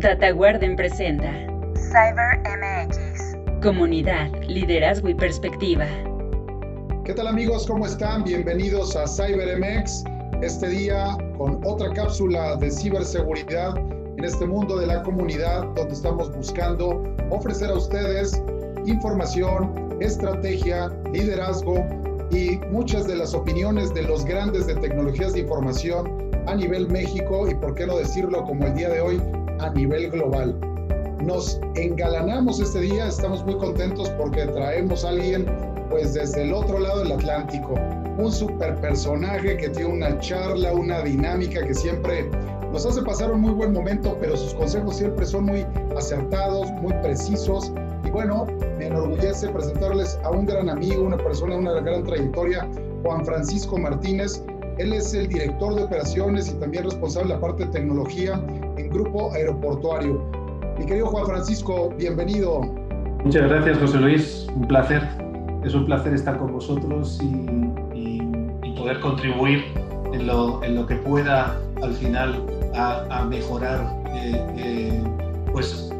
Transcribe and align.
DataGuarden 0.00 0.76
presenta 0.76 1.30
CyberMX. 1.74 3.36
Comunidad, 3.62 4.32
liderazgo 4.48 5.10
y 5.10 5.14
perspectiva. 5.14 5.84
¿Qué 7.04 7.12
tal 7.12 7.26
amigos? 7.26 7.66
¿Cómo 7.66 7.84
están? 7.84 8.24
Bienvenidos 8.24 8.96
a 8.96 9.06
CyberMX. 9.06 10.04
Este 10.40 10.68
día 10.68 11.18
con 11.36 11.60
otra 11.66 11.92
cápsula 11.92 12.56
de 12.56 12.70
ciberseguridad 12.70 13.76
en 14.16 14.24
este 14.24 14.46
mundo 14.46 14.78
de 14.78 14.86
la 14.86 15.02
comunidad 15.02 15.64
donde 15.74 15.92
estamos 15.92 16.34
buscando 16.34 17.02
ofrecer 17.28 17.68
a 17.68 17.74
ustedes 17.74 18.42
información, 18.86 19.98
estrategia, 20.00 20.88
liderazgo 21.12 21.84
y 22.30 22.56
muchas 22.70 23.06
de 23.06 23.16
las 23.16 23.34
opiniones 23.34 23.92
de 23.92 24.04
los 24.04 24.24
grandes 24.24 24.66
de 24.66 24.76
tecnologías 24.76 25.34
de 25.34 25.40
información 25.40 26.30
a 26.46 26.54
nivel 26.54 26.88
México 26.88 27.50
y 27.50 27.54
por 27.54 27.74
qué 27.74 27.86
no 27.86 27.98
decirlo 27.98 28.44
como 28.44 28.64
el 28.64 28.74
día 28.74 28.88
de 28.88 29.02
hoy 29.02 29.20
a 29.60 29.70
nivel 29.70 30.10
global. 30.10 30.58
Nos 31.22 31.60
engalanamos 31.74 32.60
este 32.60 32.80
día, 32.80 33.08
estamos 33.08 33.44
muy 33.44 33.56
contentos 33.56 34.08
porque 34.10 34.46
traemos 34.46 35.04
a 35.04 35.10
alguien 35.10 35.46
pues 35.90 36.14
desde 36.14 36.44
el 36.44 36.54
otro 36.54 36.78
lado 36.78 37.00
del 37.00 37.12
Atlántico, 37.12 37.74
un 38.16 38.32
super 38.32 38.74
personaje 38.80 39.56
que 39.56 39.68
tiene 39.68 39.92
una 39.92 40.18
charla, 40.20 40.72
una 40.72 41.02
dinámica 41.02 41.66
que 41.66 41.74
siempre 41.74 42.30
nos 42.72 42.86
hace 42.86 43.02
pasar 43.02 43.32
un 43.32 43.40
muy 43.40 43.52
buen 43.52 43.72
momento, 43.72 44.16
pero 44.20 44.36
sus 44.36 44.54
consejos 44.54 44.96
siempre 44.96 45.26
son 45.26 45.46
muy 45.46 45.66
acertados, 45.96 46.70
muy 46.80 46.92
precisos. 47.02 47.72
Y 48.04 48.10
bueno, 48.10 48.46
me 48.78 48.86
enorgullece 48.86 49.48
presentarles 49.48 50.18
a 50.22 50.30
un 50.30 50.46
gran 50.46 50.70
amigo, 50.70 51.02
una 51.02 51.16
persona 51.16 51.54
de 51.54 51.60
una 51.60 51.80
gran 51.80 52.04
trayectoria, 52.04 52.68
Juan 53.02 53.24
Francisco 53.24 53.76
Martínez. 53.76 54.42
Él 54.78 54.92
es 54.92 55.12
el 55.12 55.28
director 55.28 55.74
de 55.74 55.82
operaciones 55.82 56.48
y 56.48 56.54
también 56.54 56.84
responsable 56.84 57.28
de 57.28 57.34
la 57.34 57.40
parte 57.40 57.66
de 57.66 57.72
tecnología 57.72 58.40
en 58.80 58.90
Grupo 58.90 59.32
Aeroportuario. 59.32 60.22
Mi 60.78 60.86
querido 60.86 61.06
Juan 61.06 61.26
Francisco, 61.26 61.92
bienvenido. 61.96 62.62
Muchas 63.24 63.48
gracias, 63.48 63.78
José 63.78 63.98
Luis. 63.98 64.46
Un 64.54 64.66
placer. 64.66 65.02
Es 65.64 65.74
un 65.74 65.84
placer 65.84 66.14
estar 66.14 66.38
con 66.38 66.52
vosotros 66.52 67.20
y, 67.22 67.26
y, 67.94 68.22
y 68.62 68.74
poder 68.76 68.98
contribuir 69.00 69.62
en 70.14 70.26
lo, 70.26 70.62
en 70.64 70.74
lo, 70.74 70.86
que 70.86 70.96
pueda 70.96 71.54
al 71.82 71.92
final 71.92 72.42
a, 72.74 73.04
a 73.10 73.24
mejorar 73.26 73.80
eh, 74.14 74.46
eh, 74.56 75.04
pues 75.52 75.92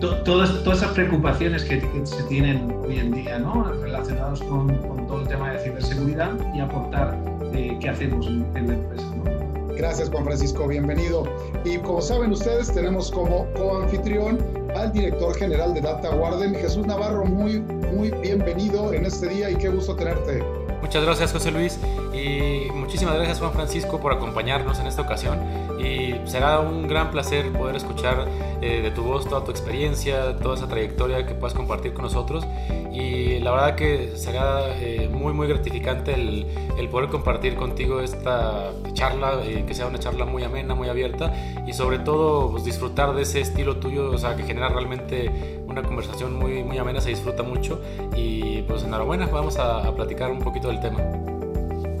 to, 0.00 0.14
todas, 0.22 0.62
todas 0.62 0.78
esas 0.78 0.92
preocupaciones 0.92 1.64
que, 1.64 1.80
que, 1.80 2.06
se 2.06 2.22
tienen 2.24 2.72
hoy 2.84 2.98
en 3.00 3.10
día 3.12 3.38
¿no? 3.40 3.64
relacionados 3.64 4.40
con, 4.42 4.68
con, 4.78 5.06
todo 5.08 5.22
el 5.22 5.28
tema 5.28 5.52
de 5.52 5.58
ciberseguridad 5.58 6.30
y 6.54 6.60
aportar 6.60 7.18
eh, 7.52 7.76
qué 7.80 7.88
hacemos 7.88 8.26
en, 8.28 8.46
en 8.54 8.68
la 8.68 8.74
empresa. 8.74 9.06
¿no? 9.16 9.39
Gracias 9.80 10.10
Juan 10.10 10.24
Francisco, 10.24 10.68
bienvenido. 10.68 11.24
Y 11.64 11.78
como 11.78 12.02
saben 12.02 12.32
ustedes, 12.32 12.70
tenemos 12.70 13.10
como 13.10 13.50
coanfitrión 13.54 14.38
al 14.76 14.92
director 14.92 15.34
general 15.34 15.72
de 15.72 15.80
Data 15.80 16.14
Warden, 16.16 16.54
Jesús 16.54 16.86
Navarro. 16.86 17.24
Muy, 17.24 17.60
muy 17.60 18.10
bienvenido 18.10 18.92
en 18.92 19.06
este 19.06 19.28
día 19.28 19.50
y 19.50 19.56
qué 19.56 19.70
gusto 19.70 19.96
tenerte. 19.96 20.44
Muchas 20.82 21.04
gracias 21.04 21.32
José 21.32 21.50
Luis 21.50 21.78
y 22.12 22.70
muchísimas 22.72 23.14
gracias 23.14 23.38
Juan 23.38 23.52
Francisco 23.52 24.00
por 24.00 24.12
acompañarnos 24.12 24.78
en 24.80 24.86
esta 24.86 25.02
ocasión 25.02 25.38
y 25.78 26.14
será 26.28 26.60
un 26.60 26.88
gran 26.88 27.10
placer 27.10 27.52
poder 27.52 27.76
escuchar 27.76 28.26
eh, 28.60 28.80
de 28.82 28.90
tu 28.90 29.02
voz 29.02 29.28
toda 29.28 29.44
tu 29.44 29.50
experiencia, 29.50 30.36
toda 30.36 30.56
esa 30.56 30.68
trayectoria 30.68 31.26
que 31.26 31.34
puedas 31.34 31.54
compartir 31.54 31.92
con 31.92 32.04
nosotros 32.04 32.46
y 32.92 33.38
la 33.38 33.52
verdad 33.52 33.76
que 33.76 34.16
será 34.16 34.76
eh, 34.80 35.08
muy 35.10 35.32
muy 35.32 35.46
gratificante 35.46 36.14
el, 36.14 36.46
poder 36.90 37.08
compartir 37.08 37.54
contigo 37.54 38.00
esta 38.00 38.72
charla, 38.94 39.40
eh, 39.44 39.64
que 39.64 39.74
sea 39.74 39.86
una 39.86 40.00
charla 40.00 40.24
muy 40.24 40.42
amena, 40.42 40.74
muy 40.74 40.88
abierta 40.88 41.32
y 41.64 41.72
sobre 41.72 42.00
todo 42.00 42.50
pues, 42.50 42.64
disfrutar 42.64 43.14
de 43.14 43.22
ese 43.22 43.40
estilo 43.40 43.76
tuyo, 43.76 44.10
o 44.10 44.18
sea 44.18 44.34
que 44.34 44.42
genera 44.42 44.70
realmente 44.70 45.59
una 45.70 45.82
conversación 45.82 46.34
muy, 46.34 46.64
muy 46.64 46.78
amena, 46.78 47.00
se 47.00 47.10
disfruta 47.10 47.42
mucho 47.42 47.80
y 48.14 48.62
pues 48.62 48.82
enhorabuena, 48.82 49.26
vamos 49.26 49.58
a, 49.58 49.86
a 49.86 49.94
platicar 49.94 50.30
un 50.30 50.40
poquito 50.40 50.68
del 50.68 50.80
tema. 50.80 50.98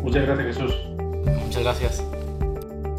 Muchas 0.02 0.26
gracias 0.26 0.56
Jesús. 0.56 0.74
Muchas 1.44 1.62
gracias. 1.62 2.04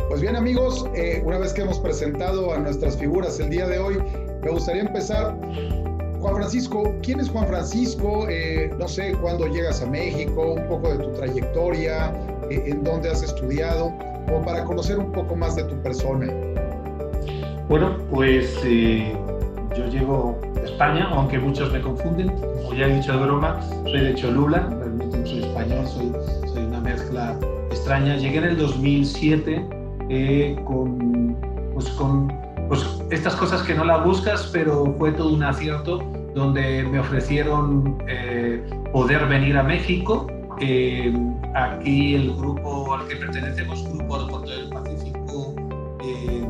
Pues 0.09 0.21
bien 0.21 0.35
amigos, 0.35 0.85
eh, 0.95 1.21
una 1.25 1.37
vez 1.37 1.53
que 1.53 1.61
hemos 1.61 1.79
presentado 1.79 2.53
a 2.53 2.57
nuestras 2.57 2.97
figuras 2.97 3.39
el 3.39 3.49
día 3.49 3.67
de 3.67 3.79
hoy, 3.79 3.97
me 4.43 4.49
gustaría 4.51 4.81
empezar. 4.81 5.35
Juan 6.19 6.35
Francisco, 6.35 6.93
¿quién 7.01 7.19
es 7.19 7.29
Juan 7.29 7.47
Francisco? 7.47 8.27
Eh, 8.29 8.71
no 8.77 8.87
sé, 8.87 9.13
cuándo 9.21 9.47
llegas 9.47 9.81
a 9.81 9.87
México, 9.87 10.53
un 10.53 10.67
poco 10.67 10.89
de 10.89 11.03
tu 11.03 11.13
trayectoria, 11.13 12.13
eh, 12.49 12.63
en 12.67 12.83
dónde 12.83 13.09
has 13.09 13.23
estudiado, 13.23 13.91
como 14.27 14.43
para 14.45 14.63
conocer 14.65 14.99
un 14.99 15.11
poco 15.11 15.35
más 15.35 15.55
de 15.55 15.63
tu 15.63 15.75
persona. 15.81 16.27
Bueno, 17.67 17.97
pues 18.11 18.53
eh, 18.65 19.15
yo 19.75 19.87
llego 19.87 20.37
de 20.50 20.50
España, 20.71 21.09
aunque 21.11 21.39
muchos 21.39 21.71
me 21.71 21.81
confunden, 21.81 22.29
como 22.29 22.73
ya 22.73 22.87
he 22.87 22.95
dicho 22.95 23.11
de 23.13 23.19
broma, 23.19 23.61
soy 23.83 23.99
de 23.99 24.15
Cholula, 24.15 24.67
realmente 24.69 25.17
no 25.17 25.25
soy 25.25 25.39
español, 25.43 25.87
soy, 25.87 26.11
soy 26.53 26.63
una 26.63 26.79
mezcla 26.79 27.37
extraña. 27.69 28.17
Llegué 28.17 28.37
en 28.37 28.43
el 28.45 28.57
2007 28.57 29.69
eh, 30.09 30.55
con, 30.65 31.37
pues, 31.73 31.89
con 31.89 32.27
pues, 32.67 32.85
estas 33.09 33.35
cosas 33.35 33.61
que 33.63 33.75
no 33.75 33.83
las 33.85 34.03
buscas, 34.03 34.49
pero 34.51 34.95
fue 34.97 35.11
todo 35.11 35.33
un 35.33 35.43
acierto 35.43 35.99
donde 36.33 36.83
me 36.83 36.99
ofrecieron 36.99 37.97
eh, 38.07 38.63
poder 38.91 39.27
venir 39.27 39.57
a 39.57 39.63
México. 39.63 40.27
Eh, 40.59 41.13
aquí 41.55 42.15
el 42.15 42.35
grupo 42.35 42.93
al 42.93 43.07
que 43.07 43.15
pertenecemos, 43.15 43.83
Grupo 43.91 44.15
Aeropuerto 44.15 44.51
del 44.51 44.69
Pacífico, 44.69 45.55
eh, 46.03 46.47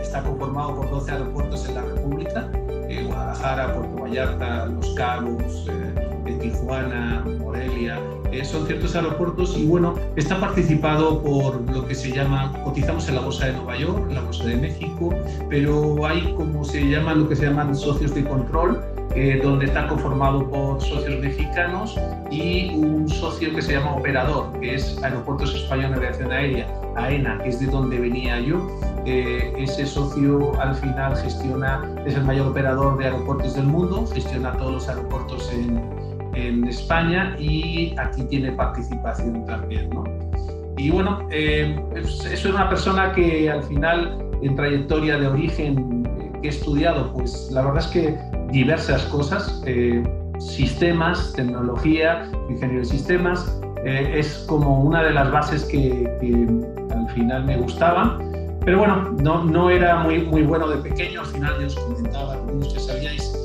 está 0.00 0.22
conformado 0.22 0.76
por 0.76 0.90
12 0.90 1.12
aeropuertos 1.12 1.68
en 1.68 1.74
la 1.74 1.82
República, 1.82 2.50
Guadalajara, 3.02 3.74
Puerto 3.74 4.02
Vallarta, 4.02 4.66
Los 4.66 4.94
Cabos, 4.94 5.66
Tijuana, 6.44 7.24
Morelia, 7.38 7.98
eh, 8.30 8.44
son 8.44 8.66
ciertos 8.66 8.94
aeropuertos 8.94 9.56
y 9.56 9.66
bueno, 9.66 9.94
está 10.16 10.40
participado 10.40 11.22
por 11.22 11.60
lo 11.70 11.86
que 11.86 11.94
se 11.94 12.10
llama, 12.10 12.52
cotizamos 12.64 13.08
en 13.08 13.14
la 13.14 13.22
Bolsa 13.22 13.46
de 13.46 13.52
Nueva 13.54 13.76
York, 13.76 14.06
en 14.08 14.14
la 14.14 14.20
Bolsa 14.20 14.44
de 14.44 14.56
México, 14.56 15.14
pero 15.48 16.06
hay 16.06 16.34
como 16.34 16.64
se 16.64 16.86
llaman 16.88 17.20
lo 17.20 17.28
que 17.28 17.36
se 17.36 17.46
llaman 17.46 17.74
socios 17.74 18.14
de 18.14 18.24
control, 18.24 18.82
eh, 19.14 19.40
donde 19.42 19.66
está 19.66 19.86
conformado 19.86 20.48
por 20.50 20.80
socios 20.80 21.20
mexicanos 21.20 21.98
y 22.30 22.74
un 22.74 23.08
socio 23.08 23.54
que 23.54 23.62
se 23.62 23.74
llama 23.74 23.94
operador, 23.94 24.58
que 24.60 24.74
es 24.74 25.00
Aeropuertos 25.02 25.54
Españoles 25.54 26.00
de 26.00 26.06
Aviación 26.06 26.32
Aérea, 26.32 26.66
AENA, 26.96 27.38
que 27.38 27.50
es 27.50 27.60
de 27.60 27.66
donde 27.66 27.98
venía 28.00 28.40
yo. 28.40 28.66
Eh, 29.06 29.52
ese 29.58 29.86
socio 29.86 30.58
al 30.60 30.74
final 30.74 31.16
gestiona, 31.16 31.94
es 32.06 32.14
el 32.14 32.24
mayor 32.24 32.48
operador 32.48 32.98
de 32.98 33.04
aeropuertos 33.04 33.54
del 33.54 33.66
mundo, 33.66 34.06
gestiona 34.12 34.52
todos 34.52 34.72
los 34.72 34.88
aeropuertos 34.88 35.52
en, 35.52 35.80
en 36.34 36.66
España 36.66 37.36
y 37.38 37.94
aquí 37.98 38.22
tiene 38.24 38.52
participación 38.52 39.44
también. 39.46 39.90
¿no? 39.90 40.04
Y 40.76 40.90
bueno, 40.90 41.26
eh, 41.30 41.80
es, 41.94 42.24
es, 42.24 42.44
una 42.44 42.68
persona 42.68 43.12
que 43.12 43.48
al 43.48 43.62
final 43.62 44.18
en 44.42 44.56
trayectoria 44.56 45.18
de 45.18 45.28
origen 45.28 46.04
eh, 46.20 46.32
que 46.42 46.48
he 46.48 46.50
estudiado, 46.50 47.12
pues 47.12 47.48
la 47.52 47.62
verdad 47.62 47.78
es 47.78 47.86
que 47.86 48.33
diversas 48.54 49.02
cosas, 49.06 49.60
eh, 49.66 50.02
sistemas, 50.38 51.32
tecnología, 51.32 52.30
ingeniería 52.48 52.78
de 52.78 52.84
sistemas, 52.84 53.60
eh, 53.84 54.14
es 54.14 54.44
como 54.46 54.80
una 54.80 55.02
de 55.02 55.12
las 55.12 55.30
bases 55.32 55.64
que, 55.64 56.08
al 56.90 57.10
final 57.10 57.44
me 57.44 57.56
gustaban. 57.56 58.32
Pero 58.64 58.78
bueno, 58.78 59.10
no, 59.22 59.44
no 59.44 59.68
era 59.68 59.96
muy, 59.98 60.22
muy 60.22 60.42
bueno 60.42 60.68
de 60.68 60.76
pequeño, 60.78 61.20
al 61.20 61.26
final 61.26 61.60
yo 61.60 61.66
os 61.66 61.74
comentaba, 61.74 62.34
algunos 62.34 62.72
que 62.72 62.80
sabíais, 62.80 63.36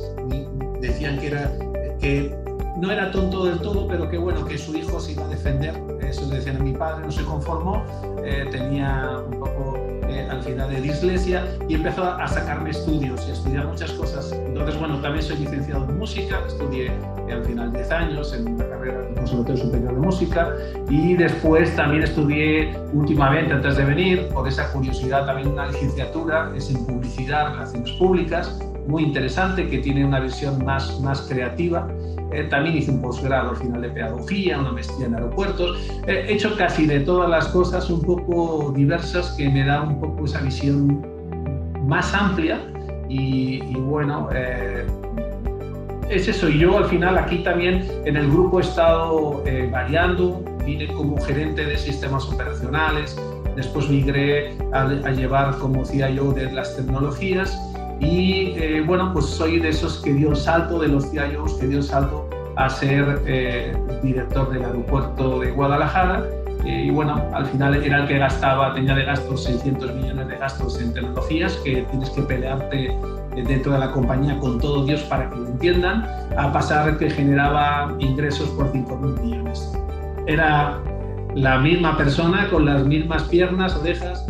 decían 0.80 1.20
que 1.20 1.28
era 1.28 1.52
que 2.00 2.34
no 2.78 2.90
era 2.90 3.12
tonto 3.12 3.44
del 3.44 3.60
todo, 3.60 3.88
pero 3.88 4.10
que 4.10 4.18
bueno, 4.18 4.46
que 4.46 4.58
su 4.58 4.78
hijo 4.78 5.00
se 5.00 5.12
iba 5.14 5.26
a 5.26 5.28
defender. 5.28 5.74
Eso 6.02 6.26
decían 6.28 6.58
a 6.58 6.60
mi 6.60 6.72
padre, 6.72 7.06
no 7.06 7.12
se 7.12 7.24
conformó, 7.26 7.84
eh, 8.24 8.48
tenía 8.50 9.18
un 9.28 9.40
poco 9.40 9.99
al 10.30 10.42
final 10.44 10.70
de 10.70 10.82
dislexia 10.82 11.46
y 11.68 11.76
empezó 11.76 12.04
a 12.04 12.28
sacarme 12.28 12.70
estudios 12.70 13.26
y 13.28 13.32
a 13.32 13.34
estudiar 13.34 13.68
muchas 13.68 13.92
cosas. 13.94 14.32
Entonces, 14.32 14.80
bueno, 14.80 15.00
también 15.00 15.24
soy 15.24 15.38
licenciado 15.38 15.86
en 15.90 15.98
música, 15.98 16.40
estudié 16.48 16.92
al 17.32 17.44
final 17.46 17.72
10 17.72 17.92
años 17.92 18.34
en 18.34 18.48
una 18.48 18.68
carrera 18.68 19.00
en 19.02 19.10
el 19.10 19.16
Conservatorio 19.16 19.64
Superior 19.64 19.94
de 19.94 20.00
Música 20.00 20.54
y 20.90 21.16
después 21.16 21.76
también 21.76 22.04
estudié 22.04 22.76
últimamente, 22.94 23.54
antes 23.54 23.78
de 23.78 23.86
venir, 23.86 24.28
por 24.30 24.48
esa 24.48 24.72
curiosidad, 24.72 25.26
también 25.26 25.50
una 25.50 25.68
licenciatura, 25.68 26.52
es 26.56 26.70
en 26.70 26.86
publicidad, 26.86 27.54
relaciones 27.54 27.92
públicas, 27.94 28.60
muy 28.88 29.04
interesante, 29.04 29.70
que 29.70 29.78
tiene 29.78 30.04
una 30.04 30.20
visión 30.20 30.64
más, 30.66 31.00
más 31.02 31.22
creativa. 31.22 31.88
Eh, 32.32 32.44
también 32.44 32.78
hice 32.78 32.92
un 32.92 33.02
posgrado 33.02 33.52
al 33.52 33.58
final 33.58 33.82
de 33.82 33.90
pedagogía, 33.90 34.60
una 34.60 34.72
maestría 34.72 35.08
en 35.08 35.16
aeropuertos. 35.16 35.78
Eh, 36.08 36.26
he 36.28 36.34
hecho 36.34 36.56
casi 36.56 36.86
de 36.86 37.00
todas 37.00 37.30
las 37.30 37.48
cosas 37.48 37.90
un 37.90 38.02
poco 38.02 38.72
diversas 38.76 39.32
que 39.32 39.50
me 39.50 39.66
da 39.66 39.82
un 39.82 40.00
poco 40.00 40.26
esa 40.26 40.42
visión 40.42 41.06
más 41.88 42.14
amplia 42.14 42.60
y, 43.08 43.64
y 43.64 43.74
bueno, 43.76 44.30
eh, 44.34 44.86
es 46.10 46.28
eso. 46.28 46.50
Y 46.50 46.60
yo 46.60 46.78
al 46.78 46.86
final 46.86 47.18
aquí 47.18 47.40
también 47.40 47.88
en 48.06 48.16
el 48.16 48.30
grupo 48.30 48.60
he 48.60 48.64
estado 48.64 49.44
variando, 49.72 50.44
vine 50.66 50.88
como 50.88 51.20
gerente 51.22 51.66
de 51.66 51.78
sistemas 51.78 52.26
operacionales, 52.28 53.20
después 53.56 53.90
migré 53.90 54.56
a, 54.72 54.84
a 54.84 55.12
llevar 55.12 55.58
como 55.58 55.84
CIO 55.84 56.32
de 56.34 56.52
las 56.52 56.76
tecnologías 56.76 57.58
Y 58.00 58.54
eh, 58.56 58.82
bueno, 58.86 59.12
pues 59.14 59.26
soy 59.26 59.60
de 59.60 59.70
esos 59.70 59.98
que 60.02 60.14
dio 60.14 60.30
el 60.30 60.36
salto, 60.36 60.80
de 60.80 60.88
los 60.88 61.10
CIOs 61.12 61.56
que 61.56 61.68
dio 61.68 61.80
el 61.80 61.84
salto 61.84 62.30
a 62.56 62.70
ser 62.70 63.22
eh, 63.26 63.76
director 64.02 64.52
del 64.52 64.64
aeropuerto 64.64 65.40
de 65.40 65.52
Guadalajara. 65.52 66.24
Eh, 66.66 66.86
y 66.88 66.90
bueno, 66.90 67.22
al 67.34 67.46
final 67.48 67.76
era 67.84 68.02
el 68.02 68.08
que 68.08 68.18
gastaba, 68.18 68.74
tenía 68.74 68.96
de 68.96 69.04
gastos 69.04 69.44
600 69.44 69.94
millones 69.96 70.28
de 70.28 70.38
gastos 70.38 70.80
en 70.82 70.94
tecnologías, 70.94 71.54
que 71.64 71.84
tienes 71.84 72.10
que 72.12 72.22
pelearte 72.22 72.98
dentro 73.48 73.72
de 73.74 73.80
la 73.80 73.92
compañía 73.92 74.38
con 74.40 74.60
todo 74.60 74.86
Dios 74.86 75.02
para 75.04 75.30
que 75.30 75.38
lo 75.38 75.48
entiendan, 75.48 76.06
a 76.38 76.52
pasar 76.52 76.98
que 76.98 77.10
generaba 77.10 77.96
ingresos 78.00 78.50
por 78.50 78.72
5.000 78.74 79.22
millones. 79.22 79.74
Era 80.28 80.78
la 81.36 81.60
misma 81.60 81.98
persona 81.98 82.50
con 82.50 82.66
las 82.66 82.86
mismas 82.86 83.24
piernas, 83.24 83.76
orejas, 83.78 84.26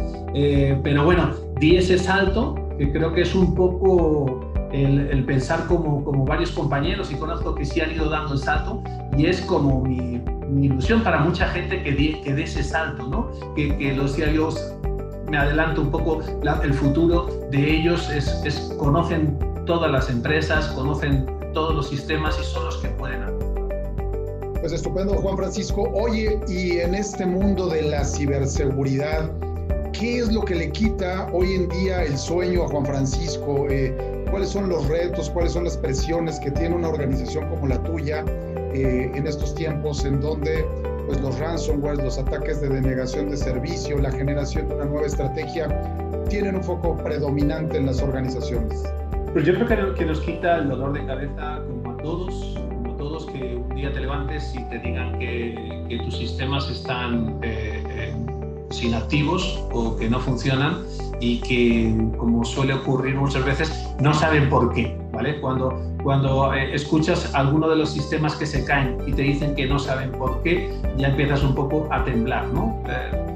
pero 0.83 1.03
bueno, 1.03 1.31
di 1.59 1.77
ese 1.77 1.97
salto 1.97 2.58
que 2.79 2.91
creo 2.93 3.13
que 3.13 3.21
es 3.21 3.35
un 3.35 3.53
poco 3.53 4.53
el, 4.71 5.25
pensar 5.25 5.67
como, 5.67 6.03
como, 6.03 6.25
varios 6.25 6.51
compañeros 6.51 7.11
y 7.11 7.15
conozco 7.15 7.53
que 7.53 7.65
sí 7.65 7.81
han 7.81 7.91
ido 7.91 8.09
dando 8.09 8.33
el 8.33 8.39
salto 8.39 8.81
y 9.17 9.25
es 9.25 9.41
como 9.41 9.81
mi, 9.81 10.21
ilusión 10.65 11.03
para 11.03 11.19
mucha 11.19 11.47
gente 11.49 11.83
que 11.83 11.91
dé 11.91 12.21
que 12.21 12.41
ese 12.41 12.63
salto, 12.63 13.05
¿no? 13.07 13.29
que, 13.55 13.77
que 13.77 13.93
los 13.93 14.15
CIOs, 14.15 14.73
me 15.29 15.37
adelanto 15.37 15.81
un 15.81 15.91
poco, 15.91 16.21
el 16.63 16.73
futuro 16.73 17.27
de 17.51 17.79
ellos 17.79 18.09
es, 18.09 18.41
es, 18.45 18.73
conocen 18.79 19.37
todas 19.65 19.91
las 19.91 20.09
empresas, 20.09 20.67
conocen 20.69 21.27
todos 21.53 21.75
los 21.75 21.89
sistemas 21.89 22.39
y 22.39 22.43
son 22.45 22.65
los 22.65 22.77
que 22.77 22.87
pueden 22.89 23.25
Pues 24.59 24.71
estupendo, 24.71 25.15
Juan 25.15 25.37
Francisco. 25.37 25.83
Oye, 25.93 26.39
y 26.47 26.77
en 26.77 26.95
este 26.95 27.25
mundo 27.27 27.67
de 27.67 27.83
la 27.83 28.05
ciberseguridad, 28.05 29.29
¿qué 29.99 30.19
es 30.19 30.31
lo 30.31 30.41
que 30.41 30.55
le 30.55 30.71
quita 30.71 31.27
hoy 31.33 31.55
en 31.55 31.67
día 31.67 32.03
el 32.03 32.17
sueño 32.17 32.63
a 32.63 32.67
Juan 32.69 32.85
Francisco? 32.85 33.67
Eh, 33.69 33.93
¿Cuáles 34.31 34.49
son 34.49 34.69
los 34.69 34.87
retos, 34.87 35.29
cuáles 35.29 35.51
son 35.51 35.65
las 35.65 35.77
presiones 35.77 36.39
que 36.39 36.51
tiene 36.51 36.75
una 36.75 36.87
organización 36.87 37.49
como 37.49 37.67
la 37.67 37.83
tuya 37.83 38.23
eh, 38.73 39.11
en 39.13 39.27
estos 39.27 39.53
tiempos 39.55 40.05
en 40.05 40.21
donde 40.21 40.65
pues, 41.05 41.19
los 41.19 41.37
ransomware, 41.37 41.97
los 41.97 42.17
ataques 42.17 42.61
de 42.61 42.69
denegación 42.69 43.29
de 43.29 43.35
servicio, 43.35 43.97
la 43.97 44.11
generación 44.11 44.69
de 44.69 44.75
una 44.75 44.85
nueva 44.85 45.07
estrategia 45.07 45.67
tienen 46.29 46.55
un 46.55 46.63
foco 46.63 46.95
predominante 46.97 47.77
en 47.77 47.87
las 47.87 48.01
organizaciones? 48.01 48.81
Pues 49.33 49.45
yo 49.45 49.53
creo 49.53 49.95
que, 49.95 50.05
nos 50.05 50.21
quita 50.21 50.59
el 50.59 50.69
dolor 50.69 50.93
de 50.93 51.05
cabeza 51.05 51.61
como 51.67 51.91
a 51.91 51.97
todos, 51.97 52.55
como 52.55 52.93
a 52.93 52.97
todos 52.97 53.25
que 53.25 53.55
un 53.55 53.75
día 53.75 53.91
te 53.91 53.99
levantes 53.99 54.55
y 54.55 54.63
te 54.69 54.79
digan 54.79 55.19
que, 55.19 55.85
que 55.89 55.97
tus 55.97 56.17
sistemas 56.17 56.69
están... 56.69 57.37
Eh, 57.41 57.83
sin 58.69 58.93
activos 58.93 59.63
o 59.71 59.95
que 59.97 60.09
no 60.09 60.19
funcionan 60.19 60.77
y 61.19 61.39
que, 61.41 61.93
como 62.17 62.45
suele 62.45 62.73
ocurrir 62.73 63.15
muchas 63.15 63.43
veces, 63.45 63.71
no 63.99 64.13
saben 64.13 64.49
por 64.49 64.73
qué. 64.73 64.97
¿vale? 65.11 65.39
Cuando, 65.41 65.81
cuando 66.03 66.53
eh, 66.53 66.73
escuchas 66.73 67.33
alguno 67.33 67.69
de 67.69 67.75
los 67.75 67.91
sistemas 67.91 68.35
que 68.35 68.45
se 68.45 68.63
caen 68.63 68.97
y 69.05 69.11
te 69.11 69.23
dicen 69.23 69.55
que 69.55 69.67
no 69.67 69.79
saben 69.79 70.11
por 70.11 70.41
qué, 70.43 70.73
ya 70.97 71.09
empiezas 71.09 71.43
un 71.43 71.55
poco 71.55 71.87
a 71.91 72.03
temblar. 72.05 72.47
¿no? 72.47 72.81
Eh, 72.87 73.29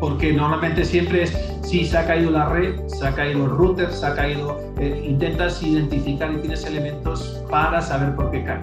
porque 0.00 0.32
normalmente 0.32 0.84
siempre 0.84 1.22
es, 1.22 1.38
si 1.62 1.84
se 1.84 1.96
ha 1.96 2.06
caído 2.06 2.30
la 2.30 2.48
red, 2.48 2.74
se 2.88 3.06
ha 3.06 3.14
caído 3.14 3.44
el 3.44 3.50
router, 3.50 3.92
se 3.92 4.04
ha 4.04 4.14
caído, 4.14 4.58
eh, 4.78 5.04
intentas 5.06 5.62
identificar 5.62 6.32
y 6.32 6.38
tienes 6.38 6.64
elementos 6.64 7.40
para 7.48 7.80
saber 7.80 8.16
por 8.16 8.30
qué 8.30 8.42
cae. 8.42 8.60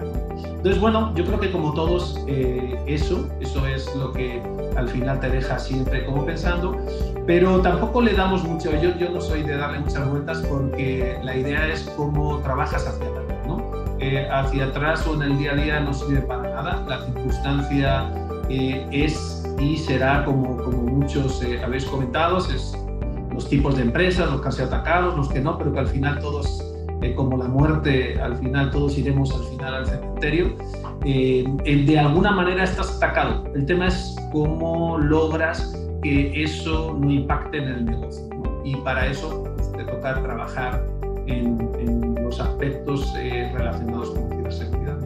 Entonces, 0.60 0.78
bueno, 0.78 1.14
yo 1.14 1.24
creo 1.24 1.40
que 1.40 1.50
como 1.50 1.72
todos, 1.72 2.22
eso, 2.86 3.26
eso 3.40 3.66
es 3.66 3.96
lo 3.96 4.12
que 4.12 4.42
al 4.76 4.88
final 4.90 5.18
te 5.18 5.30
deja 5.30 5.58
siempre 5.58 6.04
como 6.04 6.26
pensando, 6.26 6.76
pero 7.26 7.60
tampoco 7.60 8.02
le 8.02 8.12
damos 8.12 8.44
mucho, 8.44 8.70
yo, 8.80 8.96
yo 8.98 9.08
no 9.08 9.20
soy 9.20 9.42
de 9.42 9.56
darle 9.56 9.78
muchas 9.80 10.08
vueltas 10.08 10.38
porque 10.48 11.18
la 11.22 11.36
idea 11.36 11.66
es 11.68 11.82
cómo 11.96 12.38
trabajas 12.38 12.86
hacia 12.86 13.06
adelante, 13.06 13.34
¿no? 13.46 13.62
Eh, 14.00 14.28
hacia 14.30 14.64
atrás 14.64 15.06
o 15.06 15.14
en 15.14 15.22
el 15.22 15.38
día 15.38 15.52
a 15.52 15.54
día 15.54 15.80
no 15.80 15.92
sirve 15.92 16.22
para 16.22 16.42
nada, 16.42 16.84
la 16.88 17.04
circunstancia 17.04 18.10
eh, 18.48 18.86
es 18.90 19.46
y 19.58 19.76
será 19.76 20.24
como, 20.24 20.56
como 20.56 20.82
muchos 20.82 21.42
eh, 21.42 21.62
habéis 21.62 21.84
comentado, 21.84 22.38
es 22.38 22.76
los 23.32 23.48
tipos 23.48 23.76
de 23.76 23.82
empresas, 23.82 24.30
los 24.30 24.40
que 24.40 24.46
han 24.48 24.52
sido 24.52 24.66
atacados, 24.66 25.16
los 25.16 25.28
que 25.28 25.40
no, 25.40 25.58
pero 25.58 25.72
que 25.72 25.80
al 25.80 25.86
final 25.86 26.18
todos 26.18 26.69
como 27.16 27.36
la 27.36 27.48
muerte, 27.48 28.20
al 28.20 28.36
final 28.36 28.70
todos 28.70 28.96
iremos 28.98 29.32
al 29.34 29.44
final 29.44 29.74
al 29.74 29.86
cementerio, 29.86 30.56
eh, 31.04 31.44
de 31.86 31.98
alguna 31.98 32.30
manera 32.32 32.64
estás 32.64 32.96
atacado. 32.96 33.44
El 33.54 33.66
tema 33.66 33.88
es 33.88 34.16
cómo 34.32 34.98
logras 34.98 35.74
que 36.02 36.42
eso 36.42 36.96
no 36.98 37.10
impacte 37.10 37.58
en 37.58 37.68
el 37.68 37.84
negocio. 37.84 38.28
Y 38.64 38.76
para 38.76 39.06
eso 39.06 39.44
pues, 39.56 39.72
te 39.72 39.84
toca 39.84 40.22
trabajar 40.22 40.84
en, 41.26 41.58
los 42.22 42.38
aspectos 42.38 43.12
eh, 43.18 43.50
relacionados 43.52 44.10
con 44.10 44.30
ciberseguridad. 44.30 44.98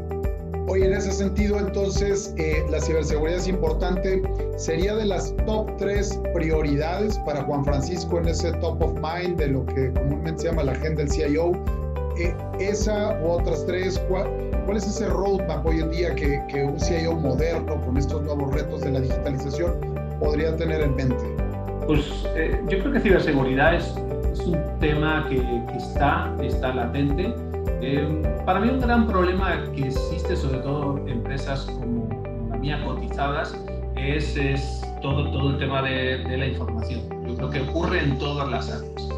Oye, 0.67 0.87
en 0.87 0.95
ese 0.95 1.13
sentido, 1.13 1.59
entonces, 1.59 2.35
eh, 2.37 2.65
la 2.71 2.81
ciberseguridad 2.81 3.39
es 3.39 3.49
importante. 3.49 4.23
¿Sería 4.57 4.95
de 4.95 5.07
las 5.07 5.35
top 5.47 5.71
tres 5.79 6.21
prioridades 6.35 7.19
para 7.21 7.43
Juan 7.45 7.65
Francisco 7.65 8.19
en 8.19 8.29
ese 8.29 8.53
top 8.55 8.83
of 8.83 8.95
mind 8.95 9.39
de 9.39 9.49
lo 9.49 9.65
que 9.67 9.93
comúnmente 9.93 10.43
se 10.43 10.49
llama 10.49 10.65
la 10.65 10.73
agenda 10.73 11.03
del 11.03 11.11
CIO? 11.11 11.53
Eh, 12.17 12.33
esa 12.61 13.19
u 13.21 13.31
otras 13.31 13.67
tres, 13.67 14.01
¿cuál, 14.09 14.29
es 14.77 14.87
ese 14.87 15.09
roadmap 15.09 15.67
hoy 15.67 15.81
en 15.81 15.91
día 15.91 16.15
que, 16.15 16.65
un 16.65 16.79
CIO 16.79 17.15
moderno 17.15 17.81
con 17.81 17.97
estos 17.97 18.23
nuevos 18.23 18.55
retos 18.55 18.83
de 18.83 18.93
la 18.93 19.01
digitalización 19.01 19.81
podría 20.21 20.57
tener 20.57 20.83
en 20.83 20.95
mente? 20.95 21.37
Pues 21.87 22.25
eh, 22.37 22.61
yo 22.69 22.79
creo 22.79 22.93
que 22.93 23.01
ciberseguridad 23.01 23.75
es, 23.75 23.95
un 24.47 24.59
tema 24.81 25.27
que, 25.29 25.41
está, 25.77 26.33
está 26.43 26.75
latente. 26.75 27.35
Eh, 27.81 28.23
para 28.45 28.61
mí 28.61 28.69
un 28.69 28.81
gran 28.81 29.07
problema 29.07 29.65
que 29.75 29.89
existe, 29.89 30.37
sobre 30.37 30.59
todo 30.59 30.99
en 30.99 31.09
empresas 31.09 31.65
como, 31.67 32.09
la 32.51 32.57
mía 32.57 32.81
cotizadas, 32.85 33.57
es, 33.97 34.37
es 34.37 34.83
todo, 35.03 35.31
todo 35.31 35.51
el 35.51 35.59
tema 35.59 35.83
de, 35.83 36.19
de 36.19 36.37
la 36.37 36.47
información. 36.47 37.01
Yo 37.27 37.37
creo 37.37 37.51
que 37.51 37.61
ocurre 37.63 38.03
en 38.03 38.19
todas 38.19 38.49
las 38.49 38.71
áreas. 38.71 39.09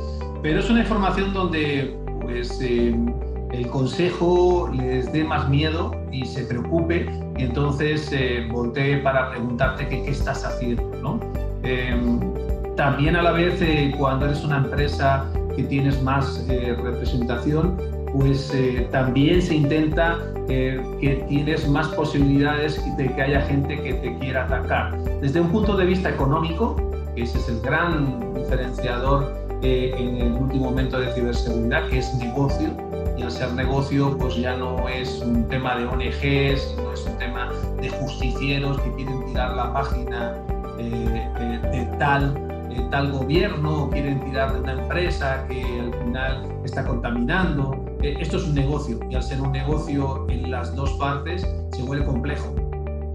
Pero 0.43 0.61
es 0.61 0.71
una 0.71 0.81
información 0.81 1.33
donde 1.33 2.06
pues 2.27 2.59
eh, 2.61 2.93
el 3.53 3.69
consejo 3.69 4.69
les 4.75 5.11
dé 5.13 5.23
más 5.23 5.49
miedo 5.49 5.95
y 6.11 6.25
se 6.25 6.45
preocupe 6.45 7.09
y 7.39 7.45
entonces 7.45 8.11
eh, 8.13 8.49
voltee 8.51 8.99
para 8.99 9.31
preguntarte 9.31 9.89
qué 9.89 10.11
estás 10.11 10.45
haciendo. 10.45 10.83
¿no? 11.03 11.21
Em, 11.63 12.21
también 12.75 13.15
a 13.15 13.23
la 13.23 13.31
vez 13.31 13.63
eh, 13.63 13.95
cuando 13.97 14.27
eres 14.27 14.45
una 14.45 14.59
empresa 14.59 15.25
que 15.55 15.63
tienes 15.63 16.03
más 16.03 16.47
representación, 16.49 17.79
pues 18.13 18.53
también 18.91 19.41
se 19.41 19.55
intenta 19.55 20.19
que 20.47 21.25
tienes 21.29 21.67
más 21.67 21.89
posibilidades 21.89 22.79
de 22.99 23.09
que 23.09 23.23
haya 23.23 23.41
gente 23.43 23.81
que 23.81 23.95
te 23.95 24.19
quiera 24.19 24.45
atacar. 24.45 24.99
Desde 25.23 25.41
un 25.41 25.49
punto 25.49 25.75
de 25.79 25.87
vista 25.87 26.11
económico, 26.11 26.77
ese 27.17 27.39
es 27.39 27.49
el 27.49 27.61
gran 27.63 28.35
diferenciador 28.35 29.46
en 29.63 30.21
el 30.21 30.33
último 30.33 30.67
momento 30.67 30.99
de 30.99 31.13
ciberseguridad, 31.13 31.89
que 31.89 31.99
es 31.99 32.15
negocio, 32.15 32.71
y 33.17 33.23
al 33.23 33.31
ser 33.31 33.53
negocio, 33.55 34.17
pues 34.19 34.37
ya 34.37 34.57
no 34.57 34.89
es 34.89 35.21
un 35.21 35.49
tema 35.49 35.77
de 35.77 35.87
ONGs, 35.87 36.77
no 36.77 36.93
es 36.93 37.07
un 37.07 37.19
tema 37.19 37.51
de 37.81 37.89
justicieros 37.89 38.79
que 38.81 38.93
quieren 38.95 39.25
tirar 39.27 39.57
la 39.57 39.73
página 39.73 40.35
eh, 40.79 41.61
de, 41.73 41.85
tal, 41.99 42.35
de 42.69 42.81
tal 42.91 43.13
gobierno 43.13 43.85
o 43.85 43.91
quieren 43.91 44.21
tirar 44.21 44.53
de 44.53 44.61
una 44.61 44.73
empresa 44.73 45.47
que 45.49 45.63
al 45.63 45.95
final 45.95 46.47
está 46.65 46.85
contaminando. 46.85 47.83
Eh, 48.03 48.17
esto 48.21 48.37
es 48.37 48.45
un 48.45 48.55
negocio 48.55 49.01
y 49.09 49.15
al 49.15 49.23
ser 49.23 49.41
un 49.41 49.53
negocio 49.53 50.27
en 50.29 50.51
las 50.51 50.75
dos 50.77 50.93
partes 50.95 51.47
se 51.73 51.83
vuelve 51.83 52.05
complejo. 52.05 52.55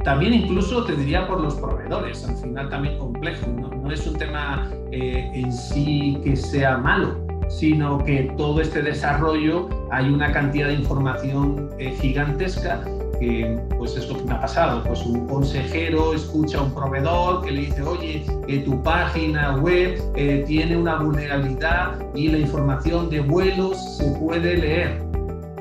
También 0.03 0.33
incluso 0.33 0.83
te 0.83 0.95
diría 0.95 1.27
por 1.27 1.39
los 1.41 1.53
proveedores, 1.55 2.27
al 2.27 2.35
final 2.37 2.69
también 2.69 2.97
complejo. 2.97 3.45
No, 3.47 3.69
no 3.91 3.95
es 3.95 4.07
un 4.07 4.17
tema 4.17 4.71
eh, 4.93 5.29
en 5.33 5.51
sí 5.51 6.17
que 6.23 6.37
sea 6.37 6.77
malo, 6.77 7.27
sino 7.49 8.01
que 8.05 8.33
todo 8.37 8.61
este 8.61 8.81
desarrollo 8.81 9.67
hay 9.91 10.07
una 10.07 10.31
cantidad 10.31 10.67
de 10.67 10.75
información 10.75 11.69
eh, 11.77 11.93
gigantesca 11.99 12.85
que 13.19 13.59
pues 13.77 13.97
es 13.97 14.07
lo 14.07 14.17
que 14.17 14.23
me 14.23 14.31
ha 14.31 14.39
pasado, 14.39 14.81
pues 14.85 15.05
un 15.05 15.27
consejero 15.27 16.13
escucha 16.13 16.59
a 16.59 16.63
un 16.63 16.73
proveedor 16.73 17.43
que 17.43 17.51
le 17.51 17.61
dice, 17.63 17.81
oye, 17.81 18.25
eh, 18.47 18.59
tu 18.59 18.81
página 18.81 19.57
web 19.57 19.99
tiene 20.47 20.77
una 20.77 20.95
vulnerabilidad 20.95 21.99
y 22.15 22.29
la 22.29 22.37
información 22.37 23.09
de 23.09 23.19
vuelos 23.19 23.97
se 23.97 24.09
puede 24.11 24.57
leer. 24.57 25.03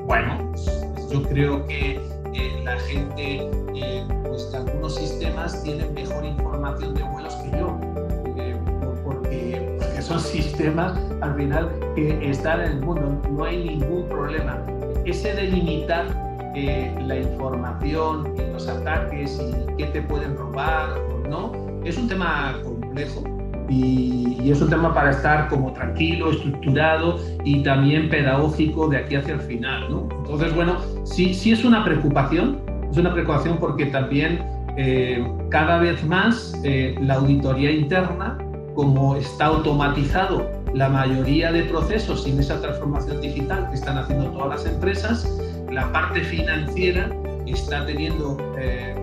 Bueno, 0.07 0.53
yo 1.11 1.23
creo 1.25 1.67
que 1.67 2.01
la 2.65 2.79
gente 2.79 3.51
pues 4.31 4.55
algunos 4.55 4.95
sistemas 4.95 5.63
tienen 5.65 5.93
mejor 5.93 6.25
información 6.25 6.95
de 6.95 7.03
vuelos 7.03 7.35
que 7.35 7.51
yo, 7.59 7.79
sistemas 10.23 10.99
al 11.21 11.35
final 11.35 11.71
que 11.95 12.31
están 12.31 12.61
en 12.61 12.73
el 12.73 12.81
mundo, 12.81 13.21
no 13.31 13.45
hay 13.45 13.65
ningún 13.65 14.09
problema. 14.09 14.59
Ese 15.05 15.35
delimitar 15.35 16.07
eh, 16.55 16.93
la 17.07 17.17
información 17.17 18.35
y 18.37 18.53
los 18.53 18.69
ataques 18.69 19.41
y 19.41 19.77
qué 19.77 19.87
te 19.87 20.03
pueden 20.03 20.37
robar 20.37 20.91
o 20.99 21.29
no, 21.29 21.53
es 21.85 21.97
un 21.97 22.09
tema 22.09 22.55
complejo 22.65 23.23
y, 23.71 24.51
es 24.51 24.61
un 24.61 24.69
tema 24.69 24.93
para 24.93 25.11
estar 25.11 25.49
como 25.49 25.73
tranquilo, 25.73 26.33
estructurado 26.33 27.19
y 27.45 27.63
también 27.63 28.09
pedagógico 28.09 28.89
de 28.89 28.99
aquí 28.99 29.15
hacia 29.15 29.35
el 29.35 29.41
final. 29.41 29.89
¿no? 29.89 30.09
Entonces, 30.19 30.55
bueno, 30.55 30.79
sí, 31.05 31.33
sí 31.35 31.53
es 31.53 31.65
una 31.65 31.85
preocupación, 31.85 32.59
es 32.91 32.99
una 32.99 33.13
preocupación 33.13 33.59
porque 33.59 33.87
también 33.87 34.43
eh, 34.77 35.25
cada 35.51 35.79
vez 35.79 36.05
más 36.05 36.61
eh, 36.65 36.97
la 37.01 37.15
auditoría 37.15 37.71
interna, 37.71 38.39
como 38.75 39.17
está 39.17 39.47
automatizado 39.47 40.51
la 40.75 40.89
mayoría 40.89 41.53
de 41.53 41.65
procesos 41.65 42.23
sin 42.23 42.39
esa 42.39 42.61
transformación 42.61 43.21
digital 43.21 43.69
que 43.69 43.75
están 43.75 43.99
haciendo 43.99 44.27
todas 44.27 44.49
las 44.49 44.73
empresas, 44.73 45.29
la 45.71 45.91
parte 45.93 46.23
financiera 46.23 47.11
está 47.47 47.85
teniendo 47.85 48.37
eh, 48.59 48.95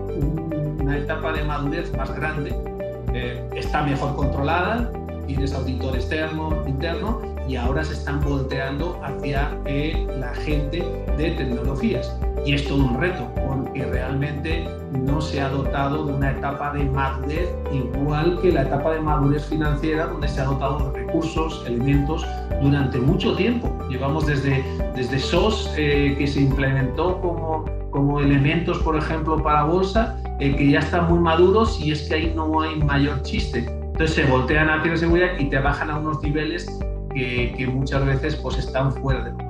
una 0.80 0.96
etapa 0.96 1.32
de 1.32 1.44
madurez 1.44 1.94
más 1.96 2.14
grande 2.14 2.54
eh, 3.14 3.42
está 3.56 3.82
mejor 3.82 4.14
controlada, 4.16 4.90
tienes 5.26 5.54
auditor 5.54 5.96
externo, 5.96 6.50
interno, 6.66 7.20
y 7.48 7.56
ahora 7.56 7.82
se 7.82 7.94
están 7.94 8.20
volteando 8.20 9.00
hacia 9.02 9.58
eh, 9.64 10.06
la 10.18 10.34
gente 10.34 10.84
de 11.16 11.30
tecnologías. 11.32 12.14
Y 12.44 12.52
es 12.52 12.66
todo 12.68 12.84
un 12.84 13.00
reto, 13.00 13.26
porque 13.68 13.84
realmente 13.84 14.66
no 15.06 15.20
se 15.20 15.40
ha 15.40 15.48
dotado 15.48 16.06
de 16.06 16.12
una 16.14 16.30
etapa 16.32 16.72
de 16.72 16.84
madurez 16.84 17.48
igual 17.72 18.38
que 18.40 18.52
la 18.52 18.62
etapa 18.62 18.92
de 18.92 19.00
madurez 19.00 19.44
financiera, 19.46 20.06
donde 20.06 20.28
se 20.28 20.40
ha 20.40 20.44
dotado 20.44 20.90
de 20.90 21.00
recursos, 21.00 21.64
elementos 21.66 22.26
durante 22.62 22.98
mucho 22.98 23.34
tiempo. 23.36 23.70
Llevamos 23.90 24.26
desde, 24.26 24.64
desde 24.94 25.18
SOS, 25.18 25.74
eh, 25.76 26.14
que 26.18 26.26
se 26.26 26.40
implementó 26.40 27.20
como, 27.20 27.64
como 27.90 28.20
elementos, 28.20 28.78
por 28.78 28.96
ejemplo, 28.96 29.42
para 29.42 29.64
bolsa, 29.64 30.18
eh, 30.40 30.54
que 30.56 30.70
ya 30.70 30.78
están 30.78 31.08
muy 31.08 31.18
maduros 31.18 31.78
y 31.80 31.92
es 31.92 32.08
que 32.08 32.14
ahí 32.14 32.32
no 32.34 32.60
hay 32.60 32.76
mayor 32.76 33.22
chiste. 33.22 33.66
Entonces 33.68 34.14
se 34.14 34.24
voltean 34.24 34.70
a 34.70 34.82
ciberseguridad 34.82 35.38
y 35.38 35.50
te 35.50 35.58
bajan 35.58 35.90
a 35.90 35.98
unos 35.98 36.22
niveles 36.22 36.66
que, 37.14 37.54
que 37.56 37.66
muchas 37.66 38.04
veces 38.06 38.36
pues 38.36 38.56
están 38.56 38.92
fuera 38.92 39.24
de 39.24 39.30
lugar. 39.32 39.48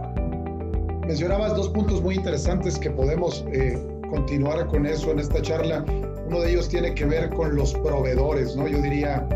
Mencionabas 1.07 1.55
dos 1.55 1.69
puntos 1.69 2.03
muy 2.03 2.17
interesantes 2.17 2.79
que 2.79 2.91
podemos 2.91 3.45
eh, 3.53 3.79
continuar 4.09 4.67
con 4.67 4.87
eso 4.87 5.11
en 5.11 5.21
esta 5.21 5.41
charla. 5.43 5.85
Uno 6.27 6.41
de 6.41 6.50
ellos 6.50 6.69
tiene 6.69 6.95
que 6.95 7.05
ver 7.05 7.31
con 7.31 7.57
los 7.57 7.73
proveedores, 7.75 8.55
¿no? 8.57 8.69
Yo 8.69 8.81
diría 8.83 9.27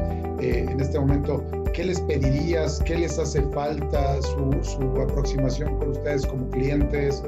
eh, 0.40 0.66
en 0.68 0.80
este 0.80 0.98
momento, 0.98 1.42
¿qué 1.72 1.84
les 1.84 2.00
pedirías? 2.00 2.80
¿Qué 2.84 2.96
les 2.96 3.18
hace 3.18 3.42
falta? 3.50 4.20
Su, 4.22 4.58
su 4.62 4.82
aproximación 5.00 5.78
con 5.78 5.90
ustedes 5.90 6.26
como 6.26 6.48
clientes, 6.50 7.22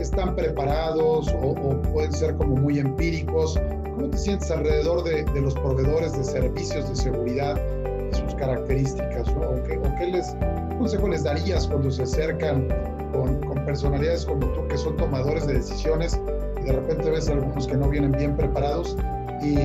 están 0.00 0.34
preparados 0.34 1.28
o, 1.42 1.54
pueden 1.92 2.12
ser 2.12 2.34
como 2.36 2.56
muy 2.56 2.78
empíricos? 2.78 3.58
¿Cómo 3.94 4.08
te 4.10 4.16
sientes 4.16 4.50
alrededor 4.50 5.04
de, 5.04 5.24
los 5.40 5.54
proveedores 5.54 6.16
de 6.16 6.24
servicios 6.24 6.88
de 6.88 6.96
seguridad 6.96 7.60
y 8.10 8.14
sus 8.14 8.34
características? 8.34 9.28
¿O, 9.28 9.62
qué, 9.64 10.06
les, 10.06 10.34
consejo 10.78 11.08
les 11.08 11.24
darías 11.24 11.66
cuando 11.66 11.90
se 11.90 12.02
acercan 12.02 12.68
con, 13.12 13.40
con, 13.40 13.64
personalidades 13.64 14.24
como 14.24 14.46
tú 14.52 14.66
que 14.68 14.78
son 14.78 14.96
tomadores 14.96 15.46
de 15.46 15.54
decisiones 15.54 16.18
de 16.70 16.80
repente 16.80 17.10
ves 17.10 17.28
algunos 17.28 17.66
que 17.66 17.76
no 17.76 17.88
vienen 17.88 18.12
bien 18.12 18.36
preparados? 18.36 18.96
Y 19.42 19.56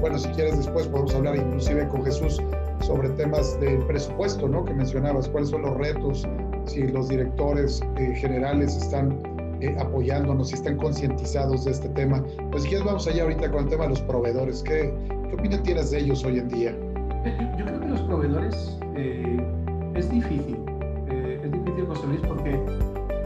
bueno, 0.00 0.18
si 0.18 0.28
quieres 0.30 0.56
después 0.56 0.86
podemos 0.88 1.14
hablar 1.14 1.36
inclusive 1.36 1.86
con 1.88 2.04
Jesús 2.04 2.40
sobre 2.80 3.08
temas 3.10 3.58
del 3.60 3.78
presupuesto, 3.86 4.48
¿no? 4.48 4.64
Que 4.64 4.74
mencionabas, 4.74 5.28
cuáles 5.28 5.50
son 5.50 5.62
los 5.62 5.76
retos, 5.76 6.26
si 6.66 6.88
los 6.88 7.08
directores 7.08 7.80
eh, 7.96 8.14
generales 8.16 8.76
están 8.76 9.16
eh, 9.60 9.76
apoyándonos 9.78 10.50
y 10.50 10.54
están 10.54 10.76
concientizados 10.76 11.64
de 11.64 11.70
este 11.70 11.88
tema. 11.90 12.24
Pues 12.50 12.64
si 12.64 12.70
quieres 12.70 12.84
vamos 12.84 13.06
allá 13.06 13.22
ahorita 13.22 13.50
con 13.50 13.64
el 13.64 13.70
tema 13.70 13.84
de 13.84 13.90
los 13.90 14.00
proveedores. 14.02 14.62
¿Qué, 14.64 14.92
qué 15.28 15.34
opinión 15.36 15.62
tienes 15.62 15.92
de 15.92 16.00
ellos 16.00 16.24
hoy 16.24 16.40
en 16.40 16.48
día? 16.48 16.76
Yo, 17.56 17.64
creo 17.64 17.80
que 17.80 17.88
los 17.88 18.00
proveedores 18.02 18.76
eh, 18.96 19.36
es 19.94 20.10
difícil, 20.10 20.56
eh, 21.08 21.40
es 21.44 21.52
difícil 21.52 21.86
José 21.86 22.06
Luis 22.08 22.20
porque 22.26 22.58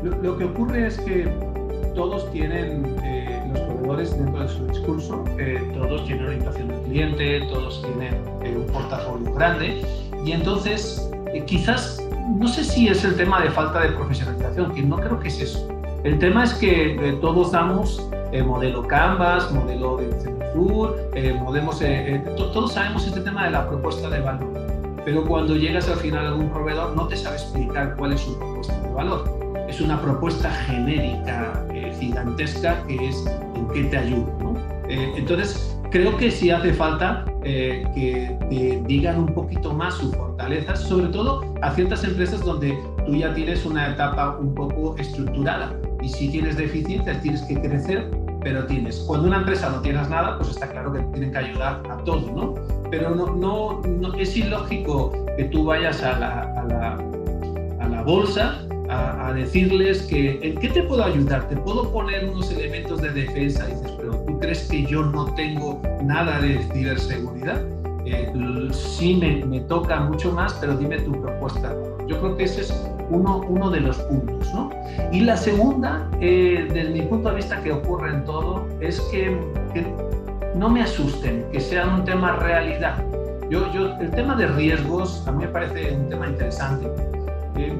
lo, 0.03 0.37
que 0.37 0.45
ocurre 0.45 0.89
es 0.89 0.99
que 0.99 1.27
todos 1.95 2.31
tienen, 2.31 2.85
dentro 3.95 4.41
de 4.41 4.49
su 4.49 4.67
discurso, 4.67 5.25
todos 5.75 6.05
tienen 6.07 6.27
orientación 6.27 6.69
del 6.69 6.81
cliente, 6.83 7.41
todos 7.53 7.83
tienen 7.83 8.15
un 8.57 8.67
portafolio 8.73 9.33
grande. 9.33 9.83
Y 10.25 10.33
entonces 10.33 11.09
quizás, 11.47 12.03
no 12.39 12.49
sé 12.49 12.65
si 12.65 12.89
es 12.89 13.05
el 13.05 13.17
tema 13.17 13.41
de 13.41 13.51
falta 13.51 13.81
de 13.81 13.91
profesionalización, 13.91 14.75
que 14.75 14.83
no 14.83 14.97
creo 14.97 15.19
que 15.21 15.29
es 15.29 15.41
eso. 15.41 15.69
El 16.05 16.19
tema 16.19 16.45
es 16.45 16.55
que 16.55 16.95
eh, 16.95 17.19
todos 17.21 17.53
damos 17.53 18.09
el 18.33 18.45
modelo 18.45 18.87
Canvas, 18.87 19.51
modelo 19.53 19.97
de 19.97 20.13
Cenefur, 20.21 20.97
eh, 21.15 21.37
eh, 21.81 22.25
todos 22.37 22.73
sabemos 22.73 23.07
este 23.07 23.21
tema 23.21 23.45
de 23.45 23.51
la 23.51 23.69
propuesta 23.69 24.09
de 24.09 24.21
valor, 24.21 24.49
pero 25.05 25.25
cuando 25.25 25.57
llegas 25.57 25.89
al 25.89 25.97
final 25.97 26.25
a 26.25 26.29
algún 26.29 26.51
proveedor 26.51 26.95
no 26.95 27.09
te 27.09 27.17
sabe 27.17 27.37
explicar 27.37 27.97
cuál 27.97 28.13
es 28.13 28.21
su 28.21 28.39
propuesta 28.39 28.79
de 28.81 28.93
valor. 28.93 29.25
Es 29.69 29.81
una 29.81 30.01
propuesta 30.01 30.49
genérica, 30.49 31.65
gigantesca, 31.99 32.83
que 32.87 33.09
es 33.09 33.25
en 33.55 33.69
qué 33.69 33.85
te 33.85 33.99
ayuda. 33.99 34.33
entonces, 34.89 35.77
creo 35.91 36.17
que 36.17 36.31
sí 36.31 36.51
hace 36.51 36.73
falta 36.73 37.25
que, 37.43 37.87
que 37.95 38.83
digan 38.87 39.19
un 39.19 39.27
poquito 39.27 39.73
más 39.73 39.95
sus 39.95 40.15
fortalezas, 40.15 40.81
sobre 40.81 41.09
todo 41.09 41.45
a 41.63 41.71
ciertas 41.73 42.05
empresas 42.05 42.45
donde 42.45 42.77
tú 43.07 43.15
ya 43.15 43.33
tienes 43.35 43.65
una 43.65 43.93
etapa 43.93 44.37
un 44.39 44.55
poco 44.55 44.97
estructurada 44.99 45.73
y 46.03 46.09
si 46.09 46.29
tienes 46.29 46.57
deficiencias 46.57 47.21
tienes 47.23 47.43
que 47.43 47.61
crecer, 47.61 48.11
pero 48.43 48.65
tienes. 48.67 48.99
Cuando 49.09 49.27
una 49.27 49.39
empresa 49.39 49.71
no 49.71 49.81
tienes 49.81 50.09
nada, 50.09 50.39
pues 50.39 50.51
está 50.51 50.69
claro 50.69 50.93
que 50.93 51.01
tienen 51.15 51.33
que 51.33 51.39
ayudar 51.39 51.83
a 51.91 51.97
todos, 52.05 52.31
¿no? 52.33 52.55
Pero 52.91 53.15
no, 53.15 53.35
no, 53.35 53.83
no 53.83 54.15
es 54.15 54.37
ilógico 54.37 55.13
que 55.37 55.45
tú 55.45 55.65
vayas 55.65 56.03
a 56.03 56.19
la, 56.19 56.43
a 56.43 56.65
la, 56.65 56.99
a 57.81 57.89
la 57.89 58.03
bolsa 58.03 58.59
a, 58.89 59.33
decirles 59.33 60.03
que 60.03 60.39
en 60.43 60.57
qué 60.59 60.69
te 60.69 60.83
puedo 60.83 61.05
ayudar, 61.05 61.49
te 61.49 61.57
puedo 61.57 61.93
poner 61.93 62.29
unos 62.29 62.51
elementos 62.51 63.03
de 63.03 63.11
defensa 63.11 63.69
y 63.69 63.75
dices, 63.75 63.93
pero 63.99 64.17
tú 64.27 64.39
crees 64.39 64.69
que 64.69 64.85
yo 64.85 65.05
no 65.05 65.27
tengo 65.35 65.81
nada 66.03 66.41
de 66.41 66.59
ciberseguridad. 66.73 67.63
Eh, 68.05 68.33
sí 68.73 69.17
me, 69.17 69.45
me, 69.45 69.61
toca 69.61 70.01
mucho 70.01 70.31
más, 70.33 70.55
pero 70.55 70.77
dime 70.77 70.99
tu 71.01 71.21
propuesta. 71.21 71.75
Yo 72.07 72.21
creo 72.21 72.37
que 72.37 72.45
ese 72.45 72.61
es 72.61 72.73
uno, 73.11 73.39
uno 73.49 73.71
de 73.71 73.81
los 73.81 73.97
puntos. 73.99 74.53
¿no? 74.55 74.71
Y 75.13 75.21
la 75.21 75.37
segunda, 75.37 76.09
eh, 76.21 76.69
desde 76.73 76.91
mi 76.91 77.03
punto 77.03 77.31
de 77.31 77.37
vista 77.37 77.63
que 77.63 77.73
ocurre 77.73 78.11
en 78.11 78.25
todo, 78.25 78.67
es 78.81 79.01
que, 79.13 79.37
no 80.55 80.71
me 80.71 80.83
asusten, 80.83 81.45
que 81.53 81.61
sea 81.61 81.87
un 81.87 82.05
tema 82.05 82.37
realidad. 82.37 83.05
Yo, 83.51 83.71
yo, 83.73 83.95
el 84.01 84.11
tema 84.11 84.35
de 84.37 84.47
riesgos 84.47 85.23
a 85.27 85.33
mí 85.33 85.45
me 85.45 85.49
parece 85.49 85.95
un 85.95 86.09
tema 86.09 86.27
interesante. 86.29 86.87
Eh, 87.57 87.77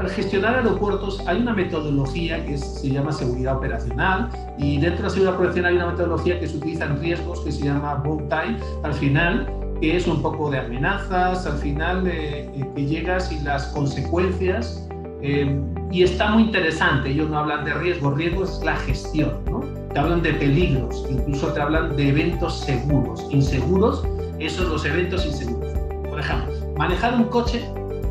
al 0.00 0.08
gestionar 0.08 0.54
aeropuertos 0.54 1.22
hay 1.26 1.42
una 1.42 1.52
metodología 1.52 2.42
que 2.46 2.56
se 2.56 2.88
llama 2.88 3.12
seguridad 3.12 3.58
operacional 3.58 4.30
y 4.56 4.78
dentro 4.78 4.96
de 4.96 5.02
la 5.02 5.10
seguridad 5.10 5.34
operacional 5.34 5.72
hay 5.72 5.76
una 5.76 5.90
metodología 5.90 6.40
que 6.40 6.48
se 6.48 6.56
utiliza 6.56 6.86
en 6.86 7.00
riesgos 7.00 7.40
que 7.40 7.52
se 7.52 7.64
llama 7.64 7.96
bow 7.96 8.16
time. 8.28 8.56
Al 8.82 8.94
final 8.94 9.46
que 9.78 9.96
es 9.96 10.06
un 10.06 10.22
poco 10.22 10.50
de 10.50 10.58
amenazas, 10.58 11.46
al 11.46 11.58
final 11.58 12.06
eh, 12.06 12.50
que 12.74 12.86
llegas 12.86 13.30
y 13.30 13.40
las 13.40 13.66
consecuencias. 13.68 14.88
Eh, 15.22 15.60
y 15.90 16.02
está 16.02 16.30
muy 16.30 16.44
interesante, 16.44 17.10
ellos 17.10 17.28
no 17.28 17.40
hablan 17.40 17.66
de 17.66 17.74
riesgo, 17.74 18.10
riesgo 18.12 18.44
es 18.44 18.58
la 18.64 18.76
gestión, 18.76 19.44
¿no? 19.50 19.60
Te 19.92 19.98
hablan 19.98 20.22
de 20.22 20.32
peligros, 20.32 21.04
incluso 21.10 21.48
te 21.48 21.60
hablan 21.60 21.94
de 21.96 22.08
eventos 22.08 22.60
seguros. 22.60 23.26
Inseguros, 23.30 24.02
esos 24.38 24.66
los 24.68 24.82
eventos 24.86 25.26
inseguros. 25.26 25.74
Por 26.08 26.20
ejemplo, 26.20 26.54
manejar 26.78 27.14
un 27.16 27.24
coche 27.24 27.62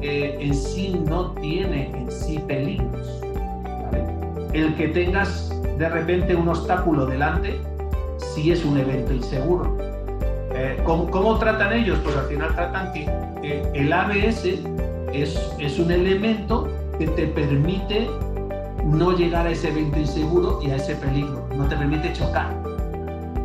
en 0.02 0.54
sí 0.54 1.02
no 1.08 1.32
tiene 1.34 1.92
en 1.96 2.12
sí 2.12 2.40
peligros. 2.48 3.22
El 4.54 4.76
que 4.76 4.88
tengas 4.90 5.54
de 5.78 5.90
repente 5.90 6.36
un 6.36 6.48
obstáculo 6.50 7.06
delante, 7.06 7.60
sí 8.18 8.52
es 8.52 8.66
un 8.66 8.78
evento 8.78 9.14
inseguro 9.14 9.90
eh, 10.52 10.78
¿cómo, 10.84 11.38
tratan 11.38 11.74
ellos? 11.74 12.00
Pues 12.04 12.18
al 12.18 12.26
final 12.26 12.54
tratan 12.56 12.92
que 12.92 13.08
el 13.74 13.94
ABS 13.94 14.46
es, 15.14 15.40
es 15.60 15.80
un 15.80 15.92
elemento 15.92 16.68
que 16.98 17.08
te 17.08 17.28
permite 17.28 18.10
no 18.84 19.16
llegar 19.16 19.46
a 19.46 19.52
ese 19.52 19.70
evento 19.70 20.00
inseguro 20.00 20.60
y 20.62 20.72
a 20.72 20.76
ese 20.76 20.96
peligro, 20.96 21.48
no 21.56 21.66
te 21.68 21.76
permite 21.76 22.12
chocar. 22.14 22.54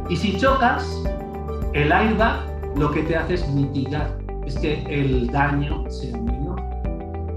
Y 0.08 0.16
si 0.16 0.36
chocas, 0.36 1.02
el 1.72 1.92
airbag 1.92 2.40
lo 2.76 2.90
que 2.90 3.02
te 3.02 3.16
hace 3.16 3.34
es 3.34 3.48
mitigar, 3.48 4.10
es 4.46 4.58
que 4.58 4.84
el 4.88 5.28
daño 5.28 5.84
sea 5.90 6.16
menor. 6.18 6.60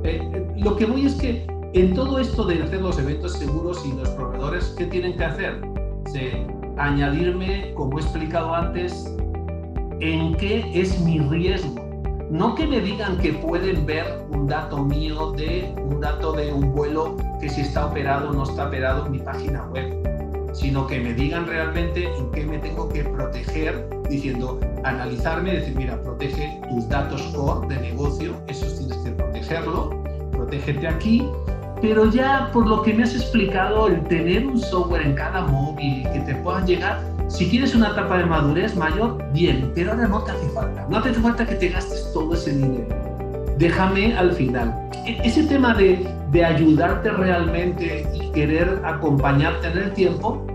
Eh, 0.04 0.20
eh, 0.34 0.48
lo 0.58 0.76
que 0.76 0.86
voy 0.86 1.06
es 1.06 1.16
que 1.16 1.46
en 1.74 1.94
todo 1.94 2.20
esto 2.20 2.46
de 2.46 2.62
hacer 2.62 2.82
los 2.82 2.98
eventos 2.98 3.34
seguros 3.34 3.84
y 3.86 3.94
los 3.94 4.10
proveedores, 4.10 4.74
¿qué 4.78 4.86
tienen 4.86 5.18
que 5.18 5.26
hacer? 5.26 5.62
añadirme, 6.78 7.74
como 7.76 8.00
he 8.00 8.02
explicado 8.02 8.54
antes, 8.54 9.14
en 10.00 10.36
qué 10.36 10.64
es 10.74 11.00
mi 11.02 11.20
riesgo. 11.20 11.76
No 12.30 12.56
que 12.56 12.68
me 12.68 12.80
digan 12.80 13.18
que 13.18 13.34
pueden 13.34 13.86
ver 13.86 14.06
un 14.30 14.48
dato 14.48 14.84
mío 14.84 15.32
de 15.32 15.74
un 15.84 16.02
dato 16.02 16.34
de 16.34 16.52
un 16.52 16.74
vuelo 16.74 17.16
que 17.40 17.50
si 17.50 17.62
está 17.62 17.86
operado 17.88 18.30
o 18.30 18.34
no 18.34 18.44
está 18.44 18.68
operado 18.68 19.06
en 19.06 19.12
mi 19.14 19.20
página 19.20 19.66
web, 19.68 20.07
sino 20.58 20.88
que 20.88 21.00
me 21.00 21.14
digan 21.14 21.46
realmente 21.46 22.06
en 22.18 22.32
qué 22.32 22.46
me 22.46 22.58
tengo 22.58 22.90
que 22.90 23.04
proteger, 23.04 23.88
diciendo, 24.10 24.60
analizarme, 24.84 25.54
decir, 25.54 25.76
mira, 25.76 26.02
protege 26.02 26.60
tus 26.70 26.90
datos 26.90 27.22
core 27.36 27.68
de 27.68 27.82
negocio, 27.82 28.36
esos 28.48 28.78
tienes 28.78 28.98
que 28.98 29.12
protegerlo, 29.12 30.02
protégete 30.32 30.88
aquí, 30.88 31.28
pero 31.82 32.10
ya 32.10 32.50
por 32.54 32.66
lo 32.66 32.82
que 32.82 32.94
me 32.94 33.04
has 33.04 33.14
explicado, 33.14 33.88
el 33.88 34.04
tener 34.06 34.48
un 34.48 34.60
software 34.60 35.04
en 35.04 35.14
cada 35.14 35.42
móvil 35.42 36.08
que 36.12 36.20
te 36.22 36.36
puedan 36.36 36.66
llegar, 36.66 37.00
si 37.28 37.46
tienes 37.50 37.76
una 37.76 37.90
etapa 37.90 38.18
de 38.18 38.26
madurez 38.26 38.76
mayor, 38.76 39.24
bien, 39.34 39.72
pero 39.76 39.92
ahora 39.92 40.08
no 40.08 40.24
te 40.24 40.32
hace 40.32 40.50
falta. 40.50 40.88
No 40.90 41.02
te 41.04 41.10
hace 41.10 41.20
falta 41.20 41.46
que 41.46 41.56
te 41.56 41.70
gastes 41.70 42.12
todo 42.14 42.34
ese 42.34 42.54
dinero. 42.54 42.88
Déjame 43.58 44.18
al 44.18 44.32
final. 44.32 44.74
E-, 45.06 45.20
ese 45.24 45.44
tema 45.44 45.74
de, 45.74 46.08
de 46.32 46.44
ayudarte 46.44 47.10
realmente 47.12 48.06
y 48.14 48.32
querer 48.32 48.82
acompañarte 48.84 49.68
en 49.68 49.78
el 49.78 49.94
tiempo, 49.94 50.46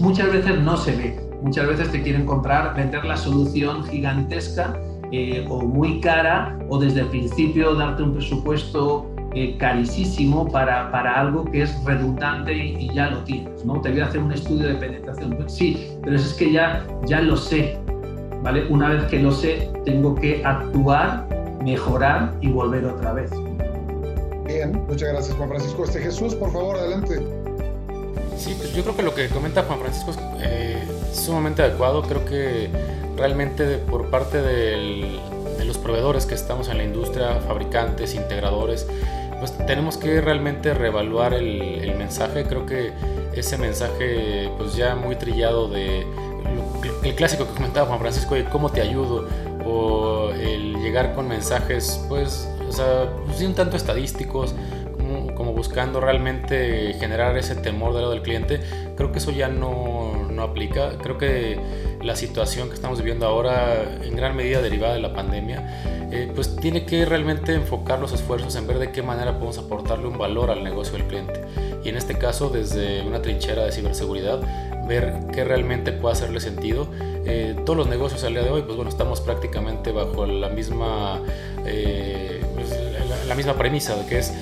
muchas 0.00 0.32
veces 0.32 0.60
no 0.60 0.76
se 0.76 0.96
ve. 0.96 1.20
Muchas 1.42 1.66
veces 1.68 1.92
te 1.92 2.02
quieren 2.02 2.24
comprar, 2.24 2.74
vender 2.74 3.04
la 3.04 3.16
solución 3.16 3.84
gigantesca 3.84 4.74
eh, 5.12 5.46
o 5.48 5.60
muy 5.60 6.00
cara 6.00 6.58
o 6.68 6.78
desde 6.78 7.00
el 7.00 7.06
principio 7.08 7.74
darte 7.74 8.02
un 8.02 8.14
presupuesto 8.14 9.06
eh, 9.34 9.56
carísimo 9.58 10.48
para, 10.48 10.90
para, 10.90 11.20
algo 11.20 11.44
que 11.44 11.62
es 11.62 11.84
redundante 11.84 12.56
y, 12.56 12.92
ya 12.94 13.10
lo 13.10 13.18
tienes, 13.18 13.64
¿no? 13.66 13.80
Te 13.82 13.90
voy 13.90 14.00
a 14.00 14.06
hacer 14.06 14.22
un 14.22 14.32
estudio 14.32 14.68
de 14.68 14.74
penetración. 14.76 15.36
Sí, 15.46 15.90
pero 16.02 16.16
es 16.16 16.32
que 16.32 16.50
ya, 16.50 16.86
ya 17.04 17.20
lo 17.20 17.36
sé, 17.36 17.78
¿vale? 18.42 18.66
Una 18.70 18.88
vez 18.88 19.04
que 19.04 19.20
lo 19.20 19.30
sé, 19.30 19.70
tengo 19.84 20.14
que 20.14 20.42
actuar, 20.44 21.28
mejorar 21.62 22.32
y 22.40 22.48
volver 22.48 22.86
otra 22.86 23.12
vez. 23.12 23.30
Bien, 24.46 24.84
muchas 24.86 25.08
gracias 25.08 25.36
Juan 25.36 25.48
Francisco. 25.48 25.84
Este 25.84 26.00
Jesús, 26.00 26.34
por 26.34 26.52
favor, 26.52 26.76
adelante. 26.76 27.20
Sí, 28.36 28.54
pues 28.56 28.72
yo 28.74 28.82
creo 28.82 28.96
que 28.96 29.02
lo 29.02 29.14
que 29.14 29.28
comenta 29.28 29.62
Juan 29.64 29.80
Francisco 29.80 30.10
es 30.10 30.18
eh, 30.42 30.82
sumamente 31.12 31.62
adecuado. 31.62 32.02
Creo 32.02 32.24
que 32.24 32.68
realmente 33.16 33.78
por 33.78 34.10
parte 34.10 34.40
de 34.42 35.18
los 35.64 35.78
proveedores 35.78 36.26
que 36.26 36.34
estamos 36.34 36.68
en 36.68 36.78
la 36.78 36.84
industria, 36.84 37.40
fabricantes, 37.40 38.14
integradores, 38.14 38.86
pues 39.38 39.56
tenemos 39.66 39.96
que 39.96 40.20
realmente 40.20 40.74
reevaluar 40.74 41.34
el, 41.34 41.94
mensaje. 41.96 42.44
Creo 42.44 42.66
que 42.66 42.92
ese 43.34 43.58
mensaje, 43.58 44.50
pues 44.56 44.76
ya 44.76 44.94
muy 44.94 45.16
trillado 45.16 45.68
de 45.68 46.06
el 47.02 47.14
clásico 47.14 47.46
que 47.46 47.54
comentaba 47.54 47.86
Juan 47.86 47.98
Francisco 47.98 48.34
de 48.34 48.44
cómo 48.44 48.70
te 48.70 48.80
ayudo 48.80 49.28
o 49.64 50.30
el 50.30 50.76
llegar 50.76 51.14
con 51.14 51.26
mensajes, 51.26 52.00
pues, 52.08 52.48
o 52.68 52.72
sea, 52.72 53.08
pues, 53.26 53.40
un 53.42 53.54
tanto 53.54 53.76
estadísticos, 53.76 54.54
como, 55.34 55.52
buscando 55.52 56.00
realmente 56.00 56.94
generar 56.94 57.36
ese 57.38 57.54
temor 57.54 57.92
del 57.92 58.02
lado 58.02 58.12
del 58.12 58.22
cliente, 58.22 58.60
creo 58.96 59.12
que 59.12 59.18
eso 59.18 59.30
ya 59.30 59.48
no, 59.48 60.26
no 60.30 60.42
aplica. 60.42 60.98
Creo 60.98 61.16
que 61.18 61.58
la 62.02 62.16
situación 62.16 62.68
que 62.68 62.74
estamos 62.74 62.98
viviendo 62.98 63.26
ahora, 63.26 63.84
en 64.02 64.16
gran 64.16 64.34
medida 64.34 64.60
derivada 64.60 64.94
de 64.94 65.00
la 65.00 65.14
pandemia, 65.14 66.08
eh, 66.10 66.30
pues 66.34 66.56
tiene 66.56 66.84
que 66.86 67.04
realmente 67.04 67.54
enfocar 67.54 67.98
los 67.98 68.12
esfuerzos 68.12 68.54
en 68.56 68.66
ver 68.66 68.78
de 68.78 68.92
qué 68.92 69.02
manera 69.02 69.34
podemos 69.34 69.58
aportarle 69.58 70.06
un 70.06 70.18
valor 70.18 70.50
al 70.50 70.62
negocio 70.62 70.94
del 70.94 71.06
cliente. 71.06 71.40
Y 71.84 71.88
en 71.88 71.96
este 71.96 72.16
caso, 72.16 72.48
desde 72.48 73.02
una 73.02 73.22
trinchera 73.22 73.64
de 73.64 73.72
ciberseguridad, 73.72 74.40
ver 74.86 75.14
qué 75.32 75.44
realmente 75.44 75.92
puede 75.92 76.14
hacerle 76.14 76.40
sentido. 76.40 76.88
Eh, 77.26 77.56
todos 77.64 77.76
los 77.76 77.88
negocios 77.88 78.22
al 78.24 78.34
día 78.34 78.42
de 78.42 78.50
hoy, 78.50 78.62
pues 78.62 78.76
bueno, 78.76 78.88
estamos 78.88 79.20
prácticamente 79.20 79.90
bajo 79.90 80.26
la 80.26 80.48
misma, 80.48 81.20
eh, 81.64 82.35
la, 83.26 83.34
misma 83.34 83.54
premisa 83.54 83.96
de 83.96 84.06
que 84.06 84.18
es 84.18 84.32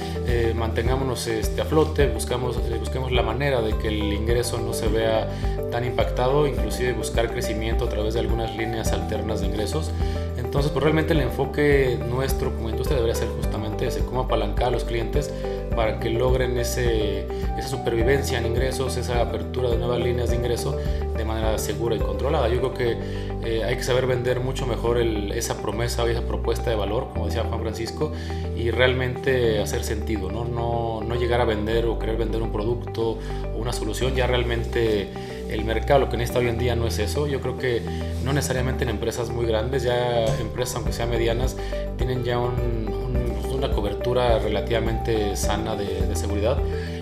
mantengámonos 0.55 1.27
este, 1.27 1.61
a 1.61 1.65
flote, 1.65 2.09
buscamos, 2.09 2.59
busquemos 2.79 3.13
la 3.13 3.23
manera 3.23 3.61
de 3.61 3.77
que 3.79 3.89
el 3.89 4.13
ingreso 4.13 4.59
no 4.59 4.73
se 4.73 4.89
vea 4.89 5.29
tan 5.71 5.85
impactado, 5.85 6.47
inclusive 6.47 6.93
buscar 6.93 7.31
crecimiento 7.31 7.85
a 7.85 7.89
través 7.89 8.15
de 8.15 8.21
algunas 8.21 8.57
líneas 8.57 8.93
alternas 8.93 9.41
de 9.41 9.47
ingresos. 9.47 9.91
Entonces, 10.37 10.71
pues 10.71 10.85
realmente 10.85 11.15
el 11.15 11.21
enfoque 11.21 11.99
nuestro 12.09 12.55
como 12.55 12.69
industria 12.71 12.97
debería 12.97 13.17
ser 13.17 13.29
justamente 13.29 13.89
ese, 13.89 14.05
cómo 14.05 14.21
apalancar 14.21 14.69
a 14.69 14.71
los 14.71 14.85
clientes 14.85 15.33
para 15.75 15.99
que 16.01 16.11
logren 16.11 16.57
ese, 16.59 17.27
esa 17.59 17.69
supervivencia 17.69 18.39
en 18.39 18.47
ingresos, 18.47 18.97
esa 18.97 19.21
apertura 19.21 19.71
de 19.71 19.79
nuevas 19.79 20.01
líneas 20.01 20.31
de 20.31 20.37
ingreso 20.37 20.77
de 21.17 21.25
manera 21.25 21.57
segura 21.59 21.97
y 21.97 21.99
controlada. 21.99 22.49
Yo 22.49 22.59
creo 22.59 22.75
que 22.75 22.97
eh, 23.45 23.65
hay 23.65 23.77
que 23.77 23.83
saber 23.83 24.07
vender 24.07 24.41
mucho 24.41 24.67
mejor 24.67 24.99
esa 24.99 25.61
promesa 25.61 26.05
o 26.05 26.09
esa 26.09 26.23
propuesta 26.23 26.71
de 26.71 26.77
valor, 26.77 27.09
como 27.13 27.27
decía 27.27 27.45
Juan 27.45 27.61
Francisco, 27.61 28.13
y 28.57 28.71
realmente 28.71 29.61
hacer 29.61 29.85
sentido, 29.85 30.31
¿no? 30.31 30.45
No, 30.45 31.03
no 31.07 31.15
llegar 31.15 31.41
a 31.41 31.45
vender 31.45 31.87
o 31.87 31.99
querer 31.99 32.17
vender 32.17 32.43
un 32.43 32.53
producto 32.53 33.19
o 33.55 33.59
una 33.59 33.73
solución, 33.73 34.15
ya 34.15 34.27
realmente 34.27 35.09
el 35.51 35.65
mercado 35.65 36.01
lo 36.01 36.09
que 36.09 36.17
necesita 36.17 36.41
hoy 36.41 36.49
en 36.49 36.59
día 36.59 36.75
no 36.75 36.87
es 36.87 36.99
eso. 36.99 37.27
Yo 37.27 37.41
creo 37.41 37.59
que 37.59 37.83
no 38.25 38.33
necesariamente 38.33 38.85
en 38.85 38.91
empresas 38.91 39.31
muy 39.31 39.47
grandes, 39.47 39.83
ya 39.83 40.25
empresas 40.37 40.77
aunque 40.77 40.93
sean 40.93 41.11
medianas, 41.11 41.57
tienen 41.97 42.25
ya 42.25 42.39
una 43.65 43.75
cobertura 43.75 44.39
relativamente 44.39 45.37
sana 45.37 45.75
de, 45.77 46.15
seguridad 46.15 46.59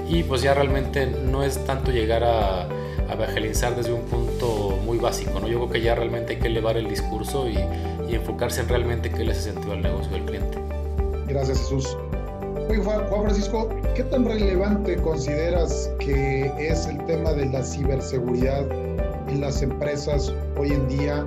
y 0.09 0.22
pues 0.22 0.42
ya 0.42 0.55
realmente 0.55 1.07
no 1.07 1.42
es 1.42 1.64
tanto 1.64 1.90
llegar 1.90 2.25
a, 2.25 2.62
a 2.62 3.12
evangelizar 3.12 3.75
desde 3.77 3.92
un 3.92 4.03
punto 4.03 4.79
muy 4.85 4.98
básico, 4.98 5.38
¿no? 5.38 5.48
Yo 5.48 5.59
creo 5.59 5.70
que 5.70 5.81
ya 5.83 5.94
realmente 5.94 6.35
hay 6.35 6.38
que 6.38 6.46
elevar 6.48 6.77
el 6.77 6.88
discurso 6.88 7.48
y, 7.48 7.59
y 8.09 8.14
enfocarse 8.14 8.62
en 8.62 8.68
realmente 8.68 9.11
qué 9.11 9.25
le 9.25 9.33
hace 9.33 9.53
sentido 9.53 9.72
al 9.72 9.83
negocio 9.83 10.12
del 10.12 10.25
cliente. 10.25 10.59
Gracias 11.27 11.59
Jesús. 11.59 11.96
Juan 12.85 13.07
Francisco, 13.25 13.68
¿qué 13.94 14.05
tan 14.05 14.25
relevante 14.25 14.96
consideras 14.96 15.90
que 15.98 16.51
es 16.59 16.87
el 16.87 17.05
tema 17.05 17.33
de 17.33 17.46
la 17.46 17.62
ciberseguridad 17.62 18.64
en 19.29 19.40
las 19.40 19.61
empresas 19.62 20.33
hoy 20.57 20.70
en 20.70 20.88
día? 20.88 21.25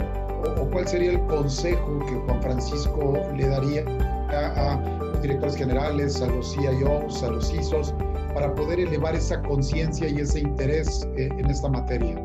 ¿O 0.60 0.66
cuál 0.72 0.88
sería 0.88 1.12
el 1.12 1.20
consejo 1.28 2.00
que 2.08 2.16
Juan 2.26 2.42
Francisco 2.42 3.20
le 3.36 3.48
daría 3.48 3.84
a, 4.30 4.80
los 5.00 5.22
directores 5.22 5.56
generales, 5.56 6.22
a 6.22 6.28
los 6.28 6.54
CIOs, 6.54 7.24
a 7.24 7.32
los 7.32 7.50
CISOs, 7.50 7.94
para 8.34 8.54
poder 8.54 8.80
elevar 8.80 9.16
esa 9.16 9.42
conciencia 9.42 10.08
y 10.10 10.20
ese 10.20 10.42
interés 10.42 11.08
eh, 11.18 11.30
en 11.38 11.50
esta 11.50 11.70
materia? 11.70 12.16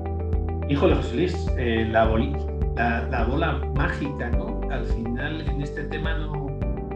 Híjole, 0.68 0.96
José 0.96 1.14
Luis, 1.16 1.46
eh, 1.56 1.86
la, 1.90 2.04
la, 2.76 3.08
la, 3.10 3.24
bola 3.24 3.60
mágica, 3.74 4.30
¿no? 4.30 4.60
Al 4.70 4.84
final 4.86 5.40
en 5.48 5.62
este 5.62 5.84
tema 5.84 6.16
no 6.18 6.48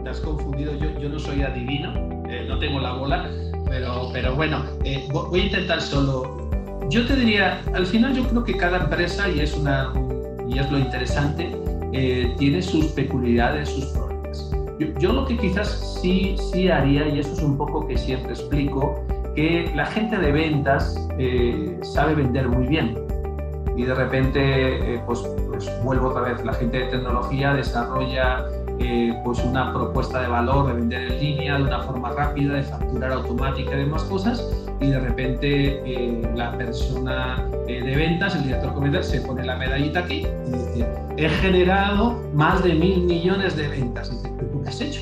te 0.03 0.09
has 0.09 0.19
confundido, 0.19 0.73
yo, 0.75 0.97
yo 0.99 1.09
no 1.09 1.19
soy 1.19 1.41
adivino, 1.41 1.93
eh, 2.29 2.45
no 2.47 2.57
tengo 2.59 2.79
la 2.79 2.93
bola, 2.93 3.29
pero, 3.67 4.09
pero 4.13 4.35
bueno, 4.35 4.63
eh, 4.83 5.07
voy 5.11 5.41
a 5.41 5.43
intentar 5.45 5.81
solo. 5.81 6.49
Yo 6.89 7.05
te 7.05 7.15
diría, 7.15 7.61
al 7.73 7.85
final 7.85 8.15
yo 8.15 8.23
creo 8.27 8.43
que 8.43 8.55
cada 8.55 8.77
empresa, 8.77 9.29
y 9.29 9.39
es, 9.39 9.53
una, 9.55 9.91
y 10.47 10.59
es 10.59 10.71
lo 10.71 10.77
interesante, 10.77 11.51
eh, 11.91 12.33
tiene 12.37 12.61
sus 12.61 12.85
peculiaridades, 12.87 13.69
sus 13.69 13.85
problemas. 13.85 14.04
Yo, 14.99 15.13
lo 15.13 15.25
que 15.25 15.37
quizás 15.37 15.99
sí, 16.01 16.35
sí 16.51 16.69
haría, 16.69 17.07
y 17.07 17.19
eso 17.19 17.33
es 17.33 17.41
un 17.41 17.57
poco 17.57 17.87
que 17.87 17.97
siempre 17.97 18.31
explico, 18.31 19.03
que 19.35 19.71
la 19.75 19.85
gente 19.85 20.17
de 20.17 20.31
ventas 20.31 20.95
sabe 21.81 22.15
vender 22.15 22.47
muy 22.47 22.67
bien. 22.67 22.97
Y 23.77 23.83
de 23.83 23.93
repente, 23.93 25.01
pues, 25.05 25.19
pues 25.47 25.69
vuelvo 25.83 26.09
otra 26.09 26.21
vez, 26.21 26.43
la 26.45 26.53
gente 26.53 26.79
de 26.79 26.85
tecnología 26.85 27.53
desarrolla 27.53 28.45
eh, 28.79 29.17
pues 29.23 29.39
una 29.39 29.71
propuesta 29.71 30.21
de 30.21 30.27
valor 30.27 30.67
de 30.67 30.73
vender 30.73 31.11
en 31.11 31.19
línea 31.19 31.57
de 31.57 31.63
una 31.63 31.79
forma 31.83 32.11
rápida, 32.11 32.55
de 32.55 32.63
facturar 32.63 33.13
automática 33.13 33.73
y 33.73 33.77
demás 33.77 34.03
cosas, 34.03 34.45
y 34.81 34.87
de 34.87 34.99
repente 34.99 35.81
eh, 35.85 36.29
la 36.35 36.57
persona 36.57 37.41
eh, 37.67 37.81
de 37.81 37.95
ventas, 37.95 38.35
el 38.35 38.43
director 38.43 38.73
comercial, 38.73 39.03
se 39.03 39.21
pone 39.21 39.45
la 39.45 39.55
medallita 39.55 39.99
aquí 39.99 40.27
y 40.45 40.51
dice, 40.51 40.87
he 41.15 41.29
generado 41.29 42.21
más 42.33 42.61
de 42.63 42.73
mil 42.73 43.03
millones 43.03 43.55
de 43.55 43.69
ventas. 43.69 44.11
Dice, 44.11 44.29
¿pero 44.34 44.34
qué 44.34 44.34
has 44.67 44.81
hecho? 44.81 45.01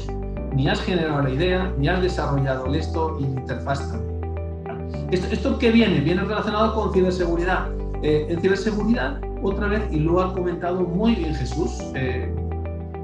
Ni 0.54 0.68
has 0.68 0.82
generado 0.82 1.22
la 1.22 1.30
idea, 1.30 1.74
ni 1.78 1.88
has 1.88 2.02
desarrollado 2.02 2.74
esto 2.74 3.18
y 3.20 3.24
la 3.24 3.42
interfaz 3.42 3.92
también. 3.92 5.10
¿Esto, 5.12 5.28
¿Esto 5.32 5.60
qué 5.60 5.72
viene? 5.72 6.00
Viene 6.00 6.24
relacionado 6.24 6.74
con 6.76 6.94
ciberseguridad. 6.94 7.68
en 8.02 8.40
ciberseguridad, 8.42 9.22
otra 9.42 9.68
vez, 9.68 9.82
y 9.92 10.00
lo 10.00 10.22
ha 10.22 10.34
comentado 10.34 10.82
muy 10.82 11.16
bien 11.16 11.34
Jesús, 11.36 11.82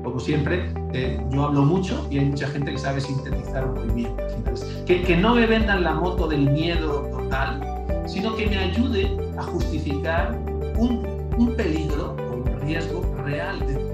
como 0.04 0.20
siempre, 0.20 0.74
eh, 0.94 1.22
yo 1.30 1.46
hablo 1.46 1.62
mucho 1.64 2.08
y 2.10 2.18
hay 2.18 2.26
mucha 2.26 2.48
gente 2.48 2.72
que 2.72 2.78
sabe 2.78 3.00
sintetizar 3.02 3.68
muy 3.68 3.94
bien. 3.94 4.16
Que, 4.86 5.04
que 5.04 5.16
no 5.16 5.36
me 5.36 5.46
vendan 5.46 5.84
la 5.84 5.94
moto 5.94 6.28
del 6.28 6.50
miedo 6.50 7.02
total, 7.12 7.62
sino 8.08 8.36
que 8.36 8.48
me 8.48 8.58
ayude 8.58 9.16
a 9.38 9.44
justificar 9.44 10.36
un, 10.78 11.06
un 11.38 11.56
peligro 11.56 12.16
o 12.32 12.38
un 12.38 12.62
riesgo 12.62 13.04
real 13.24 13.60
de 13.60 13.89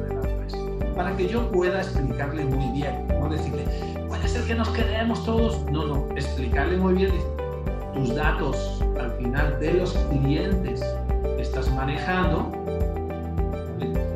para 0.95 1.15
que 1.17 1.27
yo 1.27 1.51
pueda 1.51 1.81
explicarle 1.81 2.45
muy 2.45 2.79
bien, 2.79 3.07
no 3.19 3.29
decirle, 3.29 3.65
puede 4.07 4.27
ser 4.27 4.43
que 4.45 4.55
nos 4.55 4.69
quedemos 4.69 5.23
todos, 5.25 5.63
no, 5.71 5.85
no, 5.85 6.07
explicarle 6.15 6.77
muy 6.77 6.93
bien, 6.93 7.11
tus 7.93 8.15
datos 8.15 8.81
al 8.99 9.11
final 9.11 9.59
de 9.59 9.73
los 9.73 9.93
clientes 10.09 10.83
estás 11.37 11.69
manejando, 11.73 12.51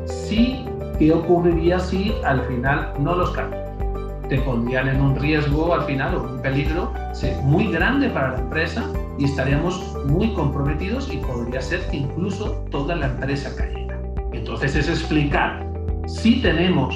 si 0.06 0.64
¿qué 0.98 1.12
ocurriría 1.12 1.78
si 1.78 2.14
al 2.24 2.40
final 2.46 2.92
no 2.98 3.14
los 3.14 3.30
cambian? 3.30 3.60
Te 4.28 4.38
pondrían 4.38 4.88
en 4.88 5.00
un 5.00 5.16
riesgo 5.16 5.74
al 5.74 5.82
final 5.82 6.14
o 6.14 6.22
un 6.22 6.40
peligro 6.40 6.92
muy 7.42 7.70
grande 7.72 8.08
para 8.10 8.32
la 8.32 8.38
empresa 8.38 8.84
y 9.18 9.24
estaríamos 9.24 9.96
muy 10.06 10.32
comprometidos 10.34 11.12
y 11.12 11.16
podría 11.18 11.60
ser 11.60 11.80
que 11.90 11.98
incluso 11.98 12.52
toda 12.70 12.94
la 12.94 13.06
empresa 13.06 13.54
cayera. 13.56 13.98
Entonces 14.32 14.76
es 14.76 14.88
explicar 14.88 15.69
si 16.10 16.42
tenemos 16.42 16.94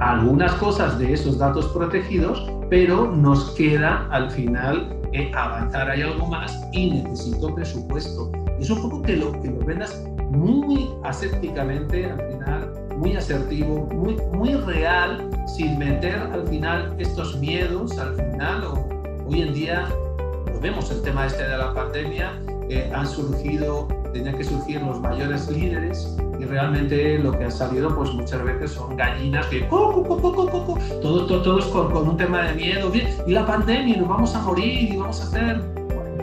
algunas 0.00 0.52
cosas 0.54 0.98
de 0.98 1.12
esos 1.12 1.38
datos 1.38 1.66
protegidos, 1.68 2.50
pero 2.70 3.10
nos 3.10 3.50
queda 3.50 4.08
al 4.10 4.30
final 4.30 4.96
eh, 5.12 5.30
avanzar 5.34 5.90
hay 5.90 6.02
algo 6.02 6.26
más 6.26 6.58
y 6.72 6.90
necesito 6.90 7.54
presupuesto. 7.54 8.30
Es 8.58 8.70
un 8.70 8.82
poco 8.82 9.02
que 9.02 9.16
lo, 9.16 9.32
que 9.40 9.50
lo 9.50 9.64
vendas 9.64 10.02
muy 10.30 10.88
asépticamente 11.04 12.06
al 12.06 12.18
final, 12.18 12.72
muy 12.96 13.16
asertivo, 13.16 13.86
muy, 13.92 14.16
muy 14.32 14.54
real, 14.54 15.28
sin 15.46 15.78
meter 15.78 16.16
al 16.16 16.46
final 16.48 16.94
estos 16.98 17.38
miedos, 17.38 17.98
al 17.98 18.14
final, 18.14 18.64
hoy 19.26 19.42
en 19.42 19.52
día 19.52 19.88
lo 20.46 20.60
vemos 20.60 20.90
el 20.90 21.02
tema 21.02 21.26
este 21.26 21.42
de 21.42 21.58
la 21.58 21.74
pandemia, 21.74 22.32
eh, 22.68 22.90
han 22.94 23.06
surgido, 23.06 23.88
tenían 24.12 24.36
que 24.36 24.44
surgir 24.44 24.80
los 24.82 25.00
mayores 25.00 25.50
líderes 25.50 26.16
y 26.40 26.44
realmente 26.44 27.18
lo 27.18 27.36
que 27.36 27.44
ha 27.44 27.50
salido 27.50 27.94
pues 27.94 28.12
muchas 28.12 28.42
veces 28.42 28.72
son 28.72 28.96
gallinas 28.96 29.46
que 29.46 29.60
todos, 29.62 30.06
todos, 31.00 31.66
con, 31.66 31.90
con, 31.90 32.08
un 32.08 32.16
tema 32.16 32.42
de 32.44 32.54
miedo 32.54 32.90
y 33.26 33.32
la 33.32 33.46
pandemia 33.46 33.98
nos 33.98 34.08
vamos 34.08 34.34
a 34.34 34.40
morir 34.42 34.92
y 34.92 34.96
vamos 34.96 35.20
a 35.20 35.24
hacer 35.24 35.60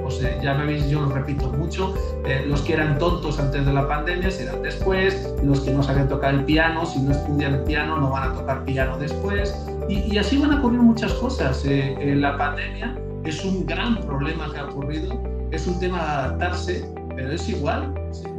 pues 0.02 0.24
eh, 0.24 0.40
ya 0.42 0.54
me 0.56 0.66
veis 0.66 0.90
yo 0.90 1.02
lo 1.02 1.10
repito 1.10 1.52
mucho 1.52 1.94
eh, 2.26 2.46
los 2.48 2.62
que 2.62 2.74
eran 2.74 2.98
tontos 2.98 3.40
antes 3.40 3.66
de 3.66 3.74
la 3.74 3.88
pandemia 3.88 4.32
serán 4.32 4.62
después 4.64 5.34
los 5.44 5.62
que 5.62 5.72
no 5.72 5.84
saben 5.84 6.08
tocar 6.08 6.34
el 6.34 6.46
piano 6.46 6.86
si 6.86 7.00
no 7.00 7.12
estudian 7.12 7.64
piano 7.66 7.98
no 8.00 8.10
van 8.10 8.32
a 8.32 8.34
tocar 8.34 8.64
piano 8.66 8.98
después 8.98 9.56
y, 9.88 10.14
y 10.14 10.18
así 10.18 10.38
van 10.38 10.54
a 10.54 10.60
ocurrir 10.60 10.82
muchas 10.82 11.14
cosas 11.14 11.64
eh, 11.66 12.16
la 12.18 12.38
pandemia 12.38 12.98
es 13.24 13.44
un 13.44 13.66
gran 13.66 14.00
problema 14.02 14.52
que 14.52 14.60
ha 14.60 14.66
ocurrido 14.66 15.22
es 15.52 15.68
un 15.68 15.80
tema 15.80 15.98
de 15.98 16.04
adaptarse 16.04 16.98
pero 17.18 17.32
es 17.32 17.50
igual. 17.50 17.94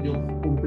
Yo 0.04 0.12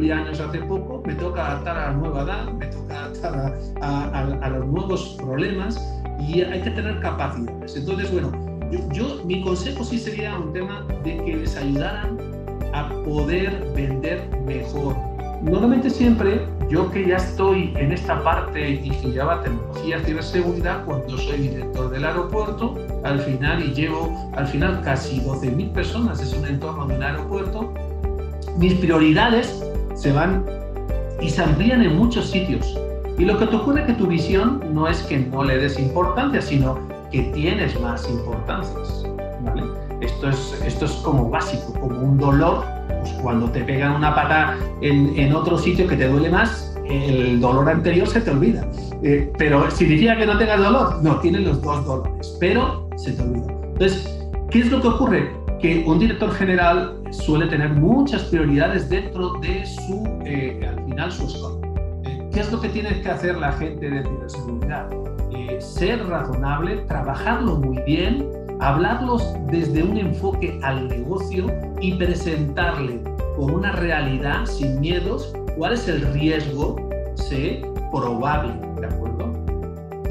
cumplí 0.01 0.11
años 0.11 0.39
hace 0.39 0.57
poco, 0.59 1.03
me 1.05 1.13
toca 1.13 1.45
adaptar 1.45 1.77
a 1.77 1.87
la 1.87 1.93
nueva 1.93 2.23
edad, 2.23 2.51
me 2.53 2.65
toca 2.65 3.05
adaptar 3.05 3.53
a, 3.81 4.49
los 4.49 4.65
nuevos 4.67 5.15
problemas 5.19 5.79
y 6.19 6.41
hay 6.41 6.61
que 6.61 6.71
tener 6.71 6.99
capacidades. 7.01 7.75
Entonces, 7.75 8.11
bueno, 8.11 8.31
yo, 8.91 9.21
mi 9.25 9.43
consejo 9.43 9.83
sí 9.83 9.99
sería 9.99 10.35
un 10.37 10.53
tema 10.53 10.87
de 11.03 11.17
que 11.17 11.37
les 11.37 11.55
ayudaran 11.55 12.17
a 12.73 12.89
poder 13.05 13.71
vender 13.75 14.27
mejor. 14.43 14.95
Normalmente 15.43 15.89
siempre, 15.89 16.47
yo 16.69 16.89
que 16.89 17.07
ya 17.07 17.17
estoy 17.17 17.71
en 17.75 17.91
esta 17.91 18.23
parte 18.23 18.71
y 18.71 18.89
que 18.89 19.11
lleva 19.11 19.43
tecnología, 19.43 19.99
ciberseguridad, 19.99 20.83
cuando 20.85 21.15
soy 21.17 21.37
director 21.37 21.91
del 21.91 22.05
aeropuerto, 22.05 22.75
al 23.03 23.19
final, 23.19 23.63
y 23.63 23.73
llevo 23.73 24.31
al 24.35 24.47
final 24.47 24.81
casi 24.81 25.19
12.000 25.21 25.71
personas, 25.73 26.21
es 26.21 26.33
un 26.33 26.47
entorno 26.47 26.87
de 26.87 26.95
un 26.95 27.03
aeropuerto, 27.03 27.73
mis 28.57 28.73
prioridades 28.75 29.63
se 30.01 30.11
van 30.11 30.43
y 31.21 31.29
se 31.29 31.43
amplían 31.43 31.83
en 31.83 31.95
muchos 31.95 32.31
sitios. 32.31 32.75
Y 33.19 33.25
lo 33.25 33.37
que 33.37 33.45
te 33.45 33.55
ocurre 33.55 33.81
es 33.81 33.87
que 33.87 33.93
tu 33.93 34.07
visión 34.07 34.63
no 34.73 34.87
es 34.87 34.99
que 35.03 35.19
no 35.19 35.43
le 35.43 35.57
des 35.57 35.77
importancia, 35.77 36.41
sino 36.41 36.79
que 37.11 37.21
tienes 37.33 37.79
más 37.79 38.09
importancias. 38.09 39.05
Esto, 40.01 40.29
es, 40.29 40.59
esto 40.65 40.85
es 40.85 40.91
como 41.03 41.29
básico, 41.29 41.73
como 41.79 41.99
un 41.99 42.17
dolor. 42.17 42.65
Pues 43.01 43.13
cuando 43.21 43.49
te 43.51 43.61
pegan 43.63 43.93
una 43.93 44.15
pata 44.15 44.57
en, 44.81 45.17
en, 45.17 45.33
otro 45.33 45.57
sitio 45.57 45.87
que 45.87 45.95
te 45.95 46.07
duele 46.07 46.29
más, 46.29 46.75
el 46.89 47.39
dolor 47.39 47.69
anterior 47.69 48.07
se 48.07 48.21
te 48.21 48.31
olvida. 48.31 48.65
Eh, 49.03 49.31
pero 49.37 49.69
¿significa 49.69 50.17
que 50.17 50.25
no 50.25 50.37
tengas 50.37 50.59
dolor? 50.59 51.03
No, 51.03 51.19
tienes 51.19 51.41
los 51.41 51.61
dos 51.61 51.85
dolores, 51.85 52.37
pero 52.39 52.89
se 52.95 53.11
te 53.11 53.21
olvida. 53.21 53.45
Entonces, 53.73 54.27
¿qué 54.49 54.59
es 54.61 54.71
lo 54.71 54.81
que 54.81 54.87
ocurre? 54.87 55.40
Que 55.62 55.84
un 55.86 56.00
director 56.00 56.32
general 56.32 56.97
suele 57.12 57.45
tener 57.45 57.69
muchas 57.69 58.24
prioridades 58.24 58.89
dentro 58.89 59.34
de 59.41 59.63
su, 59.65 60.04
eh, 60.26 60.60
al 60.67 60.84
final, 60.86 61.12
su 61.12 61.30
scope. 61.30 61.67
Eh, 62.10 62.30
¿Qué 62.34 62.39
es 62.39 62.52
lo 62.52 62.60
que 62.60 62.69
tiene 62.69 63.00
que 63.02 63.10
hacer 63.10 63.38
la 63.38 63.52
gente 63.52 63.88
de 63.88 64.04
ciberseguridad? 64.04 64.89
Eh, 65.32 65.62
ser 65.62 66.04
razonable, 66.08 66.78
trabajarlo 66.88 67.58
muy 67.58 67.80
bien, 67.84 68.28
hablarlos 68.60 69.36
desde 69.52 69.84
un 69.84 69.97
enfoque 69.97 70.60
al 70.63 70.88
negocio 70.88 71.45
y 71.80 71.93
presentarle 71.93 73.00
con 73.36 73.52
una 73.52 73.71
realidad, 73.71 74.45
sin 74.45 74.80
miedos, 74.80 75.32
cuál 75.58 75.74
es 75.74 75.88
el 75.88 76.02
riesgo 76.13 76.76
sé, 77.13 77.62
probable, 77.91 78.54
¿de 78.80 78.88
acuerdo? 78.88 79.31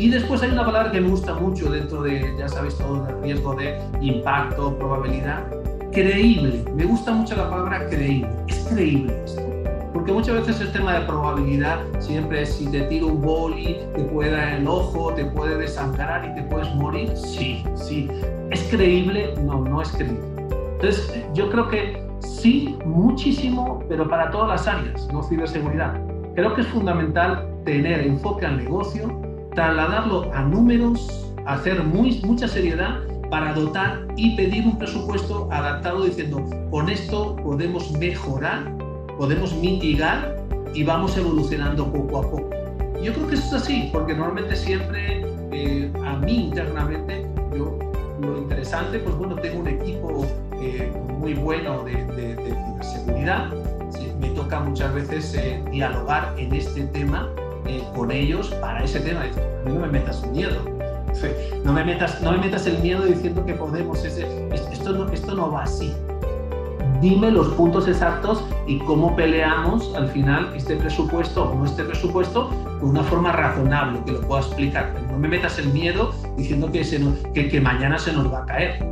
Y 0.01 0.09
después 0.09 0.43
hay 0.43 0.51
una 0.53 0.65
palabra 0.65 0.91
que 0.93 0.99
me 0.99 1.11
gusta 1.11 1.35
mucho 1.35 1.71
dentro 1.71 2.01
de, 2.01 2.35
ya 2.39 2.49
sabéis 2.49 2.75
todo, 2.79 3.07
el 3.07 3.23
riesgo 3.23 3.55
de 3.55 3.79
impacto, 4.01 4.75
probabilidad, 4.79 5.45
creíble. 5.93 6.65
Me 6.75 6.87
gusta 6.87 7.13
mucho 7.13 7.37
la 7.37 7.51
palabra 7.51 7.87
creíble. 7.87 8.31
Es 8.49 8.61
creíble 8.73 9.15
esto. 9.27 9.43
Porque 9.93 10.11
muchas 10.11 10.37
veces 10.37 10.63
el 10.63 10.73
tema 10.73 10.95
de 10.95 11.05
probabilidad 11.05 11.81
siempre 11.99 12.45
es 12.45 12.55
si 12.55 12.67
te 12.69 12.81
tiro 12.85 13.09
un 13.09 13.21
boli, 13.21 13.77
te 13.95 14.05
puede 14.05 14.31
dar 14.31 14.55
el 14.55 14.67
ojo, 14.67 15.13
te 15.13 15.27
puede 15.27 15.59
desangrar 15.59 16.25
y 16.25 16.35
te 16.35 16.45
puedes 16.45 16.75
morir. 16.77 17.15
Sí, 17.15 17.63
sí. 17.75 18.09
¿Es 18.51 18.63
creíble? 18.71 19.35
No, 19.43 19.63
no 19.63 19.83
es 19.83 19.91
creíble. 19.91 20.19
Entonces, 20.77 21.15
yo 21.35 21.51
creo 21.51 21.69
que 21.69 22.03
sí, 22.21 22.79
muchísimo, 22.87 23.85
pero 23.87 24.09
para 24.09 24.31
todas 24.31 24.49
las 24.49 24.67
áreas, 24.67 25.07
no 25.13 25.23
ciberseguridad. 25.23 26.01
Creo 26.35 26.55
que 26.55 26.63
es 26.63 26.69
fundamental 26.69 27.47
tener 27.67 28.01
enfoque 28.01 28.47
al 28.47 28.57
negocio, 28.57 29.30
trasladarlo 29.61 30.33
a 30.33 30.41
números, 30.41 31.07
hacer 31.45 31.85
muy, 31.85 32.23
mucha 32.25 32.49
seriedad 32.49 33.01
para 33.29 33.53
dotar 33.53 34.07
y 34.17 34.35
pedir 34.35 34.65
un 34.65 34.79
presupuesto 34.79 35.53
adaptado 35.53 36.05
diciendo, 36.05 36.43
con 36.71 36.89
esto 36.89 37.37
podemos 37.37 37.93
mejorar, 37.93 38.75
podemos 39.19 39.55
mitigar 39.57 40.35
y 40.73 40.83
vamos 40.83 41.15
evolucionando 41.19 41.93
poco 41.93 42.19
a 42.21 42.23
poco. 42.23 42.51
Yo 43.03 43.13
creo 43.13 43.27
que 43.27 43.35
eso 43.35 43.55
es 43.55 43.63
así, 43.63 43.91
porque 43.93 44.15
normalmente 44.15 44.57
siempre 44.57 45.27
eh, 45.53 45.93
a 46.07 46.17
mí 46.17 46.47
internamente, 46.47 47.27
yo 47.55 47.79
lo 48.19 48.39
interesante, 48.39 48.99
pues 49.01 49.15
bueno, 49.17 49.35
tengo 49.37 49.61
un 49.61 49.69
equipo 49.69 50.27
eh, 50.63 50.91
muy 51.19 51.35
bueno 51.35 51.85
de, 51.85 52.03
de, 52.17 52.35
ciberseguridad, 52.37 53.51
me 54.21 54.29
toca 54.31 54.61
muchas 54.61 54.95
veces 54.95 55.35
eh, 55.35 55.63
dialogar 55.71 56.35
en 56.39 56.55
este 56.55 56.85
tema 56.85 57.29
con 57.95 58.11
ellos 58.11 58.49
para 58.61 58.83
ese 58.83 59.01
tema, 59.01 59.27
a 59.61 59.69
mí 59.69 59.75
no 59.75 59.81
me 59.81 59.89
metas 59.89 60.27
miedo, 60.29 60.61
no 61.65 61.73
me 61.73 61.85
metas, 61.85 62.21
no 62.23 62.33
me 62.33 62.39
metas 62.39 62.67
el 62.67 62.79
miedo 62.79 63.03
diciendo 63.03 63.45
que 63.45 63.55
podemos. 63.55 64.05
esto, 64.05 64.93
no, 64.93 65.11
esto 65.13 65.35
no 65.35 65.51
va 65.51 65.65
así. 65.65 65.93
Dime 67.01 67.31
los 67.31 67.49
puntos 67.55 67.89
exactos 67.89 68.45
y 68.67 68.79
cómo 68.81 69.17
peleamos 69.17 69.95
al 69.95 70.09
final 70.09 70.53
este 70.55 70.77
presupuesto 70.77 71.51
o 71.51 71.55
no 71.55 71.65
este 71.65 71.83
presupuesto 71.85 72.51
de 72.79 72.85
una 72.85 73.03
forma 73.05 73.33
razonable, 73.33 74.01
que 74.05 74.13
lo 74.13 74.21
pueda 74.21 74.43
explicar. 74.43 74.93
no 75.11 75.19
me 75.19 75.29
metas 75.29 75.59
el 75.59 75.69
miedo 75.73 76.13
diciendo 76.37 76.71
que, 76.71 76.85
se 76.85 77.01
que, 77.33 77.49
que 77.49 77.61
mañana 77.61 77.99
se 77.99 78.13
nos 78.13 78.33
va 78.33 78.43
a 78.43 78.47
caer. 78.47 78.85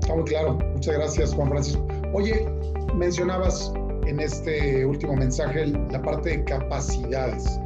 Está 0.00 0.14
muy 0.14 0.24
claro. 0.24 0.58
Muchas 0.74 0.94
gracias, 0.94 1.34
Juan 1.34 1.48
Francisco. 1.48 1.86
Oye, 2.12 2.46
mencionabas 2.94 3.72
en 4.06 4.20
este 4.20 4.84
último 4.84 5.16
mensaje 5.16 5.66
la 5.90 6.00
parte 6.02 6.30
de 6.30 6.44
capacidades. 6.44 7.58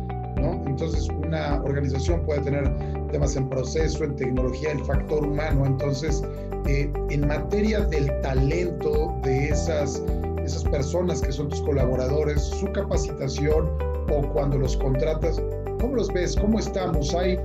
¿No? 0.43 0.63
Entonces, 0.67 1.09
una 1.09 1.63
organización 1.63 2.21
puede 2.27 2.41
tener 2.43 2.71
temas 3.11 3.37
en 3.37 3.49
proceso, 3.49 4.05
en 4.05 4.17
tecnología, 4.17 4.73
el 4.73 4.85
factor 4.85 5.25
humano. 5.25 5.65
Entonces, 5.65 6.23
eh, 6.67 6.93
en 7.11 7.27
materia 7.27 7.81
del 7.81 8.09
talento 8.21 9.15
de 9.23 9.49
esas, 9.49 10.03
esas 10.45 10.65
personas 10.65 11.23
que 11.23 11.33
son 11.33 11.49
tus 11.49 11.61
colaboradores, 11.63 12.43
su 12.43 12.67
capacitación 12.73 13.71
o 14.11 14.23
cuando 14.33 14.59
los 14.59 14.77
contratas, 14.77 15.41
¿cómo 15.81 15.97
los 15.97 16.13
ves? 16.13 16.37
¿Cómo 16.37 16.59
estamos? 16.59 17.15
¿Hay, 17.15 17.39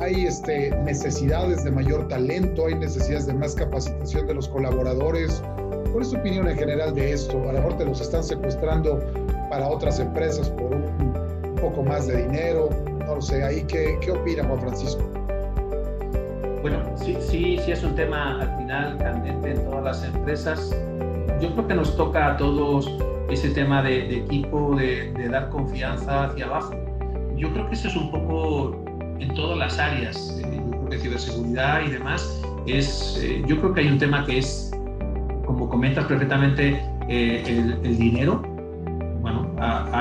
hay 0.00 0.26
este, 0.26 0.70
necesidades 0.82 1.64
de 1.64 1.70
mayor 1.70 2.08
talento? 2.08 2.66
¿Hay 2.66 2.74
necesidades 2.74 3.26
de 3.26 3.34
más 3.34 3.54
capacitación 3.54 4.26
de 4.26 4.34
los 4.34 4.48
colaboradores? 4.48 5.42
¿Cuál 5.92 6.02
es 6.02 6.10
tu 6.10 6.18
opinión 6.18 6.48
en 6.48 6.56
general 6.56 6.94
de 6.94 7.12
esto? 7.12 7.38
A 7.48 7.52
lo 7.52 7.52
mejor 7.52 7.78
te 7.78 7.84
los 7.84 8.00
están 8.00 8.22
secuestrando 8.22 9.00
para 9.50 9.68
otras 9.68 9.98
empresas 9.98 10.50
por 10.50 10.74
un, 10.74 11.17
poco 11.60 11.82
más 11.82 12.06
de 12.06 12.24
dinero, 12.24 12.70
no 13.06 13.16
lo 13.16 13.22
sé, 13.22 13.42
ahí 13.42 13.62
qué, 13.68 13.98
qué 14.00 14.10
opina 14.10 14.44
Juan 14.44 14.60
Francisco. 14.60 15.02
Bueno, 16.60 16.78
sí, 16.96 17.16
sí, 17.20 17.58
sí 17.64 17.72
es 17.72 17.84
un 17.84 17.94
tema 17.94 18.40
al 18.40 18.56
final 18.58 18.98
candente 18.98 19.52
en 19.52 19.64
todas 19.64 19.84
las 19.84 20.04
empresas. 20.04 20.74
Yo 21.40 21.52
creo 21.52 21.68
que 21.68 21.74
nos 21.74 21.96
toca 21.96 22.32
a 22.32 22.36
todos 22.36 22.90
ese 23.30 23.50
tema 23.50 23.82
de, 23.82 24.18
equipo, 24.18 24.74
de, 24.74 25.28
dar 25.28 25.50
confianza 25.50 26.24
hacia 26.24 26.46
abajo. 26.46 26.74
Yo 27.36 27.52
creo 27.52 27.68
que 27.68 27.74
eso 27.74 27.88
es 27.88 27.96
un 27.96 28.10
poco 28.10 28.84
en 29.20 29.32
todas 29.34 29.58
las 29.58 29.78
áreas, 29.78 30.40
eh, 30.42 30.60
yo 30.64 30.70
creo 30.70 30.90
que 30.90 30.98
ciberseguridad 30.98 31.82
y 31.86 31.90
demás, 31.90 32.42
es, 32.66 33.18
eh, 33.22 33.42
yo 33.46 33.58
creo 33.58 33.74
que 33.74 33.80
hay 33.80 33.88
un 33.88 33.98
tema 33.98 34.24
que 34.24 34.38
es, 34.38 34.72
como 35.44 35.68
comentas 35.68 36.06
perfectamente, 36.06 36.80
eh, 37.08 37.44
el, 37.82 37.98
dinero. 37.98 38.42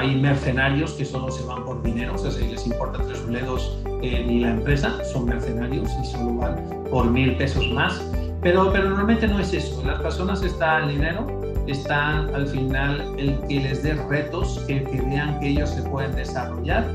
Hay 0.08 0.16
mercenarios 0.16 0.94
que 0.94 1.04
solo 1.04 1.30
se 1.30 1.44
van 1.44 1.66
por 1.66 1.84
dinero, 1.84 2.16
o 2.16 2.18
sea, 2.18 2.32
si 2.32 2.48
les 2.48 2.66
importa 2.66 3.04
tres 3.04 3.26
bledos 3.26 3.78
eh, 4.02 4.24
ni 4.26 4.40
la 4.40 4.52
empresa, 4.52 5.04
son 5.12 5.26
mercenarios 5.26 5.92
y 6.02 6.06
solo 6.06 6.34
van 6.36 6.56
por 6.90 7.12
mil 7.12 7.36
pesos 7.36 7.70
más. 7.72 8.02
Pero, 8.42 8.72
pero 8.72 8.88
normalmente 8.88 9.28
no 9.28 9.38
es 9.38 9.54
eso. 9.54 9.84
Las 9.86 10.00
personas 10.00 10.42
está 10.44 10.78
el 10.78 10.94
dinero, 10.94 11.28
están 11.68 12.34
al 12.34 12.48
final 12.48 13.16
el 13.18 13.38
que 13.50 13.60
les 13.60 13.84
dé 13.84 13.96
retos, 13.96 14.64
que, 14.66 14.80
vean 14.80 15.42
que 15.42 15.50
ellos 15.50 15.72
se 15.72 15.84
pueden 15.84 16.16
desarrollar 16.16 16.86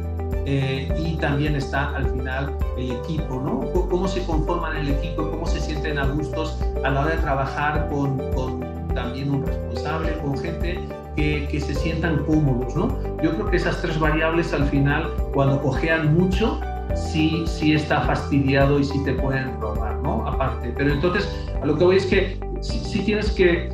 eh, 0.46 0.90
y 0.98 1.16
también 1.16 1.54
está 1.54 1.94
al 1.94 2.08
final 2.12 2.56
el 2.78 2.92
equipo, 2.92 3.42
¿no? 3.42 3.60
Cómo 3.90 4.08
se 4.08 4.24
conforman 4.24 4.74
el 4.78 4.88
equipo, 4.88 5.30
cómo 5.30 5.46
se 5.46 5.60
sienten 5.60 5.98
a 5.98 6.06
gustos 6.06 6.58
a 6.82 6.88
la 6.88 7.02
hora 7.02 7.10
de 7.14 7.20
trabajar 7.20 7.90
con, 7.90 8.16
con 8.32 8.88
también 8.94 9.34
un 9.34 9.46
responsable, 9.46 10.16
con 10.20 10.38
gente 10.38 10.80
que, 11.16 11.60
se 11.60 11.74
sientan 11.74 12.24
cómodos, 12.24 12.74
¿no? 12.74 12.88
Yo 13.22 13.32
creo 13.32 13.50
que 13.50 13.56
esas 13.56 13.80
tres 13.82 13.98
variables 13.98 14.52
al 14.52 14.66
final, 14.66 15.12
cuando 15.32 15.60
cojean 15.60 16.14
mucho, 16.14 16.60
sí, 16.94 17.44
sí 17.46 17.74
está 17.74 18.02
fastidiado 18.02 18.78
y 18.78 18.84
sí 18.84 19.02
te 19.04 19.14
pueden 19.14 19.60
robar, 19.60 19.96
¿no? 19.98 20.26
Aparte, 20.26 20.72
pero 20.76 20.92
entonces 20.92 21.28
a 21.60 21.66
lo 21.66 21.76
que 21.76 21.84
voy 21.84 21.96
es 21.96 22.06
que 22.06 22.38
sí, 22.60 23.02
tienes 23.04 23.30
que 23.32 23.70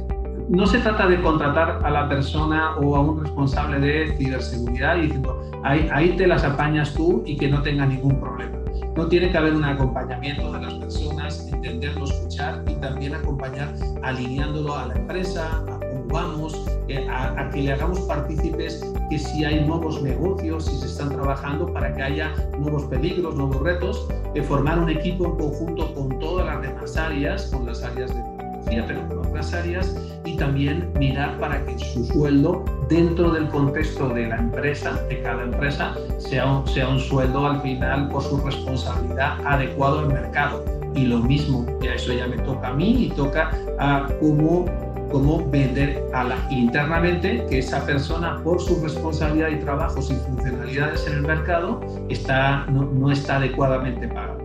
no 0.48 0.66
se 0.66 0.78
trata 0.78 1.06
de 1.06 1.20
contratar 1.20 1.80
a 1.84 1.90
la 1.90 2.08
persona 2.08 2.76
o 2.78 2.96
a 2.96 3.00
un 3.00 3.22
responsable 3.22 3.78
de 3.80 4.16
ciberseguridad 4.16 4.96
y 4.96 5.02
diciendo, 5.02 5.50
ahí, 5.62 6.14
te 6.16 6.26
las 6.26 6.42
apañas 6.42 6.94
tú 6.94 7.22
y 7.26 7.36
que 7.36 7.48
no 7.48 7.60
tenga 7.62 7.84
ningún 7.84 8.18
problema. 8.18 8.56
No 8.96 9.06
tiene 9.06 9.30
que 9.30 9.38
haber 9.38 9.54
un 9.54 9.64
acompañamiento 9.64 10.50
de 10.52 10.60
las 10.60 10.74
personas, 10.74 11.48
entenderlo, 11.52 12.04
escuchar 12.06 12.64
y 12.66 12.74
también 12.76 13.14
acompañar 13.14 13.74
alineándolo 14.02 14.74
a 14.74 14.86
la 14.86 14.94
empresa, 14.94 15.62
a 15.68 15.77
vamos, 16.08 16.54
eh, 16.88 17.06
a, 17.08 17.40
a, 17.40 17.50
que 17.50 17.62
le 17.62 17.72
hagamos 17.72 18.00
partícipes 18.00 18.84
que 19.10 19.18
si 19.18 19.44
hay 19.44 19.64
nuevos 19.64 20.02
negocios, 20.02 20.64
si 20.66 20.76
se 20.78 20.86
están 20.86 21.10
trabajando 21.10 21.72
para 21.72 21.94
que 21.94 22.02
haya 22.02 22.34
nuevos 22.58 22.84
peligros, 22.84 23.34
nuevos 23.34 23.60
retos, 23.62 24.08
formar 24.42 24.78
un 24.78 24.90
equipo 24.90 25.26
en 25.26 25.36
conjunto 25.36 25.94
con 25.94 26.18
todas 26.18 26.46
las 26.46 26.62
demás 26.62 26.96
áreas, 26.96 27.46
con 27.46 27.66
las 27.66 27.82
áreas 27.82 28.14
de 28.14 28.22
tecnología, 28.22 28.84
pero 28.86 29.08
con 29.08 29.26
otras 29.26 29.52
áreas, 29.54 29.96
y 30.24 30.36
también 30.36 30.90
mirar 30.98 31.38
para 31.38 31.64
que 31.64 31.78
su 31.78 32.04
sueldo 32.04 32.64
dentro 32.88 33.30
del 33.32 33.48
contexto 33.48 34.08
de 34.10 34.28
la 34.28 34.36
empresa, 34.36 34.92
de 35.08 35.22
cada 35.22 35.42
empresa, 35.44 35.94
sea 36.18 36.46
un, 36.46 36.66
sea 36.66 36.88
un 36.88 36.98
sueldo 36.98 37.46
al 37.46 37.60
final 37.62 38.08
por 38.08 38.22
su 38.22 38.38
responsabilidad 38.38 39.38
adecuado 39.46 40.00
al 40.00 40.08
mercado. 40.08 40.64
Y 40.94 41.06
lo 41.06 41.18
mismo, 41.18 41.66
ya 41.80 41.94
eso 41.94 42.12
ya 42.12 42.26
me 42.26 42.38
toca 42.38 42.68
a 42.68 42.72
mí 42.72 43.04
y 43.04 43.10
toca 43.10 43.52
a 43.78 44.08
cómo, 44.20 44.64
cómo 45.10 45.48
vender 45.50 46.02
a 46.12 46.24
la, 46.24 46.48
internamente 46.50 47.44
que 47.48 47.58
esa 47.58 47.84
persona 47.84 48.40
por 48.42 48.60
su 48.60 48.80
responsabilidad 48.82 49.48
y 49.48 49.56
trabajos 49.56 50.10
y 50.10 50.14
funcionalidades 50.14 51.06
en 51.06 51.14
el 51.14 51.22
mercado 51.22 51.80
está, 52.08 52.66
no, 52.66 52.84
no 52.84 53.10
está 53.10 53.36
adecuadamente 53.36 54.08
pagado. 54.08 54.38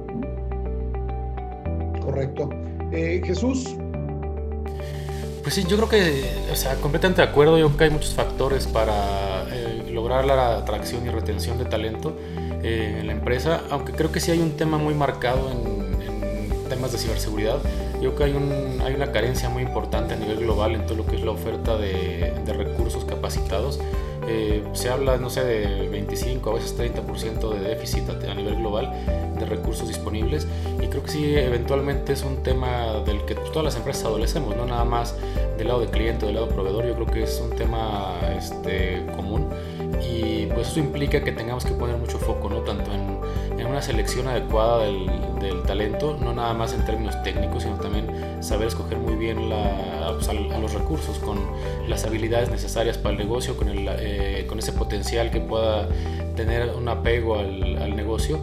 Correcto. 2.02 2.50
Eh, 2.92 3.22
Jesús, 3.26 3.76
pues 5.42 5.56
sí, 5.56 5.66
yo 5.68 5.76
creo 5.78 5.90
que, 5.90 6.24
o 6.52 6.56
sea, 6.56 6.76
completamente 6.76 7.22
de 7.22 7.28
acuerdo, 7.28 7.58
yo 7.58 7.68
creo 7.68 7.78
que 7.78 7.84
hay 7.86 7.90
muchos 7.90 8.14
factores 8.14 8.66
para 8.66 9.44
eh, 9.52 9.90
lograr 9.92 10.26
la 10.26 10.58
atracción 10.58 11.06
y 11.06 11.10
retención 11.10 11.58
de 11.58 11.66
talento 11.66 12.18
eh, 12.64 12.98
en 13.00 13.08
la 13.08 13.14
empresa, 13.14 13.62
aunque 13.70 13.92
creo 13.92 14.12
que 14.12 14.20
sí 14.20 14.32
hay 14.32 14.40
un 14.40 14.52
tema 14.52 14.78
muy 14.78 14.94
marcado 14.94 15.52
en, 15.52 16.02
en 16.02 16.70
temas 16.70 16.94
de 16.94 16.98
ciberseguridad. 16.98 17.60
Yo 18.04 18.14
creo 18.16 18.18
que 18.18 18.24
hay, 18.26 18.34
un, 18.34 18.82
hay, 18.82 18.96
una 18.96 19.14
carencia 19.14 19.48
muy 19.48 19.64
importante 19.64 20.14
a 20.14 20.18
nivel 20.18 20.40
global 20.40 20.76
en 20.76 20.86
todo 20.86 20.98
lo 20.98 21.06
que 21.06 21.16
es 21.16 21.24
la 21.24 21.32
oferta 21.32 21.78
de, 21.78 22.34
de 22.46 22.54
recursos 22.54 23.06
capacitados. 23.06 23.80
Eh, 24.28 24.62
se 24.74 24.90
habla, 24.90 25.16
no 25.16 25.30
sé, 25.30 25.44
de 25.46 25.88
25, 25.88 26.50
a 26.50 26.54
veces 26.56 26.78
30% 26.78 27.50
de 27.54 27.60
déficit 27.62 28.10
a 28.10 28.36
nivel 28.36 28.56
global 28.58 28.92
de 29.40 29.46
recursos 29.46 29.88
disponibles 29.88 30.48
y 30.82 30.88
creo 30.88 31.04
que 31.04 31.12
sí, 31.12 31.36
eventualmente 31.36 32.14
es 32.14 32.24
un 32.24 32.44
tema 32.44 33.02
del 33.06 33.24
que 33.26 33.36
todas 33.36 33.64
las 33.64 33.76
empresas 33.76 34.06
adolecemos, 34.06 34.56
no 34.56 34.66
nada 34.66 34.86
más 34.86 35.16
del 35.58 35.68
lado 35.68 35.82
de 35.82 35.88
cliente 35.88 36.26
del 36.26 36.36
lado 36.36 36.50
proveedor, 36.50 36.86
yo 36.86 36.94
creo 36.96 37.08
que 37.08 37.24
es 37.24 37.42
un 37.42 37.56
tema 37.56 38.14
este, 38.38 39.06
común 39.16 39.50
y 40.02 40.46
pues 40.48 40.70
eso 40.70 40.80
implica 40.80 41.24
que 41.24 41.32
tengamos 41.32 41.66
que 41.66 41.72
poner 41.72 41.98
mucho 41.98 42.18
foco, 42.18 42.50
¿no? 42.50 42.60
Tanto 42.60 42.94
en 42.94 43.13
una 43.74 43.82
selección 43.82 44.28
adecuada 44.28 44.84
del, 44.84 45.10
del, 45.42 45.64
talento, 45.64 46.16
no 46.22 46.32
nada 46.32 46.54
más 46.54 46.74
en 46.74 46.86
términos 46.86 47.22
técnicos, 47.24 47.64
sino 47.64 47.76
también 47.78 48.08
saber 48.44 48.68
escoger 48.68 49.00
muy 49.00 49.16
bien 49.16 49.50
la, 49.50 50.14
pues, 50.14 50.30
a, 50.30 50.34
los 50.34 50.74
recursos, 50.74 51.18
con 51.18 51.40
las 51.88 52.06
habilidades 52.06 52.52
necesarias 52.52 53.00
para 53.00 53.14
el 53.14 53.18
negocio, 53.18 53.58
con, 53.58 53.70
el, 53.70 53.88
eh, 53.90 54.46
con 54.48 54.60
ese 54.60 54.74
potencial 54.74 55.32
que 55.32 55.42
pueda 55.42 55.90
tener 56.36 56.70
un 56.76 56.88
apego 56.88 57.40
al, 57.40 57.78
al 57.78 57.96
negocio 57.96 58.40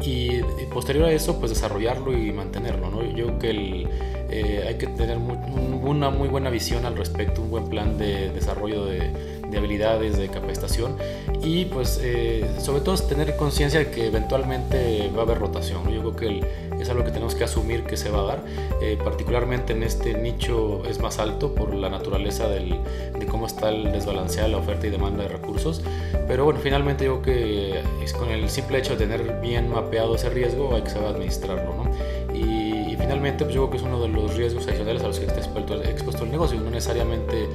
y, 0.00 0.38
y, 0.38 0.66
posterior 0.72 1.04
a 1.04 1.12
eso 1.12 1.38
pues 1.38 1.52
desarrollarlo 1.52 2.12
y 2.16 2.32
mantenerlo. 2.32 2.90
¿no? 2.90 3.04
Yo 3.04 3.26
creo 3.26 3.38
que 3.38 3.50
el, 3.50 3.88
eh, 4.30 4.64
hay 4.66 4.74
que 4.78 4.88
tener 4.88 5.18
muy, 5.18 5.36
una 5.84 6.10
muy 6.10 6.28
buena 6.28 6.50
visión 6.50 6.86
al 6.86 6.96
respecto, 6.96 7.40
un 7.40 7.50
buen 7.50 7.68
plan 7.68 7.98
de 7.98 8.30
desarrollo 8.30 8.86
de, 8.86 9.12
de 9.52 9.58
habilidades, 9.58 10.16
de 10.16 10.28
capacitación 10.28 10.96
y 11.42 11.66
pues 11.66 12.00
eh, 12.02 12.48
sobre 12.58 12.80
todo 12.80 12.94
es 12.94 13.06
tener 13.06 13.36
conciencia 13.36 13.80
de 13.80 13.90
que 13.90 14.06
eventualmente 14.06 15.10
va 15.14 15.20
a 15.20 15.22
haber 15.22 15.38
rotación. 15.38 15.88
Yo 15.92 16.00
creo 16.00 16.16
que 16.16 16.26
el, 16.26 16.46
es 16.80 16.88
algo 16.88 17.04
que 17.04 17.10
tenemos 17.10 17.34
que 17.34 17.44
asumir 17.44 17.84
que 17.84 17.96
se 17.96 18.10
va 18.10 18.20
a 18.20 18.24
dar, 18.24 18.44
eh, 18.80 18.98
particularmente 19.02 19.72
en 19.72 19.82
este 19.82 20.14
nicho 20.14 20.82
es 20.88 20.98
más 21.00 21.18
alto 21.18 21.54
por 21.54 21.74
la 21.74 21.88
naturaleza 21.88 22.48
del, 22.48 22.76
de 23.18 23.26
cómo 23.26 23.46
está 23.46 23.68
el 23.68 23.92
desbalanceada 23.92 24.48
la 24.48 24.58
oferta 24.58 24.86
y 24.86 24.90
demanda 24.90 25.24
de 25.24 25.28
recursos, 25.28 25.82
pero 26.26 26.44
bueno, 26.44 26.60
finalmente 26.60 27.04
yo 27.04 27.22
creo 27.22 27.36
que 27.36 28.04
es 28.04 28.12
con 28.12 28.30
el 28.30 28.48
simple 28.48 28.78
hecho 28.78 28.96
de 28.96 29.06
tener 29.06 29.40
bien 29.40 29.68
mapeado 29.68 30.14
ese 30.14 30.30
riesgo 30.30 30.74
hay 30.74 30.82
que 30.82 30.90
saber 30.90 31.08
administrarlo. 31.08 31.74
¿no? 31.74 32.34
Y, 32.34 32.72
finalmente 33.02 33.44
pues 33.44 33.54
yo 33.54 33.62
creo 33.62 33.70
que 33.70 33.76
es 33.78 33.82
uno 33.82 34.00
de 34.00 34.08
los 34.08 34.36
riesgos 34.36 34.66
adicionales 34.68 35.02
a 35.02 35.08
los 35.08 35.18
que 35.18 35.26
está 35.26 35.38
expuesto, 35.38 35.82
expuesto 35.82 36.24
el 36.24 36.30
negocio, 36.30 36.60
no 36.60 36.70
necesariamente 36.70 37.48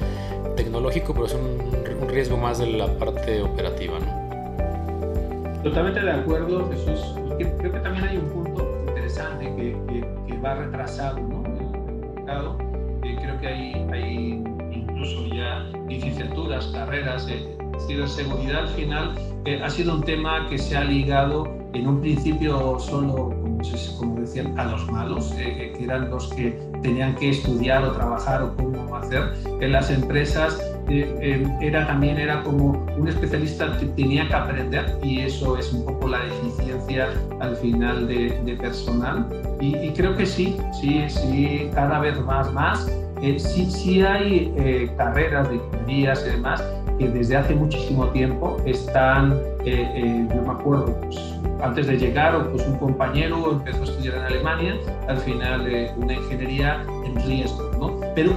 tecnológico, 0.58 1.14
pero 1.14 1.26
es 1.26 1.34
un 1.34 1.86
riesgo 2.18 2.36
más 2.36 2.58
de 2.58 2.66
la 2.66 2.88
parte 2.98 3.44
operativa. 3.44 4.00
¿no? 4.00 5.62
Totalmente 5.62 6.00
de 6.00 6.12
acuerdo, 6.12 6.68
Jesús. 6.72 7.14
Creo 7.38 7.72
que 7.72 7.80
también 7.80 8.06
hay 8.06 8.18
un 8.18 8.30
punto 8.30 8.84
interesante 8.88 9.46
que, 9.56 9.78
que, 9.88 10.08
que 10.26 10.38
va 10.40 10.56
retrasado 10.56 11.20
¿no? 11.20 11.46
en 11.46 11.58
el 11.58 12.16
mercado. 12.16 12.58
Eh, 13.04 13.16
creo 13.22 13.40
que 13.40 13.48
hay, 13.48 13.88
hay, 13.94 14.44
incluso 14.72 15.28
ya 15.28 15.70
licenciaturas, 15.88 16.66
carreras, 16.74 17.28
eh, 17.30 17.56
ciberseguridad 17.86 18.62
al 18.62 18.70
final 18.70 19.14
eh, 19.46 19.62
ha 19.64 19.70
sido 19.70 19.94
un 19.94 20.02
tema 20.02 20.50
que 20.50 20.58
se 20.58 20.76
ha 20.76 20.84
ligado 20.84 21.48
en 21.74 21.88
un 21.88 22.02
principio 22.02 22.80
solo, 22.80 23.30
como, 23.30 23.60
como 24.00 24.22
decían, 24.22 24.60
a 24.60 24.66
los 24.66 24.92
malos, 24.92 25.32
eh, 25.38 25.72
que 25.78 25.84
eran 25.84 26.10
los 26.10 26.34
que 26.34 26.60
tenían 26.82 27.14
que 27.16 27.30
estudiar 27.30 27.84
o 27.84 27.92
trabajar 27.92 28.42
o 28.42 28.56
cómo 28.56 28.96
hacer. 28.96 29.34
En 29.62 29.72
las 29.72 29.92
empresas 29.92 30.60
eh, 30.60 30.74
eh, 30.74 30.77
era 30.90 31.86
también 31.88 32.18
era 32.18 32.42
como 32.44 32.86
un 32.98 33.08
especialista 33.08 33.78
que 33.78 33.88
tenía 33.88 34.28
que 34.28 34.34
aprender 34.34 34.98
y 35.04 35.20
eso 35.20 35.58
es 35.58 35.72
un 35.74 35.86
poco 35.86 36.08
la 36.08 36.20
deficiencia 36.20 37.10
al 37.40 37.56
final 37.58 38.08
de, 38.08 38.40
de 38.46 38.56
personal. 38.56 39.28
Y, 39.60 39.76
y, 39.78 39.94
creo 39.94 40.16
que 40.16 40.26
sí, 40.26 40.56
sí, 40.80 41.04
sí, 41.10 41.70
cada 41.74 42.00
vez 42.00 42.20
más, 42.22 42.52
más. 42.54 42.88
Eh, 43.22 43.40
sí, 43.40 43.70
sí 43.70 44.02
hay 44.02 44.92
carreras 44.96 45.50
de 45.50 45.56
ingenierías 45.56 46.24
y 46.26 46.32
demás 46.32 46.64
que 46.98 47.08
desde 47.10 47.38
hace 47.38 47.56
muchísimo 47.56 48.08
tiempo 48.10 48.58
están, 48.66 49.34
eh, 49.66 49.90
eh, 49.96 50.28
yo 50.34 50.42
me 50.42 50.52
acuerdo, 50.52 51.00
pues, 51.02 51.18
antes 51.62 51.88
de 51.88 51.98
llegar, 51.98 52.50
pues 52.52 52.66
un 52.68 52.78
compañero 52.78 53.52
empezó 53.52 53.82
a 53.82 53.86
estudiar 53.86 54.16
en 54.16 54.24
Alemania, 54.24 54.76
al 55.08 55.18
final 55.18 55.68
eh, 55.68 55.92
una 55.98 56.14
ingeniería 56.14 56.84
en 57.06 57.16
riesgo, 57.26 57.72
¿no? 57.80 58.00
Pero 58.16 58.32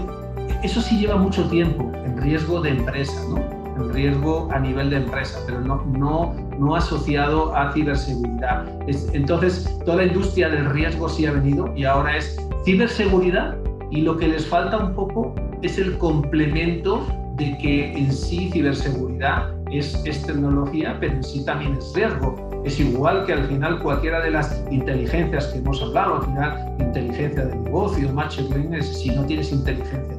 eso 0.62 0.80
sí 0.80 0.98
lleva 0.98 1.16
mucho 1.16 1.48
tiempo, 1.48 1.90
en 2.04 2.18
riesgo 2.18 2.60
de 2.60 2.70
empresa, 2.70 3.20
¿no? 3.28 3.38
En 3.76 3.94
riesgo 3.94 4.48
a 4.52 4.58
nivel 4.58 4.90
de 4.90 4.96
empresa, 4.96 5.38
pero 5.46 5.60
no, 5.60 5.82
no, 5.86 6.34
no 6.58 6.76
asociado 6.76 7.54
a 7.56 7.72
ciberseguridad. 7.72 8.66
Es, 8.86 9.08
entonces, 9.14 9.74
toda 9.86 9.98
la 9.98 10.04
industria 10.04 10.50
del 10.50 10.68
riesgo 10.70 11.08
sí 11.08 11.24
ha 11.24 11.32
venido 11.32 11.72
y 11.74 11.84
ahora 11.84 12.16
es 12.16 12.36
ciberseguridad 12.64 13.56
y 13.90 14.02
lo 14.02 14.18
que 14.18 14.28
les 14.28 14.46
falta 14.46 14.76
un 14.76 14.94
poco 14.94 15.34
es 15.62 15.78
el 15.78 15.96
complemento 15.96 17.06
de 17.36 17.56
que 17.56 17.96
en 17.96 18.12
sí 18.12 18.50
ciberseguridad 18.52 19.54
es, 19.70 19.94
es, 20.04 20.22
tecnología, 20.26 20.96
pero 21.00 21.14
en 21.14 21.24
sí 21.24 21.44
también 21.44 21.74
es 21.74 21.92
riesgo. 21.94 22.50
Es 22.66 22.78
igual 22.78 23.24
que 23.24 23.32
al 23.32 23.46
final 23.46 23.80
cualquiera 23.80 24.20
de 24.20 24.32
las 24.32 24.62
inteligencias 24.70 25.46
que 25.46 25.58
hemos 25.60 25.80
hablado, 25.80 26.16
al 26.16 26.24
final 26.26 26.74
inteligencia 26.78 27.46
de 27.46 27.56
negocio, 27.56 28.12
machine 28.12 28.50
learning, 28.50 28.82
si 28.82 29.08
no 29.08 29.24
tienes 29.24 29.50
inteligencia 29.52 30.09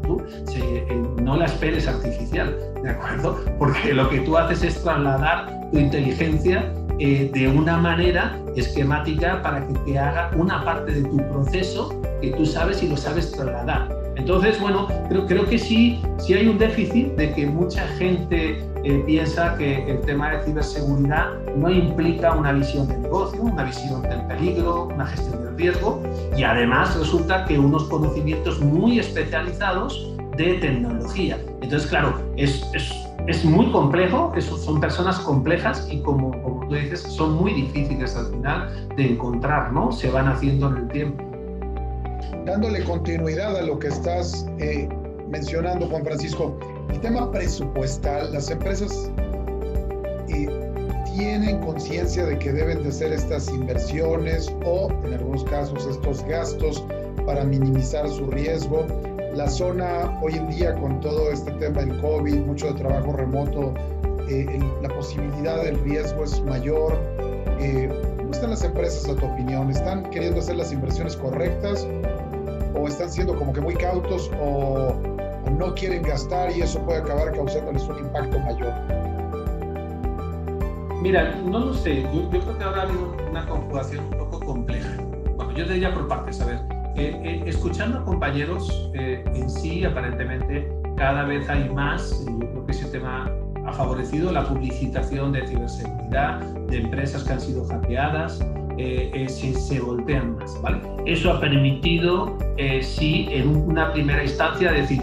eh, 0.56 1.04
no 1.22 1.38
la 1.38 1.46
esperes 1.46 1.88
artificial, 1.88 2.58
¿de 2.84 2.90
acuerdo? 2.90 3.40
Porque 3.60 3.94
lo 3.94 4.10
que 4.10 4.22
tú 4.22 4.38
haces 4.38 4.64
es 4.64 4.84
trasladar 4.84 5.70
tu 5.72 5.78
inteligencia 5.78 6.74
eh, 7.00 7.30
de 7.34 7.48
una 7.48 7.78
manera 7.78 8.38
esquemática 8.56 9.42
para 9.42 9.66
que 9.68 9.74
te 9.86 9.98
haga 9.98 10.32
una 10.36 10.64
parte 10.64 10.92
de 10.92 11.02
tu 11.02 11.18
proceso 11.30 12.02
que 12.22 12.32
tú 12.32 12.46
sabes 12.46 12.84
y 12.84 12.88
lo 12.88 12.98
sabes 12.98 13.32
trasladar. 13.32 14.01
Entonces, 14.22 14.62
bueno, 14.62 14.88
creo, 15.10 15.50
que 15.50 15.58
sí, 15.58 16.00
sí 16.20 16.36
hay 16.36 16.48
un 16.48 16.60
déficit 16.60 17.08
de 17.16 17.34
que 17.34 17.48
mucha 17.48 17.88
gente 17.98 18.64
eh, 18.84 19.04
piensa 19.08 19.58
que 19.58 19.90
el 19.90 20.00
tema 20.02 20.30
de 20.30 20.46
ciberseguridad 20.46 21.32
no 21.58 21.72
implica 21.72 22.36
una 22.36 22.52
visión 22.52 22.88
de 22.88 23.00
negocio, 23.00 23.42
una 23.42 23.64
visión 23.64 24.04
del 24.04 24.22
peligro, 24.28 24.90
una 24.94 25.08
gestión 25.08 25.44
del 25.44 25.58
riesgo 25.58 26.04
y 26.38 26.44
además 26.44 26.96
resulta 27.00 27.46
que 27.46 27.58
unos 27.58 27.86
conocimientos 27.86 28.60
muy 28.60 29.00
especializados 29.00 30.16
de 30.38 30.54
tecnología. 30.60 31.40
Entonces, 31.64 31.90
claro, 31.90 32.22
es, 32.38 32.64
es, 32.76 32.94
es 33.26 33.44
muy 33.44 33.72
complejo, 33.72 34.32
son 34.40 34.80
personas 34.80 35.18
complejas 35.22 35.88
y 35.92 36.00
como, 36.02 36.30
como 36.44 36.68
tú 36.68 36.76
dices, 36.76 37.02
son 37.02 37.34
muy 37.34 37.54
difíciles 37.54 38.16
al 38.16 38.28
final 38.28 38.88
de 38.96 39.14
encontrar, 39.14 39.74
¿no? 39.74 39.92
Se 39.92 40.12
van 40.12 40.28
haciendo 40.28 40.70
en 40.70 40.78
el 40.78 40.88
tiempo. 40.90 41.31
Dándole 42.46 42.84
continuidad 42.84 43.56
a 43.56 43.62
lo 43.62 43.78
que 43.78 43.88
estás 43.88 44.48
eh, 44.58 44.90
mencionando, 45.30 45.88
Juan 45.88 46.04
Francisco, 46.04 46.58
el 46.90 47.00
tema 47.00 47.32
presupuestal, 47.32 48.34
las 48.34 48.50
empresas 48.50 49.12
eh, 50.28 50.48
tienen 51.16 51.60
conciencia 51.60 52.26
de 52.26 52.40
que 52.40 52.52
deben 52.52 52.82
de 52.82 52.90
hacer 52.90 53.14
estas 53.14 53.48
inversiones 53.50 54.52
o 54.66 54.90
en 55.06 55.14
algunos 55.14 55.44
casos 55.46 55.86
estos 55.86 56.24
gastos 56.26 56.84
para 57.26 57.44
minimizar 57.44 58.10
su 58.10 58.26
riesgo. 58.28 58.88
La 59.36 59.48
zona 59.48 60.20
hoy 60.22 60.34
en 60.34 60.50
día 60.50 60.74
con 60.76 61.00
todo 61.00 61.32
este 61.32 61.52
tema 61.54 61.82
del 61.82 62.02
COVID, 62.02 62.38
mucho 62.38 62.74
de 62.74 62.80
trabajo 62.80 63.14
remoto, 63.14 63.74
eh, 64.30 64.60
la 64.82 64.90
posibilidad 64.90 65.64
del 65.64 65.80
riesgo 65.84 66.24
es 66.24 66.42
mayor. 66.42 66.98
Eh, 67.60 67.90
¿Cómo 68.18 68.32
están 68.32 68.50
las 68.50 68.64
empresas 68.64 69.08
a 69.10 69.16
tu 69.16 69.26
opinión? 69.26 69.70
¿Están 69.70 70.10
queriendo 70.10 70.40
hacer 70.40 70.56
las 70.56 70.72
inversiones 70.72 71.16
correctas 71.16 71.88
o 72.82 72.88
están 72.88 73.10
siendo 73.10 73.36
como 73.36 73.54
que 73.54 73.62
muy 73.62 73.76
cautos 73.76 74.32
o 74.42 74.96
no 75.58 75.74
quieren 75.76 76.02
gastar 76.02 76.52
y 76.52 76.62
eso 76.62 76.80
puede 76.86 77.00
acabar 77.00 77.32
causándoles 77.34 77.84
un 77.84 78.00
impacto 78.00 78.40
mayor? 78.40 78.74
Mira, 81.02 81.36
no 81.46 81.60
lo 81.60 81.74
sé. 81.74 82.04
Yo, 82.04 82.30
creo 82.30 82.58
que 82.58 82.64
ahora 82.64 82.82
ha 82.82 82.84
habido 82.84 83.16
una 83.30 83.46
conjugación 83.46 84.06
un 84.06 84.18
poco 84.18 84.40
compleja. 84.40 84.90
Bueno, 85.36 85.52
yo 85.54 85.66
diría 85.66 85.94
por 85.94 86.08
partes, 86.08 86.40
a 86.42 86.46
ver. 86.46 86.60
Eh, 86.96 87.20
eh, 87.24 87.44
escuchando 87.46 88.00
a 88.00 88.04
compañeros, 88.04 88.92
eh, 88.94 89.24
en 89.34 89.50
sí, 89.50 89.84
aparentemente, 89.84 90.72
cada 90.98 91.24
vez 91.24 91.50
hay 91.50 91.70
más, 91.70 92.24
yo 92.26 92.40
creo 92.40 92.66
que 92.66 92.72
ese 92.72 92.86
tema 92.88 93.32
ha 93.66 93.74
favorecido 93.74 94.32
la 94.32 94.46
publicitación 94.48 95.32
de 95.32 95.48
ciberseguridad, 95.48 96.40
de 96.68 96.82
empresas 96.82 97.24
que 97.24 97.34
han 97.34 97.42
sido 97.42 97.66
hackeadas, 97.66 98.40
se, 99.28 99.54
se, 99.54 99.80
voltean 99.80 100.36
más. 100.36 100.62
¿vale? 100.62 100.80
Eso 101.06 101.32
ha 101.34 101.40
permitido, 101.40 102.38
sí, 102.82 103.28
en 103.32 103.56
una 103.56 103.92
primera 103.94 104.24
instancia, 104.24 104.72
decir, 104.72 105.02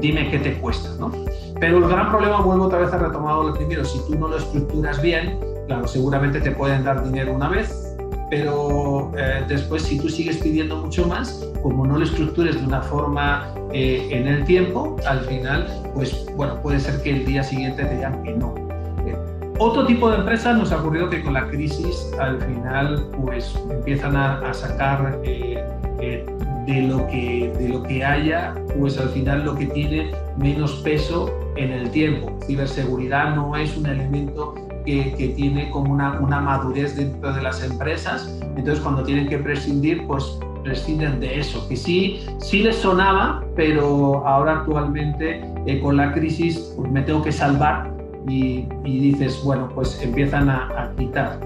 dime 0.00 0.30
qué 0.30 0.38
te 0.38 0.54
cuesta, 0.54 0.88
¿no? 0.98 1.12
Pero 1.60 1.78
el 1.78 1.88
gran 1.88 2.08
problema, 2.08 2.40
vuelvo 2.40 2.64
otra 2.64 2.78
vez 2.78 2.92
a 2.92 2.98
retomar 2.98 3.36
lo 3.36 3.54
primero, 3.54 3.84
si 3.84 3.98
tú 4.06 4.18
no 4.18 4.28
lo 4.28 4.38
estructuras 4.38 5.00
bien, 5.02 5.38
claro, 5.66 5.86
seguramente 5.86 6.40
te 6.40 6.50
pueden 6.52 6.84
dar 6.84 7.04
dinero 7.04 7.34
una 7.34 7.48
vez, 7.48 7.96
pero 8.30 9.12
eh, 9.16 9.44
después 9.46 9.82
si 9.82 9.98
tú 9.98 10.08
sigues 10.08 10.38
pidiendo 10.38 10.78
mucho 10.78 11.06
más, 11.06 11.46
como 11.62 11.86
no 11.86 11.98
lo 11.98 12.04
estructures 12.04 12.58
de 12.58 12.66
una 12.66 12.80
forma 12.80 13.52
eh, 13.72 14.08
en 14.10 14.26
el 14.26 14.44
tiempo, 14.44 14.96
al 15.06 15.20
final, 15.20 15.66
pues 15.94 16.26
bueno, 16.36 16.60
puede 16.62 16.80
ser 16.80 17.02
que 17.02 17.10
el 17.10 17.26
día 17.26 17.42
siguiente 17.42 17.84
te 17.84 17.94
digan 17.94 18.22
que 18.22 18.32
no. 18.32 18.69
Eh, 19.60 19.62
otro 19.62 19.86
tipo 19.86 20.10
de 20.10 20.16
empresas 20.18 20.56
nos 20.56 20.72
ha 20.72 20.78
ocurrido 20.78 21.10
que 21.10 21.22
con 21.22 21.34
la 21.34 21.46
crisis 21.48 22.10
al 22.18 22.40
final 22.40 23.06
pues 23.24 23.54
empiezan 23.70 24.16
a, 24.16 24.38
a 24.40 24.54
sacar 24.54 25.20
de 26.66 26.82
lo 26.82 27.06
que, 27.08 27.52
de 27.58 27.68
lo 27.68 27.82
que 27.82 28.04
haya, 28.04 28.54
pues 28.78 28.98
al 28.98 29.08
final 29.10 29.44
lo 29.44 29.54
que 29.56 29.66
tiene 29.66 30.12
menos 30.38 30.74
peso 30.84 31.30
en 31.56 31.72
el 31.72 31.90
tiempo. 31.90 32.38
Ciberseguridad 32.46 33.34
no 33.34 33.56
es 33.56 33.76
un 33.76 33.86
elemento 33.86 34.54
que, 34.84 35.14
que, 35.14 35.28
tiene 35.28 35.70
como 35.70 35.92
una, 35.92 36.18
una 36.20 36.40
madurez 36.40 36.96
dentro 36.96 37.32
de 37.32 37.42
las 37.42 37.62
empresas, 37.62 38.38
entonces 38.56 38.80
cuando 38.80 39.02
tienen 39.02 39.28
que 39.28 39.38
prescindir, 39.38 40.06
pues 40.06 40.38
prescinden 40.62 41.20
de 41.20 41.40
eso, 41.40 41.66
que 41.68 41.76
sí, 41.76 42.20
sí 42.38 42.62
les 42.62 42.76
sonaba, 42.76 43.44
pero 43.56 44.26
ahora 44.26 44.60
actualmente 44.60 45.42
eh, 45.66 45.80
con 45.80 45.96
la 45.96 46.12
crisis 46.12 46.72
pues 46.76 46.90
me 46.90 47.02
tengo 47.02 47.22
que 47.22 47.32
salvar 47.32 47.89
y, 48.28 48.66
dices, 48.84 49.40
bueno, 49.44 49.68
pues 49.74 50.00
empiezan 50.02 50.48
a, 50.48 50.68
a 50.76 50.92
quitar. 50.96 51.40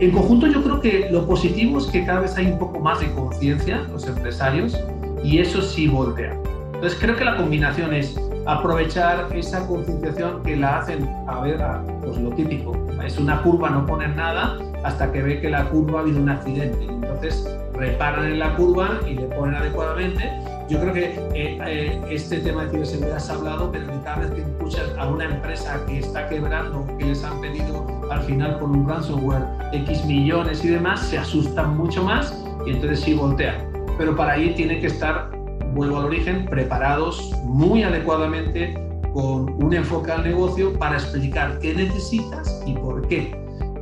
En 0.00 0.10
conjunto 0.10 0.46
yo 0.46 0.62
creo 0.62 0.80
que 0.80 1.08
lo 1.10 1.26
positivo 1.26 1.78
es 1.78 1.86
que 1.86 2.04
cada 2.04 2.20
vez 2.20 2.36
hay 2.36 2.46
un 2.46 2.58
poco 2.58 2.80
más 2.80 3.00
de 3.00 3.10
conciencia 3.12 3.82
los 3.92 4.06
empresarios 4.06 4.76
y 5.22 5.38
eso 5.38 5.62
sí 5.62 5.86
voltea. 5.86 6.36
Entonces 6.74 6.98
creo 7.00 7.16
que 7.16 7.24
la 7.24 7.36
combinación 7.36 7.94
es 7.94 8.18
aprovechar 8.46 9.28
esa 9.34 9.66
concienciación 9.66 10.42
que 10.42 10.56
la 10.56 10.80
hacen, 10.80 11.08
a 11.26 11.40
ver, 11.40 11.58
pues 12.02 12.18
lo 12.18 12.30
típico, 12.30 12.76
es 13.04 13.18
una 13.18 13.42
curva, 13.42 13.70
no 13.70 13.86
ponen 13.86 14.16
nada 14.16 14.58
hasta 14.82 15.10
que 15.12 15.22
ve 15.22 15.40
que 15.40 15.48
la 15.48 15.64
curva 15.70 16.00
ha 16.00 16.02
habido 16.02 16.20
un 16.20 16.28
accidente. 16.28 16.84
Entonces 16.84 17.48
reparan 17.74 18.26
en 18.26 18.38
la 18.38 18.54
curva 18.56 19.00
y 19.08 19.14
le 19.14 19.26
ponen 19.28 19.54
adecuadamente 19.54 20.30
yo 20.68 20.80
creo 20.80 20.94
que 20.94 21.04
eh, 21.34 21.58
eh, 21.66 22.00
este 22.10 22.38
tema 22.38 22.64
de 22.64 22.70
ciberseguridad 22.70 23.18
se 23.18 23.32
ha 23.32 23.34
hablado, 23.34 23.70
pero 23.70 23.86
cada 24.02 24.20
vez 24.20 24.30
que 24.30 24.40
escuchas 24.40 24.90
a 24.98 25.08
una 25.08 25.24
empresa 25.24 25.84
que 25.86 25.98
está 25.98 26.26
quebrando, 26.28 26.86
que 26.98 27.04
les 27.04 27.22
han 27.22 27.40
pedido 27.40 27.86
al 28.10 28.22
final 28.22 28.58
con 28.58 28.70
un 28.70 28.88
ransomware 28.88 29.44
X 29.72 30.04
millones 30.06 30.64
y 30.64 30.68
demás, 30.68 31.00
se 31.00 31.18
asustan 31.18 31.76
mucho 31.76 32.02
más 32.02 32.42
y 32.66 32.70
entonces 32.70 33.00
sí 33.00 33.14
voltean. 33.14 33.56
Pero 33.98 34.16
para 34.16 34.32
ahí 34.32 34.54
tiene 34.54 34.80
que 34.80 34.86
estar, 34.86 35.30
vuelvo 35.74 35.98
al 35.98 36.06
origen, 36.06 36.46
preparados 36.46 37.32
muy 37.44 37.82
adecuadamente 37.82 38.74
con 39.12 39.62
un 39.62 39.74
enfoque 39.74 40.12
al 40.12 40.24
negocio 40.24 40.76
para 40.78 40.96
explicar 40.96 41.58
qué 41.58 41.74
necesitas 41.74 42.62
y 42.66 42.72
por 42.72 43.06
qué. 43.06 43.38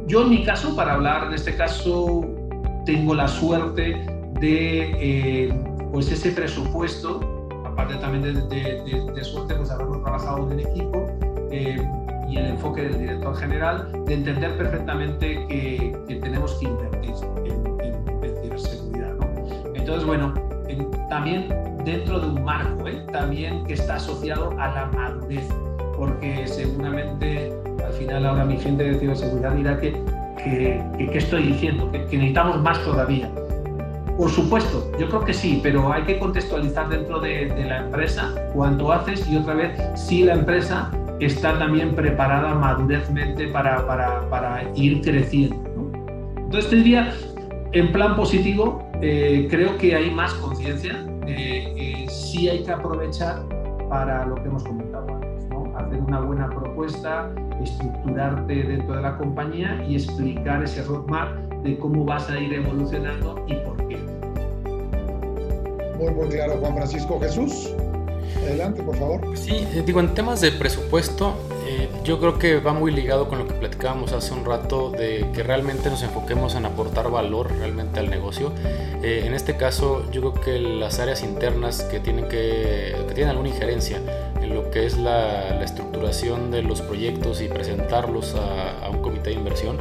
Yo 0.08 0.22
en 0.22 0.30
mi 0.30 0.44
caso, 0.44 0.74
para 0.74 0.94
hablar 0.94 1.28
en 1.28 1.34
este 1.34 1.54
caso, 1.54 2.26
tengo 2.84 3.14
la 3.14 3.28
suerte 3.28 4.04
de... 4.40 4.90
Eh, 4.98 5.71
pues 5.92 6.10
ese 6.10 6.32
presupuesto, 6.32 7.20
aparte 7.66 7.96
también 7.96 8.22
de, 8.24 9.24
suerte, 9.24 9.54
pues 9.54 9.70
haberlo 9.70 10.00
trabajado 10.00 10.50
en 10.50 10.60
equipo 10.60 11.06
eh, 11.50 11.86
y 12.28 12.36
el 12.38 12.46
enfoque 12.46 12.84
del 12.84 12.98
director 12.98 13.36
general, 13.36 13.92
de 14.06 14.14
entender 14.14 14.56
perfectamente 14.56 15.46
que, 15.48 16.18
tenemos 16.22 16.54
que 16.54 16.66
invertir 16.66 17.12
en, 17.44 18.42
ciberseguridad. 18.42 19.14
Entonces, 19.74 20.04
bueno, 20.06 20.32
también 21.10 21.48
dentro 21.84 22.20
de 22.20 22.26
un 22.28 22.42
marco, 22.42 22.88
¿eh? 22.88 23.04
también 23.12 23.62
que 23.66 23.74
está 23.74 23.96
asociado 23.96 24.50
a 24.58 24.68
la 24.68 24.86
madurez, 24.86 25.46
porque 25.94 26.46
seguramente 26.46 27.52
al 27.84 27.92
final 27.92 28.24
ahora 28.24 28.46
mi 28.46 28.56
gente 28.56 28.84
de 28.84 28.98
ciberseguridad 28.98 29.52
dirá 29.52 29.78
que, 29.78 29.92
que, 30.42 31.18
estoy 31.18 31.48
diciendo, 31.48 31.90
que, 31.92 32.06
que 32.06 32.16
necesitamos 32.16 32.62
más 32.62 32.82
todavía. 32.82 33.30
Por 34.16 34.30
supuesto, 34.30 34.90
yo 34.98 35.08
creo 35.08 35.24
que 35.24 35.32
sí, 35.32 35.60
pero 35.62 35.92
hay 35.92 36.02
que 36.02 36.18
contextualizar 36.18 36.88
dentro 36.88 37.18
de, 37.20 37.48
la 37.66 37.84
empresa 37.84 38.34
cuánto 38.52 38.92
haces 38.92 39.26
y 39.28 39.36
otra 39.36 39.54
vez 39.54 39.70
si 39.94 40.24
la 40.24 40.34
empresa 40.34 40.90
está 41.18 41.58
también 41.58 41.94
preparada 41.94 42.54
madurezmente 42.54 43.48
para, 43.48 44.64
ir 44.74 45.00
creciendo. 45.00 45.56
Entonces 46.36 46.70
te 46.70 47.78
en 47.78 47.90
plan 47.90 48.16
positivo, 48.16 48.86
eh, 49.00 49.48
creo 49.50 49.78
que 49.78 49.94
hay 49.94 50.10
más 50.10 50.34
conciencia, 50.34 51.06
eh, 51.26 52.06
sí 52.10 52.48
hay 52.50 52.62
que 52.62 52.70
aprovechar 52.70 53.40
para 53.88 54.26
lo 54.26 54.34
que 54.34 54.42
hemos 54.42 54.62
comentado 54.64 55.06
antes, 55.08 55.48
¿no? 55.48 55.74
hacer 55.78 56.00
una 56.00 56.20
buena 56.20 56.50
propuesta, 56.50 57.30
estructurarte 57.62 58.62
dentro 58.62 58.96
de 58.96 59.02
la 59.02 59.16
compañía 59.16 59.82
y 59.88 59.94
explicar 59.94 60.62
ese 60.62 60.82
roadmap 60.84 61.51
de 61.62 61.78
cómo 61.78 62.04
vas 62.04 62.28
a 62.28 62.38
ir 62.38 62.52
evolucionando 62.54 63.44
y 63.46 63.54
por 63.54 63.76
qué. 63.88 63.98
Muy, 65.98 66.12
muy 66.12 66.28
claro, 66.28 66.56
Juan 66.58 66.74
Francisco 66.74 67.20
Jesús. 67.20 67.70
Adelante, 68.38 68.82
por 68.82 68.96
favor. 68.96 69.20
Sí, 69.36 69.66
eh, 69.72 69.82
digo, 69.86 70.00
en 70.00 70.14
temas 70.14 70.40
de 70.40 70.50
presupuesto, 70.50 71.34
eh, 71.66 71.88
yo 72.02 72.18
creo 72.18 72.38
que 72.38 72.58
va 72.58 72.72
muy 72.72 72.90
ligado 72.90 73.28
con 73.28 73.38
lo 73.38 73.46
que 73.46 73.54
platicábamos 73.54 74.12
hace 74.12 74.32
un 74.34 74.44
rato 74.44 74.90
de 74.90 75.28
que 75.32 75.42
realmente 75.42 75.90
nos 75.90 76.02
enfoquemos 76.02 76.56
en 76.56 76.66
aportar 76.66 77.10
valor 77.10 77.52
realmente 77.58 78.00
al 78.00 78.10
negocio. 78.10 78.52
Eh, 79.02 79.22
en 79.26 79.34
este 79.34 79.56
caso, 79.56 80.10
yo 80.10 80.32
creo 80.32 80.44
que 80.44 80.58
las 80.58 80.98
áreas 80.98 81.22
internas 81.22 81.82
que 81.84 82.00
tienen, 82.00 82.28
que, 82.28 82.96
que 83.06 83.14
tienen 83.14 83.30
alguna 83.30 83.50
injerencia 83.50 84.00
en 84.40 84.54
lo 84.54 84.70
que 84.70 84.86
es 84.86 84.98
la, 84.98 85.50
la 85.50 85.64
estructuración 85.64 86.50
de 86.50 86.62
los 86.62 86.80
proyectos 86.80 87.40
y 87.42 87.48
presentarlos 87.48 88.34
a, 88.34 88.86
a 88.86 88.90
un 88.90 89.02
comité 89.02 89.30
de 89.30 89.36
inversión, 89.36 89.78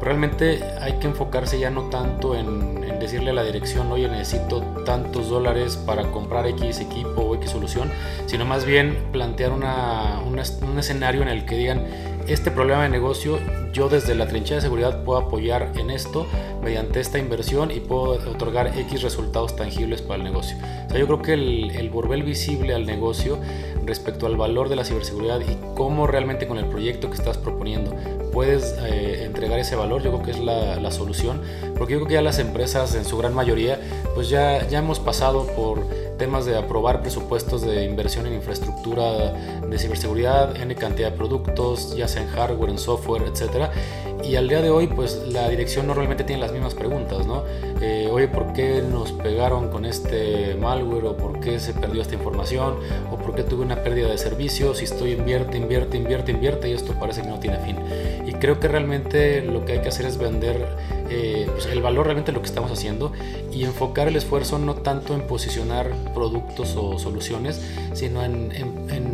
realmente 0.00 0.62
hay 0.80 0.94
que 0.94 1.06
enfocarse 1.06 1.58
ya 1.58 1.70
no 1.70 1.84
tanto 1.90 2.34
en, 2.34 2.80
decirle 2.98 3.30
a 3.30 3.32
la 3.32 3.42
dirección, 3.42 3.90
oye, 3.90 4.08
necesito 4.08 4.60
tantos 4.84 5.30
dólares 5.30 5.78
para 5.78 6.10
comprar 6.10 6.46
X 6.46 6.80
equipo 6.80 7.22
o 7.22 7.34
X 7.36 7.50
solución, 7.50 7.90
sino 8.26 8.44
más 8.44 8.66
bien 8.66 9.08
plantear 9.10 9.52
una, 9.52 10.20
un 10.20 10.78
escenario 10.78 11.22
en 11.22 11.28
el 11.28 11.46
que 11.46 11.56
digan, 11.56 11.86
este 12.28 12.50
problema 12.50 12.82
de 12.82 12.90
negocio 12.90 13.38
yo 13.72 13.88
desde 13.88 14.14
la 14.14 14.26
trinchera 14.26 14.56
de 14.56 14.62
seguridad 14.62 15.04
puedo 15.04 15.18
apoyar 15.18 15.72
en 15.76 15.90
esto 15.90 16.26
mediante 16.62 17.00
esta 17.00 17.18
inversión 17.18 17.70
y 17.70 17.80
puedo 17.80 18.12
otorgar 18.30 18.78
X 18.78 19.02
resultados 19.02 19.56
tangibles 19.56 20.02
para 20.02 20.16
el 20.16 20.24
negocio. 20.24 20.56
O 20.86 20.90
sea, 20.90 20.98
yo 20.98 21.06
creo 21.06 21.22
que 21.22 21.32
el, 21.34 21.70
el 21.70 21.90
volver 21.90 22.22
visible 22.22 22.74
al 22.74 22.86
negocio 22.86 23.38
respecto 23.84 24.26
al 24.26 24.36
valor 24.36 24.68
de 24.68 24.76
la 24.76 24.84
ciberseguridad 24.84 25.40
y 25.40 25.56
cómo 25.74 26.06
realmente 26.06 26.46
con 26.46 26.58
el 26.58 26.66
proyecto 26.66 27.08
que 27.10 27.16
estás 27.16 27.38
proponiendo 27.38 27.94
puedes 28.32 28.76
eh, 28.80 29.24
entregar 29.24 29.58
ese 29.58 29.76
valor, 29.76 30.02
yo 30.02 30.12
creo 30.12 30.22
que 30.22 30.30
es 30.30 30.38
la, 30.38 30.76
la, 30.76 30.90
solución, 30.90 31.40
porque 31.76 31.94
yo 31.94 31.98
creo 31.98 32.08
que 32.08 32.14
ya 32.14 32.22
las 32.22 32.38
empresas 32.38 32.94
en 32.94 33.04
su 33.04 33.18
gran 33.18 33.34
mayoría, 33.34 33.80
pues 34.14 34.28
ya, 34.28 34.66
ya 34.68 34.78
hemos 34.78 35.00
pasado 35.00 35.46
por 35.56 35.84
temas 36.18 36.44
de 36.46 36.56
aprobar 36.56 37.00
presupuestos 37.00 37.62
de 37.62 37.84
inversión 37.84 38.26
en 38.26 38.34
infraestructura 38.34 39.32
de 39.66 39.78
ciberseguridad, 39.78 40.54
en 40.60 40.72
cantidad 40.74 41.10
de 41.10 41.16
productos, 41.16 41.96
ya 41.96 42.06
sea 42.08 42.22
en 42.22 42.28
hardware, 42.28 42.70
en 42.70 42.78
software, 42.78 43.22
etcétera, 43.22 43.72
y 44.24 44.36
al 44.36 44.48
día 44.48 44.62
de 44.62 44.70
hoy, 44.70 44.86
pues 44.86 45.22
la 45.28 45.48
dirección 45.48 45.86
no 45.86 45.94
realmente 45.94 46.24
tiene 46.24 46.40
las 46.40 46.52
mismas 46.52 46.74
preguntas, 46.74 47.26
¿no? 47.26 47.44
Eh, 47.80 48.08
oye, 48.10 48.28
¿por 48.28 48.52
qué 48.52 48.82
nos 48.82 49.12
pegaron 49.12 49.70
con 49.70 49.84
este 49.84 50.54
malware? 50.54 51.06
¿O 51.06 51.16
por 51.16 51.40
qué 51.40 51.58
se 51.58 51.72
perdió 51.72 52.02
esta 52.02 52.14
información? 52.14 52.76
¿O 53.10 53.16
por 53.16 53.34
qué 53.34 53.42
tuve 53.42 53.64
una 53.64 53.82
pérdida 53.82 54.08
de 54.08 54.18
servicios? 54.18 54.78
Si 54.78 54.84
estoy 54.84 55.12
invierte, 55.12 55.56
invierte, 55.56 55.96
invierte, 55.96 56.32
invierte 56.32 56.68
y 56.68 56.72
esto 56.72 56.94
parece 56.98 57.22
que 57.22 57.28
no 57.28 57.38
tiene 57.38 57.58
fin. 57.58 57.76
Y 58.26 58.32
creo 58.34 58.60
que 58.60 58.68
realmente 58.68 59.42
lo 59.42 59.64
que 59.64 59.72
hay 59.74 59.80
que 59.80 59.88
hacer 59.88 60.06
es 60.06 60.18
vender 60.18 60.66
eh, 61.10 61.48
pues 61.50 61.66
el 61.66 61.82
valor 61.82 62.06
realmente 62.06 62.30
de 62.30 62.36
lo 62.36 62.42
que 62.42 62.48
estamos 62.48 62.70
haciendo 62.70 63.12
y 63.52 63.64
enfocar 63.64 64.08
el 64.08 64.16
esfuerzo 64.16 64.58
no 64.58 64.76
tanto 64.76 65.14
en 65.14 65.22
posicionar 65.26 65.90
productos 66.14 66.76
o 66.76 66.98
soluciones, 66.98 67.60
sino 67.92 68.24
en, 68.24 68.50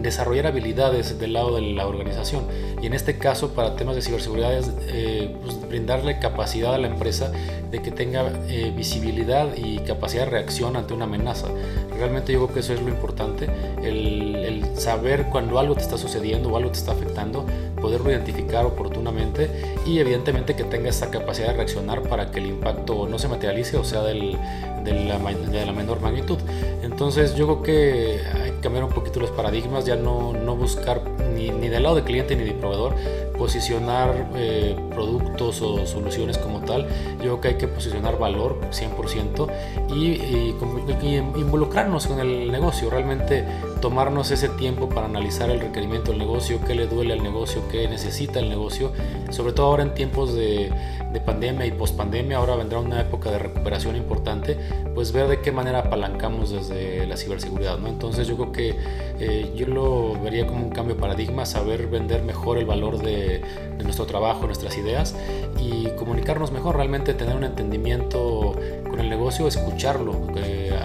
desarrollar 0.03 0.47
habilidades 0.47 1.19
del 1.19 1.33
lado 1.33 1.57
de 1.57 1.63
la 1.63 1.87
organización. 1.87 2.45
Y 2.81 2.87
en 2.87 2.95
este 2.95 3.19
caso, 3.19 3.55
para 3.55 3.75
temas 3.75 3.97
de 3.97 4.03
ciberseguridad, 4.03 4.57
es 4.57 4.71
eh, 4.89 5.35
pues, 5.43 5.69
brindarle 5.69 6.21
capacidad 6.21 6.75
a 6.75 6.79
la 6.79 6.87
empresa 6.87 7.33
de 7.77 7.83
que 7.83 7.91
tenga 7.91 8.31
eh, 8.49 8.73
visibilidad 8.75 9.49
y 9.57 9.79
capacidad 9.81 10.25
de 10.25 10.31
reacción 10.31 10.77
ante 10.77 10.95
una 10.95 11.05
amenaza. 11.05 11.49
Realmente 11.97 12.33
yo 12.33 12.45
creo 12.45 12.55
que 12.55 12.61
eso 12.61 12.73
es 12.75 12.83
lo 12.83 12.89
importante, 12.89 13.49
el, 13.83 14.37
el, 14.37 14.77
saber 14.77 15.27
cuando 15.31 15.59
algo 15.59 15.75
te 15.75 15.81
está 15.83 15.97
sucediendo 15.97 16.51
o 16.51 16.57
algo 16.57 16.71
te 16.71 16.79
está 16.79 16.93
afectando, 16.93 17.47
poderlo 17.81 18.11
identificar 18.11 18.67
oportunamente 18.67 19.51
y 19.87 19.99
evidentemente 19.99 20.55
que 20.55 20.65
tenga 20.65 20.91
esa 20.91 21.11
capacidad 21.11 21.49
de 21.49 21.55
reaccionar 21.55 22.03
para 22.03 22.31
que 22.31 22.39
el 22.39 22.47
impacto 22.47 23.07
no 23.09 23.19
se 23.19 23.29
materialice 23.29 23.77
o 23.79 23.85
sea 23.85 24.03
del, 24.03 24.37
de, 24.85 25.05
la, 25.05 25.19
de 25.19 25.67
la 25.67 25.73
menor 25.73 26.01
magnitud. 26.01 26.39
Entonces 26.83 27.35
yo 27.35 27.47
creo 27.47 27.63
que 27.63 28.21
hay 28.43 28.51
que 28.53 28.61
cambiar 28.61 28.85
un 28.85 28.91
poquito 28.91 29.21
los 29.21 29.31
paradigmas, 29.31 29.85
ya 29.85 29.97
no, 29.97 30.33
no 30.33 30.57
buscar 30.57 31.03
ni, 31.35 31.51
ni 31.51 31.69
del 31.69 31.83
lado 31.83 31.97
de 31.97 32.05
cliente 32.05 32.37
ni 32.37 32.45
de 32.45 32.53
proveedor, 32.53 32.95
posicionar 33.39 34.31
eh, 34.35 34.77
productos 34.91 35.63
o 35.63 35.87
soluciones 35.87 36.39
como 36.39 36.61
tal. 36.61 36.87
Yo 37.19 37.23
creo 37.23 37.41
que 37.41 37.49
hay 37.49 37.55
que 37.57 37.69
posicionar 37.69 38.19
valor 38.19 38.61
100% 38.71 39.49
y, 39.91 39.95
y, 39.95 40.57
y, 41.03 41.17
involucrarnos 41.17 42.07
con 42.07 42.21
el 42.21 42.51
negocio, 42.51 42.91
realmente 42.91 43.45
tomarnos 43.81 44.31
ese 44.31 44.49
tiempo 44.49 44.89
para 44.89 45.07
analizar 45.07 45.51
el 45.51 45.61
requerimiento 45.61 46.11
del 46.11 46.19
negocio, 46.19 46.61
qué 46.67 46.75
le 46.75 46.87
duele 46.87 47.13
al 47.13 47.23
negocio, 47.23 47.63
qué 47.71 47.89
necesita 47.89 48.41
el 48.41 48.49
negocio, 48.49 48.93
sobre 49.31 49.53
todo 49.53 49.67
ahora 49.67 49.83
en 49.83 49.95
tiempos 49.95 50.35
de, 50.35 50.71
de 51.17 51.21
pandemia 51.21 51.65
y 51.65 51.71
pospandemia, 51.71 52.37
ahora 52.37 52.57
vendrá 52.57 52.79
una 52.79 53.01
época 53.01 53.31
de 53.31 53.39
recuperación 53.39 53.97
importante, 53.97 54.59
pues 54.95 55.13
ver 55.13 55.29
de 55.29 55.41
qué 55.41 55.51
manera 55.51 55.79
apalancamos 55.81 56.51
desde 56.51 57.07
la 57.07 57.17
ciberseguridad, 57.17 57.79
¿no? 57.79 57.89
Entonces 57.89 58.29
yo 58.29 58.37
creo 58.37 58.53
que 58.53 58.75
eh, 59.19 59.53
yo 59.57 59.67
lo 59.67 60.21
vería 60.21 60.47
como 60.47 60.65
un 60.65 60.71
cambio 60.71 60.95
de 60.95 61.01
paradigma, 61.01 61.47
saber 61.47 61.87
vender 61.87 62.23
mejor 62.23 62.59
el 62.59 62.67
valor 62.67 62.99
de, 62.99 63.41
nuestro 63.83 64.07
trabajo, 64.07 64.47
nuestras 64.47 64.77
ideas 64.77 65.15
y 65.61 65.87
comunicarnos 65.91 66.51
mejor, 66.51 66.75
realmente 66.75 67.15
tener 67.15 67.37
un 67.37 67.45
entendimiento 67.45 68.57
con 68.91 68.99
el 68.99 69.09
negocio, 69.09 69.47
escucharlo 69.47 70.13
eh, 70.37 70.77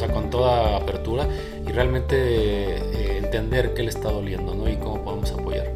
sea, 0.00 0.12
con 0.12 0.30
toda 0.30 0.76
apertura 0.76 1.26
y 1.66 1.72
realmente 1.72 2.16
eh, 2.16 3.18
entender 3.18 3.74
qué 3.74 3.82
le 3.82 3.90
está 3.90 4.10
doliendo 4.10 4.54
¿no? 4.54 4.68
y 4.68 4.76
cómo 4.76 5.02
podemos 5.02 5.30
apoyar. 5.32 5.66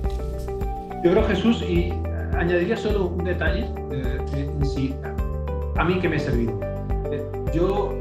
Yo 1.05 1.11
creo, 1.11 1.25
Jesús, 1.25 1.63
y 1.63 1.93
añadiría 2.37 2.77
solo 2.77 3.07
un 3.07 3.25
detalle 3.25 3.67
eh, 3.93 4.19
en 4.33 4.67
sí, 4.67 4.95
a 5.77 5.85
mí 5.85 6.01
que 6.01 6.09
me 6.09 6.17
ha 6.17 6.21
servido. 6.21 6.59
Eh, 7.13 7.23
yo, 7.53 7.95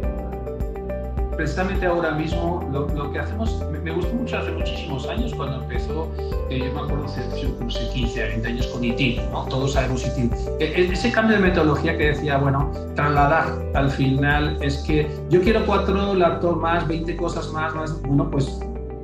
precisamente 1.43 1.85
ahora 1.85 2.11
mismo, 2.11 2.65
lo, 2.71 2.87
lo 2.95 3.11
que 3.11 3.19
hacemos, 3.19 3.61
me, 3.69 3.77
me, 3.77 3.91
gustó 3.91 4.15
mucho 4.15 4.37
hace 4.37 4.49
muchísimos 4.51 5.05
años 5.09 5.33
cuando 5.35 5.61
empezó, 5.61 6.09
eh, 6.49 6.59
yo 6.59 6.73
me 6.73 6.79
acuerdo 6.79 7.03
hace 7.03 7.19
no 7.59 7.69
sé, 7.69 7.89
15 7.93 8.27
20 8.27 8.47
años 8.47 8.67
con 8.67 8.81
ITIL, 8.81 9.21
¿no? 9.29 9.43
todos 9.47 9.73
sabemos 9.73 10.07
ITIL. 10.07 10.31
E, 10.61 10.89
ese 10.89 11.11
cambio 11.11 11.35
de 11.35 11.41
metodología 11.41 11.97
que 11.97 12.11
decía, 12.11 12.37
bueno, 12.37 12.71
trasladar 12.95 13.47
al 13.73 13.91
final 13.91 14.57
es 14.61 14.77
que 14.87 15.11
yo 15.29 15.41
quiero 15.41 15.65
cuatro 15.65 16.13
laptops 16.13 16.61
más, 16.61 16.87
20 16.87 17.17
cosas 17.17 17.51
más, 17.51 17.75
más, 17.75 18.01
bueno, 18.03 18.31
pues 18.31 18.57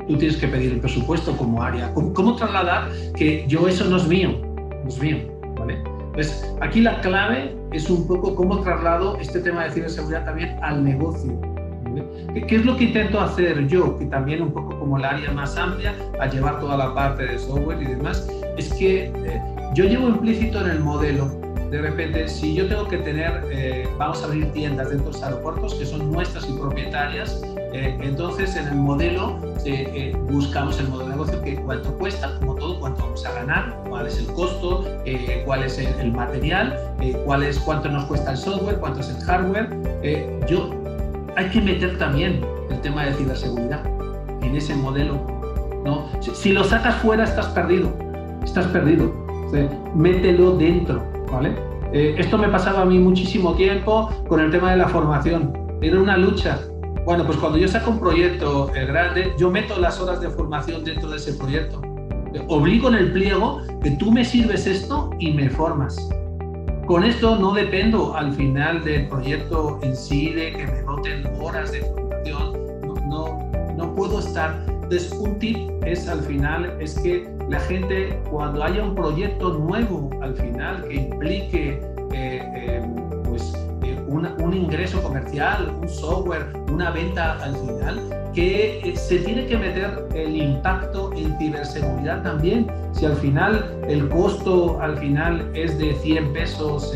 tú 0.08 0.18
tienes 0.18 0.38
que 0.38 0.48
pedir 0.48 0.72
el 0.72 0.80
presupuesto 0.80 1.36
como 1.36 1.62
área. 1.62 1.94
¿Cómo, 1.94 2.14
cómo 2.14 2.38
trasladar 2.38 2.90
que 3.18 3.44
yo 3.50 3.68
eso 3.68 3.84
no 3.84 3.98
es 3.98 4.08
mío? 4.08 4.40
No 4.84 4.88
es 4.88 4.98
mío, 4.98 5.18
¿vale? 5.58 5.84
Pues 6.14 6.50
aquí 6.62 6.80
la 6.80 7.02
clave 7.02 7.54
es 7.74 7.90
un 7.90 8.08
poco 8.08 8.34
cómo 8.34 8.62
traslado 8.62 9.18
este 9.18 9.42
tema 9.42 9.66
de 9.66 9.72
ciberseguridad 9.72 10.24
también 10.24 10.58
al 10.64 10.86
negocio. 10.86 11.59
¿Qué, 12.34 12.46
¿Qué, 12.46 12.56
es 12.58 12.66
lo 12.66 12.78
que 12.78 12.86
intento 12.86 13.20
hacer 13.20 13.68
yo? 13.68 13.98
Que 13.98 14.06
también 14.06 14.42
un 14.42 14.52
poco 14.52 14.78
como 14.80 14.98
el 14.98 15.06
área 15.06 15.32
más 15.32 15.58
amplia, 15.58 15.96
a 16.20 16.28
llevar 16.28 16.60
toda 16.60 16.78
la 16.78 16.94
parte 16.94 17.26
de 17.26 17.40
software 17.40 17.82
y 17.82 17.86
demás, 17.86 18.28
es 18.58 18.74
que 18.74 19.06
eh, 19.06 19.42
yo 19.74 19.86
llevo 19.86 20.10
implícito 20.10 20.62
en 20.62 20.72
el 20.72 20.80
modelo 20.80 21.30
de 21.70 21.82
repente, 21.82 22.28
si 22.28 22.56
yo 22.56 22.68
tengo 22.68 22.88
que 22.88 22.98
tener, 22.98 23.44
eh, 23.52 23.88
vamos 24.00 24.24
a 24.24 24.26
abrir 24.26 24.52
tiendas 24.54 24.90
dentro 24.90 25.12
de 25.12 25.14
los 25.14 25.24
aeropuertos 25.24 25.76
que 25.76 25.86
son 25.86 26.12
nuestras 26.12 26.50
y 26.50 26.54
propietarias, 26.54 27.40
eh, 27.72 27.96
entonces 28.02 28.56
en 28.56 28.68
el 28.68 28.76
modelo 28.76 29.40
eh, 29.64 29.88
eh, 29.94 30.18
buscamos 30.32 30.80
el 30.80 30.88
modelo 30.88 31.10
de 31.10 31.16
negocio 31.16 31.42
que 31.44 31.56
cuánto 31.58 31.94
cuesta, 32.00 32.36
como 32.40 32.56
todo, 32.56 32.80
cuánto 32.80 33.04
vamos 33.04 33.24
a 33.24 33.34
ganar, 33.34 33.84
cuál 33.88 34.08
es 34.08 34.18
el 34.18 34.26
costo, 34.34 34.86
cuál 35.46 35.64
es 35.64 35.78
el, 35.78 35.88
el 36.00 36.12
material, 36.12 36.76
cuál 37.26 37.44
es, 37.44 37.60
cuánto 37.60 37.90
nos 37.90 38.06
cuesta 38.06 38.32
el 38.32 38.38
software, 38.38 38.78
cuánto 38.80 39.02
es 39.02 39.10
el 39.10 39.22
hardware. 39.24 39.70
yo, 40.50 40.72
hay 41.40 41.50
que 41.50 41.62
meter 41.62 41.98
también 41.98 42.42
el 42.70 42.82
tema 42.82 43.06
de 43.06 43.14
ciberseguridad 43.14 43.86
en 44.42 44.56
ese 44.56 44.76
modelo. 44.76 45.16
¿no? 45.86 46.10
Si, 46.20 46.32
si 46.36 46.52
lo 46.52 46.66
sacas 46.66 46.96
fuera 46.96 47.24
estás 47.24 47.48
perdido, 47.48 47.94
estás 48.44 48.68
perdido. 48.68 49.10
O 49.48 49.50
sea, 49.50 49.70
mételo 49.96 50.58
dentro. 50.58 51.02
¿vale? 51.32 51.56
Eh, 51.94 52.16
esto 52.18 52.38
me 52.38 52.50
pasaba 52.50 52.82
a 52.82 52.86
mí 52.86 53.00
muchísimo 53.00 53.54
tiempo 53.54 54.10
con 54.28 54.42
el 54.42 54.52
tema 54.52 54.72
de 54.72 54.78
la 54.78 54.90
formación. 54.90 55.54
Era 55.82 56.00
una 56.00 56.18
lucha. 56.18 56.60
Bueno, 57.06 57.26
pues 57.26 57.38
cuando 57.38 57.58
yo 57.58 57.70
saco 57.70 57.92
un 57.92 58.00
proyecto 58.00 58.70
eh, 58.76 58.86
grande, 58.86 59.34
yo 59.40 59.50
meto 59.50 59.80
las 59.80 60.00
horas 60.02 60.20
de 60.20 60.30
formación 60.30 60.84
dentro 60.84 61.10
de 61.10 61.16
ese 61.16 61.34
proyecto. 61.34 61.82
Obligo 62.50 62.90
en 62.90 62.96
el 62.96 63.14
pliego 63.14 63.62
que 63.82 63.92
tú 63.92 64.12
me 64.12 64.26
sirves 64.26 64.68
esto 64.68 65.10
y 65.20 65.32
me 65.32 65.50
formas. 65.50 65.98
Con 66.90 67.04
esto 67.04 67.36
no 67.36 67.54
dependo 67.54 68.16
al 68.16 68.34
final 68.34 68.84
del 68.84 69.08
proyecto 69.10 69.78
en 69.84 69.96
sí, 69.96 70.34
de 70.34 70.54
que 70.54 70.66
me 70.66 70.82
doten 70.82 71.24
horas 71.40 71.72
de 71.72 71.82
formación. 71.82 72.54
No, 73.08 73.52
no, 73.78 73.94
puedo 73.94 74.18
estar. 74.18 74.60
Entonces, 74.68 75.12
un 75.12 75.38
tip 75.38 75.56
es 75.86 76.08
al 76.08 76.22
final, 76.22 76.76
es 76.82 76.98
que 76.98 77.32
la 77.48 77.60
gente 77.60 78.20
cuando 78.32 78.64
haya 78.64 78.84
un 78.84 78.96
proyecto 78.96 79.54
nuevo 79.54 80.10
al 80.24 80.34
final 80.34 80.84
que 80.88 80.96
implique 80.96 81.80
eh, 82.12 82.42
eh, 82.56 82.82
pues, 83.24 83.54
eh, 83.84 84.04
un 84.08 84.54
ingreso 84.56 85.00
comercial, 85.04 85.72
un 85.80 85.88
software, 85.88 86.52
una 86.72 86.90
venta 86.90 87.34
al 87.34 87.56
final, 87.56 88.19
que 88.34 88.80
eh, 88.80 88.96
se 88.96 89.20
tiene 89.20 89.46
que 89.46 89.58
meter 89.58 90.08
el 90.14 90.36
impacto 90.36 91.12
en 91.14 91.38
ciberseguridad 91.38 92.24
también. 92.24 92.68
Si 92.94 93.06
al 93.06 93.16
final 93.16 93.80
el 93.88 94.08
costo 94.10 94.80
al 94.82 94.98
final 94.98 95.50
es 95.54 95.78
de 95.78 95.94
100 95.96 96.34
pesos, 96.34 96.94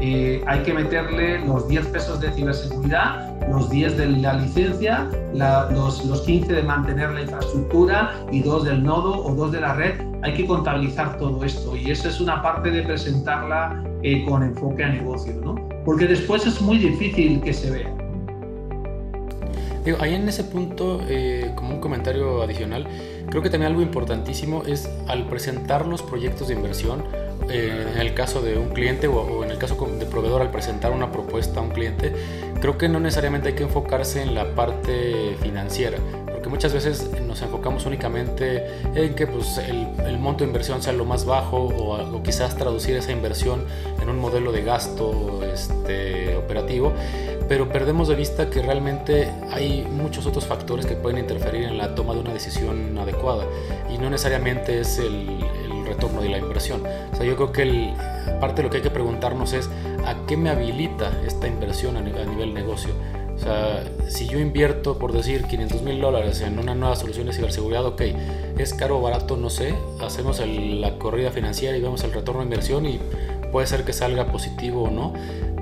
eh, 0.00 0.42
hay 0.46 0.62
que 0.62 0.74
meterle 0.74 1.44
los 1.46 1.68
10 1.68 1.86
pesos 1.86 2.20
de 2.20 2.30
ciberseguridad, 2.32 3.32
los 3.48 3.70
10 3.70 3.96
de 3.96 4.06
la 4.08 4.34
licencia, 4.34 5.08
los, 5.32 6.04
los 6.04 6.20
15 6.22 6.52
de 6.52 6.62
mantener 6.62 7.10
la 7.12 7.22
infraestructura 7.22 8.12
y 8.30 8.40
2 8.40 8.64
del 8.64 8.82
nodo 8.82 9.24
o 9.24 9.34
2 9.34 9.52
de 9.52 9.60
la 9.60 9.74
red. 9.74 9.94
Hay 10.22 10.34
que 10.34 10.46
contabilizar 10.46 11.16
todo 11.18 11.44
esto 11.44 11.76
y 11.76 11.90
esa 11.90 12.08
es 12.08 12.20
una 12.20 12.42
parte 12.42 12.70
de 12.70 12.82
presentarla 12.82 13.84
eh, 14.02 14.24
con 14.26 14.42
enfoque 14.42 14.84
a 14.84 14.88
negocio, 14.88 15.34
¿no? 15.44 15.54
Porque 15.84 16.06
después 16.06 16.46
es 16.46 16.60
muy 16.60 16.78
difícil 16.78 17.40
que 17.40 17.52
se 17.52 17.70
vea. 17.70 18.03
Ahí 20.00 20.14
en 20.14 20.28
ese 20.28 20.44
punto, 20.44 21.00
eh, 21.08 21.52
como 21.54 21.74
un 21.74 21.80
comentario 21.80 22.42
adicional, 22.42 22.86
creo 23.28 23.42
que 23.42 23.50
también 23.50 23.70
algo 23.70 23.82
importantísimo 23.82 24.62
es 24.66 24.88
al 25.08 25.26
presentar 25.26 25.86
los 25.86 26.02
proyectos 26.02 26.48
de 26.48 26.54
inversión, 26.54 27.04
eh, 27.50 27.86
en 27.94 28.00
el 28.00 28.14
caso 28.14 28.40
de 28.40 28.56
un 28.56 28.70
cliente 28.70 29.06
o, 29.06 29.20
o, 29.20 29.44
en 29.44 29.50
el 29.50 29.58
caso 29.58 29.74
de 29.98 30.06
proveedor 30.06 30.40
al 30.40 30.50
presentar 30.50 30.92
una 30.92 31.12
propuesta 31.12 31.60
a 31.60 31.62
un 31.62 31.70
cliente, 31.70 32.12
creo 32.60 32.78
que 32.78 32.88
no 32.88 32.98
necesariamente 32.98 33.48
hay 33.48 33.54
que 33.54 33.64
enfocarse 33.64 34.22
en 34.22 34.34
la 34.34 34.54
parte 34.54 35.36
financiera, 35.42 35.98
muchas 36.54 36.72
veces 36.72 37.10
nos 37.20 37.42
enfocamos 37.42 37.84
únicamente 37.84 38.64
en 38.94 39.14
que 39.16 39.26
pues, 39.26 39.58
el, 39.58 40.18
monto 40.20 40.44
de 40.44 40.50
inversión 40.50 40.80
sea 40.80 40.92
lo 40.92 41.04
más 41.04 41.24
bajo 41.24 41.64
o, 41.64 42.22
quizás 42.22 42.56
traducir 42.56 42.94
esa 42.94 43.10
inversión 43.10 43.64
en 44.00 44.08
un 44.08 44.20
modelo 44.20 44.52
de 44.52 44.62
gasto 44.62 45.42
este, 45.52 46.36
operativo, 46.36 46.92
pero 47.48 47.68
perdemos 47.68 48.06
de 48.06 48.14
vista 48.14 48.50
que 48.50 48.62
realmente 48.62 49.32
hay 49.50 49.82
muchos 49.82 50.26
otros 50.26 50.46
factores 50.46 50.86
que 50.86 50.94
pueden 50.94 51.18
interferir 51.18 51.64
en 51.64 51.76
la 51.76 51.96
toma 51.96 52.14
de 52.14 52.20
una 52.20 52.32
decisión 52.32 52.96
adecuada 52.98 53.46
y 53.92 53.98
no 53.98 54.08
necesariamente 54.08 54.78
es 54.78 54.98
el, 54.98 55.40
retorno 55.84 56.22
de 56.22 56.30
la 56.30 56.38
inversión. 56.38 56.82
O 57.12 57.16
sea, 57.16 57.26
yo 57.26 57.36
creo 57.36 57.52
que 57.52 57.62
el, 57.62 57.92
parte 58.40 58.56
de 58.56 58.62
lo 58.62 58.70
que 58.70 58.78
hay 58.78 58.82
que 58.82 58.90
preguntarnos 58.90 59.52
es 59.52 59.68
a 60.06 60.14
qué 60.26 60.34
me 60.34 60.48
habilita 60.48 61.12
esta 61.26 61.46
inversión 61.46 61.98
a 61.98 62.00
nivel 62.00 62.54
negocio 62.54 62.94
o 63.36 63.38
sea, 63.38 63.84
si 64.08 64.26
yo 64.26 64.38
invierto, 64.38 64.98
por 64.98 65.12
decir, 65.12 65.44
500 65.44 65.82
mil 65.82 66.00
dólares 66.00 66.40
en 66.40 66.58
una 66.58 66.74
nueva 66.74 66.96
solución 66.96 67.26
de 67.26 67.32
ciberseguridad, 67.32 67.84
ok, 67.84 68.02
es 68.58 68.74
caro 68.74 68.98
o 68.98 69.02
barato, 69.02 69.36
no 69.36 69.50
sé, 69.50 69.74
hacemos 70.00 70.40
la 70.40 70.98
corrida 70.98 71.30
financiera 71.30 71.76
y 71.76 71.80
vemos 71.80 72.04
el 72.04 72.12
retorno 72.12 72.40
de 72.40 72.46
inversión 72.46 72.86
y 72.86 73.00
puede 73.50 73.66
ser 73.66 73.84
que 73.84 73.92
salga 73.92 74.32
positivo 74.32 74.84
o 74.84 74.90
no, 74.90 75.14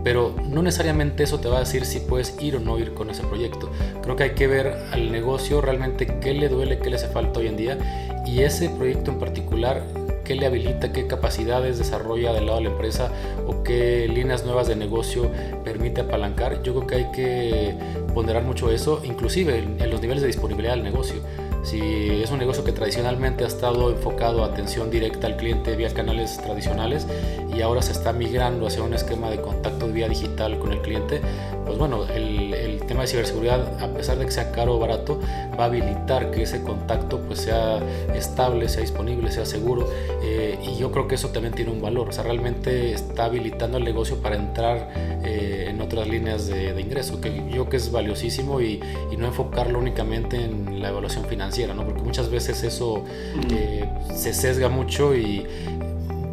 pero 0.05 0.35
no 0.49 0.63
necesariamente 0.63 1.23
eso 1.23 1.41
te 1.41 1.49
va 1.49 1.59
a 1.59 1.61
decir 1.61 1.85
si 1.85 2.01
puedes 2.01 2.41
ir 2.41 2.57
o 2.57 2.61
no 2.61 2.79
ir 2.79 2.95
con 2.95 3.11
ese 3.11 3.23
proyecto. 3.23 3.71
Creo 4.03 4.17
que 4.17 4.25
hay 4.25 4.31
que 4.31 4.47
ver 4.47 4.75
al 4.93 5.13
negocio 5.13 5.61
realmente 5.61 6.19
qué 6.21 6.35
le 6.35 6.49
duele, 6.49 6.79
qué 6.79 6.91
le 6.91 6.97
hace 6.97 7.09
falta 7.09 7.41
hoy 7.41 7.47
en 7.47 7.57
día 7.57 7.79
y 8.27 8.41
ese 8.41 8.69
proyecto 8.71 9.11
en 9.11 9.19
particular 9.19 9.85
qué 10.25 10.35
le 10.35 10.47
habilita, 10.47 10.93
qué 10.93 11.07
capacidades 11.07 11.79
desarrolla 11.79 12.33
del 12.33 12.47
lado 12.47 12.59
de 12.59 12.65
la 12.65 12.71
empresa 12.71 13.11
o 13.47 13.63
qué 13.63 14.09
líneas 14.09 14.45
nuevas 14.45 14.69
de 14.69 14.77
negocio 14.77 15.31
permite 15.65 16.03
apalancar. 16.03 16.63
Yo 16.63 16.75
creo 16.75 16.87
que 16.87 16.95
hay 16.95 17.11
que 17.13 17.75
ponderar 18.15 18.43
mucho 18.43 18.71
eso, 18.71 19.01
inclusive 19.05 19.59
en, 19.59 19.91
los 19.91 20.01
niveles 20.01 20.23
de 20.23 20.29
disponibilidad 20.29 20.75
del 20.75 20.85
negocio. 20.85 21.17
Si 21.63 22.23
es 22.23 22.31
un 22.31 22.39
negocio 22.39 22.65
que 22.65 22.73
tradicionalmente 22.73 23.45
ha 23.45 23.47
estado 23.47 23.91
enfocado 23.91 24.43
a 24.43 24.47
atención 24.49 24.91
directa 24.91 25.29
al 25.29 25.37
cliente 25.37 25.77
vía 25.77 25.93
canales 25.95 26.39
tradicionales 26.39 27.07
y 27.55 27.61
ahora 27.61 27.83
se 27.83 27.93
está 27.93 28.13
migrando 28.13 28.67
hacia 28.67 28.83
un 28.83 28.95
esquema 28.95 29.31
de 29.31 29.41
contacto 29.41 29.87
vía 29.87 30.09
digital 30.09 30.59
con 30.59 30.73
el 30.73 30.81
cliente, 30.81 31.21
pues 31.65 31.79
bueno, 31.79 32.05
el, 32.07 32.53
el 32.55 32.81
tema 32.87 33.03
de 33.03 33.09
ciberseguridad, 33.09 33.81
a 33.81 33.89
pesar 33.95 34.19
de 34.19 34.25
que 34.25 34.33
sea 34.33 34.51
caro 34.51 34.77
o 34.77 34.79
barato, 34.79 35.21
va 35.59 35.65
a 35.65 35.67
habilitar 35.67 36.31
que 36.31 36.43
ese 36.43 36.63
contacto 36.63 37.21
pues 37.21 37.41
sea 37.41 37.81
estable, 38.15 38.69
sea 38.69 38.81
disponible, 38.81 39.31
sea 39.31 39.45
seguro 39.45 39.89
eh, 40.23 40.59
y 40.63 40.77
yo 40.79 40.91
creo 40.91 41.07
que 41.07 41.15
eso 41.15 41.29
también 41.29 41.55
tiene 41.55 41.71
un 41.71 41.81
valor, 41.81 42.09
o 42.09 42.13
sea, 42.13 42.25
realmente 42.25 42.93
está 42.93 43.27
habilitando 43.27 43.79
el 43.79 43.85
negocio 43.85 44.17
para 44.17 44.37
entrar 44.37 44.91
eh, 45.25 45.72
otras 45.93 46.09
líneas 46.09 46.47
de, 46.47 46.81
ingreso, 46.81 47.21
que 47.21 47.37
yo 47.37 47.51
creo 47.51 47.69
que 47.69 47.77
es 47.77 47.93
valiosísimo 47.93 48.61
y, 48.61 48.81
y 49.11 49.17
no 49.17 49.27
enfocarlo 49.27 49.79
únicamente 49.79 50.43
en 50.43 50.81
la 50.81 50.89
evaluación 50.89 51.25
financiera 51.27 51.75
porque 51.85 52.03
muchas 52.03 52.31
veces 52.31 52.63
eso 52.63 53.05
eh, 53.51 53.89
se 54.15 54.33
sesga 54.33 54.69
mucho 54.69 55.15
y 55.15 55.47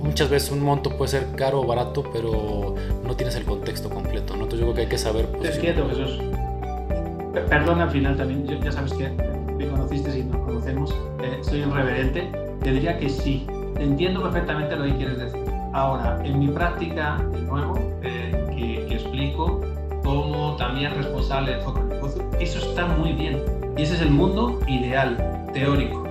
muchas 0.01 0.29
veces 0.29 0.51
un 0.51 0.61
monto 0.61 0.97
puede 0.97 1.11
ser 1.11 1.27
caro 1.35 1.61
o 1.61 1.65
barato, 1.65 2.03
pero 2.11 2.75
no 3.03 3.15
tienes 3.15 3.35
el 3.35 3.45
contexto 3.45 3.89
completo, 3.89 4.35
¿no? 4.35 4.43
Entonces 4.43 4.59
yo 4.59 4.65
creo 4.65 4.75
que 4.75 4.81
hay 4.81 4.87
que 4.87 4.97
saber... 4.97 5.27
Entiendo, 5.43 5.89
Jesús. 5.89 6.21
Perdona 7.49 7.83
al 7.83 7.91
final 7.91 8.17
también, 8.17 8.45
ya 8.61 8.71
sabes 8.71 8.93
que 8.93 9.09
me 9.57 9.67
conociste 9.67 10.17
y 10.17 10.23
nos 10.23 10.41
conocemos, 10.41 10.95
eh, 11.21 11.39
soy 11.41 11.61
un 11.61 11.73
reverente, 11.73 12.31
te 12.63 12.71
diría 12.71 12.97
que 12.97 13.09
sí, 13.09 13.45
entiendo 13.77 14.23
perfectamente 14.23 14.75
lo 14.75 14.85
que 14.85 14.95
quieres 14.95 15.19
decir. 15.19 15.43
Ahora, 15.73 16.19
en 16.23 16.39
mi 16.39 16.47
práctica, 16.47 17.23
de 17.31 17.41
nuevo, 17.41 17.77
eh, 18.01 18.18
como 20.03 20.55
también 20.57 20.95
responsable 20.95 21.55
de 21.55 21.61
foco 21.61 21.89
eso 22.39 22.59
está 22.59 22.85
muy 22.85 23.13
bien 23.13 23.41
y 23.77 23.81
ese 23.83 23.95
es 23.95 24.01
el 24.01 24.11
mundo 24.11 24.59
ideal, 24.67 25.17
teórico. 25.53 26.03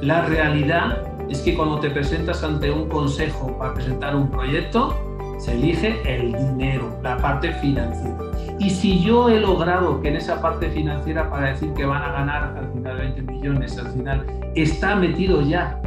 La 0.00 0.26
realidad 0.26 1.02
es 1.28 1.40
que 1.40 1.54
cuando 1.54 1.78
te 1.78 1.90
presentas 1.90 2.42
ante 2.42 2.70
un 2.70 2.88
consejo 2.88 3.56
para 3.58 3.74
presentar 3.74 4.16
un 4.16 4.30
proyecto, 4.30 4.96
se 5.38 5.52
elige 5.52 6.00
el 6.04 6.32
dinero, 6.32 6.96
la 7.02 7.18
parte 7.18 7.52
financiera. 7.54 8.16
Y 8.58 8.70
si 8.70 9.02
yo 9.02 9.28
he 9.28 9.40
logrado 9.40 10.00
que 10.00 10.08
en 10.08 10.16
esa 10.16 10.40
parte 10.40 10.70
financiera, 10.70 11.30
para 11.30 11.50
decir 11.50 11.72
que 11.74 11.84
van 11.84 12.02
a 12.02 12.12
ganar 12.12 12.56
al 12.56 12.72
final 12.72 12.96
20 12.96 13.22
millones, 13.22 13.78
al 13.78 13.88
final 13.88 14.26
está 14.54 14.94
metido 14.96 15.42
ya 15.42 15.80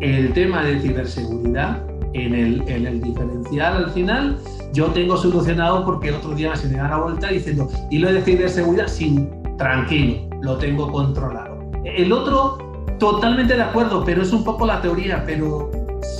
el 0.00 0.32
tema 0.32 0.62
de 0.64 0.80
ciberseguridad 0.80 1.78
en 2.14 2.34
el, 2.34 2.68
en 2.68 2.86
el 2.86 3.00
diferencial 3.00 3.84
al 3.84 3.90
final, 3.90 4.38
yo 4.72 4.86
tengo 4.86 5.16
solucionado 5.16 5.84
porque 5.84 6.08
el 6.08 6.14
otro 6.14 6.34
día 6.34 6.56
se 6.56 6.68
me 6.68 6.78
da 6.78 6.88
la 6.88 6.98
vuelta 6.98 7.28
diciendo, 7.28 7.68
y 7.90 7.98
lo 7.98 8.12
de 8.12 8.22
ciberseguridad 8.22 8.86
sin 8.88 9.28
tranquilo, 9.56 10.28
lo 10.40 10.56
tengo 10.56 10.90
controlado. 10.90 11.58
El 11.84 12.12
otro, 12.12 12.58
totalmente 12.98 13.54
de 13.54 13.62
acuerdo, 13.62 14.04
pero 14.04 14.22
es 14.22 14.32
un 14.32 14.44
poco 14.44 14.66
la 14.66 14.80
teoría, 14.80 15.22
pero 15.26 15.70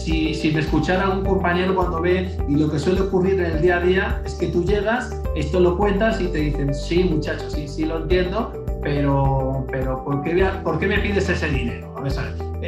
si, 0.05 0.35
si 0.35 0.51
me 0.51 0.61
escuchara 0.61 1.09
un 1.11 1.25
compañero 1.25 1.75
cuando 1.75 2.01
ve 2.01 2.37
y 2.49 2.57
lo 2.57 2.71
que 2.71 2.79
suele 2.79 3.01
ocurrir 3.03 3.41
en 3.41 3.53
el 3.53 3.63
día 3.63 3.77
a 3.77 3.81
día 3.81 4.23
es 4.25 4.35
que 4.35 4.49
tú 4.49 4.65
llegas, 4.65 5.21
esto 5.37 5.61
lo 5.61 5.77
cuentas 5.77 6.21
y 6.21 6.27
te 6.27 6.39
dicen, 6.39 6.75
sí 6.75 7.05
muchachos, 7.05 7.53
sí, 7.53 7.69
sí 7.69 7.85
lo 7.85 7.99
entiendo, 8.03 8.53
pero, 8.83 9.67
pero 9.71 10.05
¿por, 10.05 10.23
qué, 10.23 10.47
¿por 10.63 10.79
qué 10.79 10.87
me 10.87 10.99
pides 10.99 11.29
ese 11.29 11.49
dinero? 11.49 11.95
A 11.97 12.03
ver, 12.03 12.13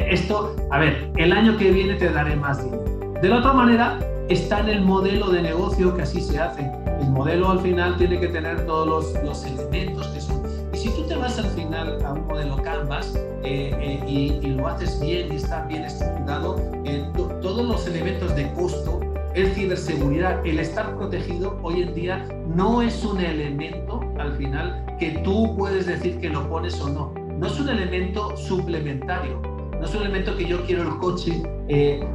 esto, 0.09 0.55
a 0.71 0.79
ver, 0.79 1.11
el 1.17 1.31
año 1.31 1.57
que 1.57 1.71
viene 1.71 1.95
te 1.95 2.09
daré 2.09 2.35
más 2.35 2.63
dinero. 2.63 2.96
De 3.21 3.29
la 3.29 3.37
otra 3.37 3.51
manera, 3.51 3.97
está 4.29 4.59
en 4.59 4.69
el 4.69 4.81
modelo 4.81 5.29
de 5.29 5.41
negocio 5.41 5.95
que 5.95 6.03
así 6.03 6.21
se 6.21 6.37
hace. 6.39 6.71
El 7.01 7.09
modelo 7.09 7.49
al 7.49 7.59
final 7.61 7.97
tiene 7.97 8.19
que 8.19 8.27
tener 8.27 8.65
todos 8.67 9.13
los, 9.23 9.43
elementos 9.43 10.07
que 10.09 10.21
son 10.21 10.37
si 10.73 10.89
tú 10.89 11.07
te 11.07 11.15
vas 11.15 11.39
al 11.39 11.49
final 11.51 11.97
a 12.05 12.13
un 12.13 12.27
modelo 12.27 12.61
Canvas 12.61 13.15
eh, 13.43 13.71
eh, 13.73 14.03
y, 14.07 14.47
lo 14.49 14.67
haces 14.67 14.99
bien 14.99 15.33
y 15.33 15.37
está 15.37 15.65
bien 15.65 15.83
estructurado, 15.83 16.57
eh, 16.85 17.03
todos 17.41 17.65
los 17.65 17.87
elementos 17.87 18.35
de 18.35 18.53
costo, 18.53 18.99
el 19.33 19.51
ciberseguridad, 19.53 20.45
el 20.45 20.59
estar 20.59 20.95
protegido, 20.95 21.59
hoy 21.63 21.81
en 21.81 21.95
día 21.95 22.27
no 22.55 22.83
es 22.83 23.03
un 23.03 23.19
elemento 23.19 24.01
al 24.19 24.33
final 24.33 24.85
que 24.99 25.11
tú 25.23 25.55
puedes 25.57 25.87
decir 25.87 26.19
que 26.19 26.29
lo 26.29 26.47
pones 26.47 26.79
o 26.79 26.89
no. 26.89 27.13
No 27.39 27.47
es 27.47 27.59
un 27.59 27.69
elemento 27.69 28.37
suplementario, 28.37 29.41
no 29.79 29.85
es 29.85 29.95
un 29.95 30.01
elemento 30.01 30.35
que 30.35 30.45
yo 30.45 30.63
quiero 30.65 30.83
el 30.83 30.97
coche. 30.97 31.43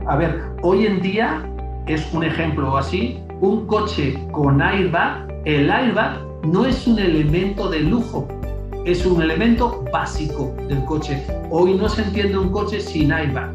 a 0.07 0.17
ver, 0.17 0.43
hoy 0.63 0.87
en 0.87 1.01
día 1.01 1.49
es 1.87 2.13
un 2.13 2.25
ejemplo 2.25 2.77
así, 2.77 3.21
un 3.41 3.67
coche 3.67 4.19
con 4.31 4.63
airbag, 4.63 5.29
el 5.45 5.71
airbag 5.71 6.21
no 6.45 6.65
es 6.65 6.87
un 6.87 6.99
elemento 6.99 7.69
de 7.69 7.81
lujo, 7.81 8.29
es 8.85 9.05
un 9.07 9.23
elemento 9.23 9.85
básico 9.93 10.55
del 10.69 10.85
coche. 10.85 11.25
Hoy 11.51 11.75
no 11.75 11.89
se 11.89 12.03
entiende 12.03 12.39
un 12.39 12.51
coche 12.51 12.81
sin 12.81 13.13
airbag, 13.13 13.53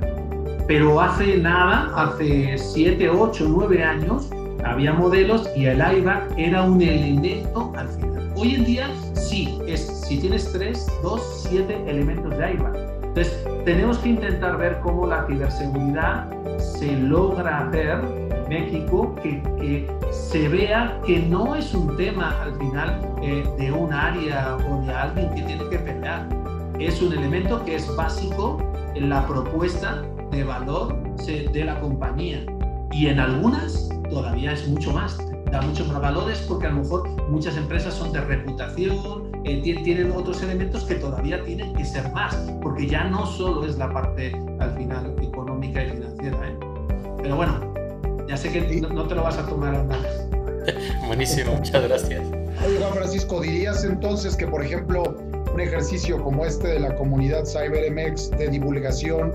pero 0.68 1.00
hace 1.00 1.38
nada, 1.38 1.92
hace 1.96 2.58
7, 2.58 3.10
8, 3.10 3.46
9 3.50 3.84
años, 3.84 4.30
había 4.66 4.94
modelos 4.94 5.50
y 5.56 5.66
el 5.66 5.82
airbag 5.82 6.28
era 6.38 6.64
un 6.64 6.82
elemento 6.82 7.72
al 7.76 7.88
final. 7.90 8.34
Hoy 8.36 8.56
en 8.56 8.66
día 8.66 8.90
sí, 9.14 9.60
es, 9.68 10.04
si 10.08 10.20
tienes 10.20 10.52
3, 10.52 10.86
2, 11.04 11.48
7 11.50 11.84
elementos 11.88 12.38
de 12.38 12.44
airbag. 12.44 12.87
Entonces, 13.18 13.48
tenemos 13.66 13.98
que 13.98 14.10
intentar 14.10 14.60
ver 14.60 14.80
cómo 14.84 15.08
la 15.08 15.26
ciberseguridad 15.26 16.30
se 16.60 16.96
logra 16.98 17.68
hacer 17.68 17.98
México 18.48 19.16
que, 19.24 19.42
que, 19.60 19.92
se 20.12 20.48
vea 20.48 21.02
que 21.04 21.18
no 21.18 21.56
es 21.56 21.74
un 21.74 21.98
tema 21.98 22.40
al 22.44 22.56
final 22.60 23.02
eh, 23.24 23.44
de 23.58 23.72
un 23.72 23.92
área 23.92 24.56
o 24.58 24.86
de 24.86 24.94
alguien 24.94 25.34
que 25.34 25.42
tiene 25.42 25.68
que 25.68 25.80
pelear. 25.80 26.30
Es 26.78 27.02
un 27.02 27.12
elemento 27.12 27.66
que 27.66 27.78
es 27.78 27.96
básico 27.96 28.60
en 28.94 29.10
la 29.10 29.26
propuesta 29.26 30.04
de 30.30 30.44
valor 30.44 30.96
de 31.26 31.66
la 31.66 31.80
compañía. 31.80 32.46
Y 32.92 33.08
en 33.08 33.20
algunas 33.20 33.90
todavía 34.12 34.52
es 34.52 34.68
mucho 34.68 34.94
más, 34.94 35.18
da 35.52 35.60
muchos 35.62 35.88
más 35.88 36.00
valores 36.00 36.46
porque 36.48 36.68
a 36.68 36.70
lo 36.70 36.84
mejor 36.84 37.10
muchas 37.30 37.58
empresas 37.58 37.96
son 37.96 38.12
de 38.12 38.22
reputación, 38.22 39.27
eh, 39.48 39.62
tienen 39.62 40.12
otros 40.12 40.44
elementos 40.44 40.84
que 40.84 40.96
todavía 40.96 41.42
tienen 41.46 41.74
que 41.74 41.86
ser 41.86 42.12
más, 42.12 42.36
porque 42.62 42.86
ya 42.86 43.06
no 43.06 43.26
solo 43.26 43.66
es 43.66 43.78
la 43.78 43.90
parte 43.90 44.34
al 44.60 44.76
final 44.76 45.16
económica 45.22 45.84
y 45.86 45.90
financiera. 45.92 46.38
¿eh? 46.50 46.58
Pero 47.22 47.38
bueno, 47.38 47.74
ya 48.28 48.36
sé 48.36 48.52
que 48.52 48.82
no, 48.82 49.08
te 49.08 49.16
lo 49.16 49.24
vas 49.24 49.38
a 49.38 49.46
tomar 49.48 49.74
a 49.74 49.84
nada. 49.84 50.10
Buenísimo, 51.08 51.54
muchas 51.54 51.82
gracias. 51.88 52.22
Juan 52.80 52.94
Francisco, 52.94 53.40
¿dirías 53.40 53.86
entonces 53.86 54.36
que, 54.36 54.46
por 54.48 54.66
ejemplo, 54.66 55.16
un 55.54 55.62
ejercicio 55.62 56.22
como 56.22 56.46
este 56.46 56.68
de 56.68 56.80
la 56.82 56.94
comunidad 56.96 57.46
CyberMX 57.46 58.32
de 58.32 58.50
divulgación 58.50 59.32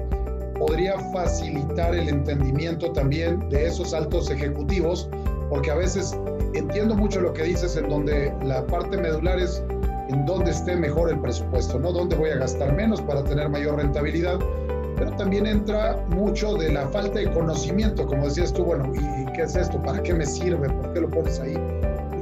podría 0.58 0.98
facilitar 1.12 1.94
el 1.94 2.10
entendimiento 2.10 2.92
también 2.92 3.48
de 3.48 3.66
esos 3.66 3.94
altos 3.94 4.30
ejecutivos? 4.30 5.08
Porque 5.48 5.70
a 5.70 5.76
veces 5.76 6.14
entiendo 6.52 6.94
mucho 6.94 7.20
lo 7.20 7.32
que 7.32 7.44
dices 7.44 7.76
en 7.76 7.88
donde 7.88 8.34
la 8.44 8.66
parte 8.66 8.98
medular 8.98 9.38
es 9.38 9.62
en 10.12 10.26
dónde 10.26 10.50
esté 10.50 10.76
mejor 10.76 11.10
el 11.10 11.18
presupuesto, 11.20 11.78
¿no? 11.78 11.92
¿Dónde 11.92 12.16
voy 12.16 12.30
a 12.30 12.36
gastar 12.36 12.74
menos 12.74 13.00
para 13.00 13.24
tener 13.24 13.48
mayor 13.48 13.76
rentabilidad? 13.76 14.38
pero 15.02 15.16
también 15.16 15.46
entra 15.46 15.96
mucho 16.10 16.54
de 16.54 16.72
la 16.72 16.86
falta 16.88 17.18
de 17.18 17.28
conocimiento, 17.32 18.06
como 18.06 18.26
decías 18.26 18.52
tú, 18.52 18.64
bueno, 18.64 18.92
¿y 18.94 19.32
qué 19.32 19.42
es 19.42 19.56
esto? 19.56 19.82
¿Para 19.82 20.00
qué 20.00 20.14
me 20.14 20.24
sirve? 20.24 20.68
¿Por 20.68 20.92
qué 20.92 21.00
lo 21.00 21.10
pones 21.10 21.40
ahí? 21.40 21.54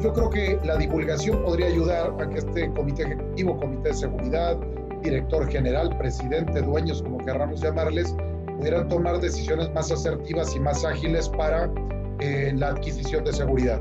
Yo 0.02 0.14
creo 0.14 0.30
que 0.30 0.58
la 0.64 0.78
divulgación 0.78 1.42
podría 1.42 1.66
ayudar 1.66 2.14
a 2.18 2.26
que 2.30 2.38
este 2.38 2.72
comité 2.72 3.02
ejecutivo, 3.02 3.58
comité 3.58 3.90
de 3.90 3.94
seguridad, 3.94 4.56
director 5.02 5.46
general, 5.50 5.94
presidente, 5.98 6.62
dueños, 6.62 7.02
como 7.02 7.18
querramos 7.18 7.60
llamarles, 7.60 8.14
pudieran 8.56 8.88
tomar 8.88 9.20
decisiones 9.20 9.70
más 9.74 9.92
asertivas 9.92 10.56
y 10.56 10.60
más 10.60 10.82
ágiles 10.82 11.28
para 11.28 11.70
eh, 12.20 12.52
la 12.56 12.68
adquisición 12.68 13.24
de 13.24 13.32
seguridad. 13.34 13.78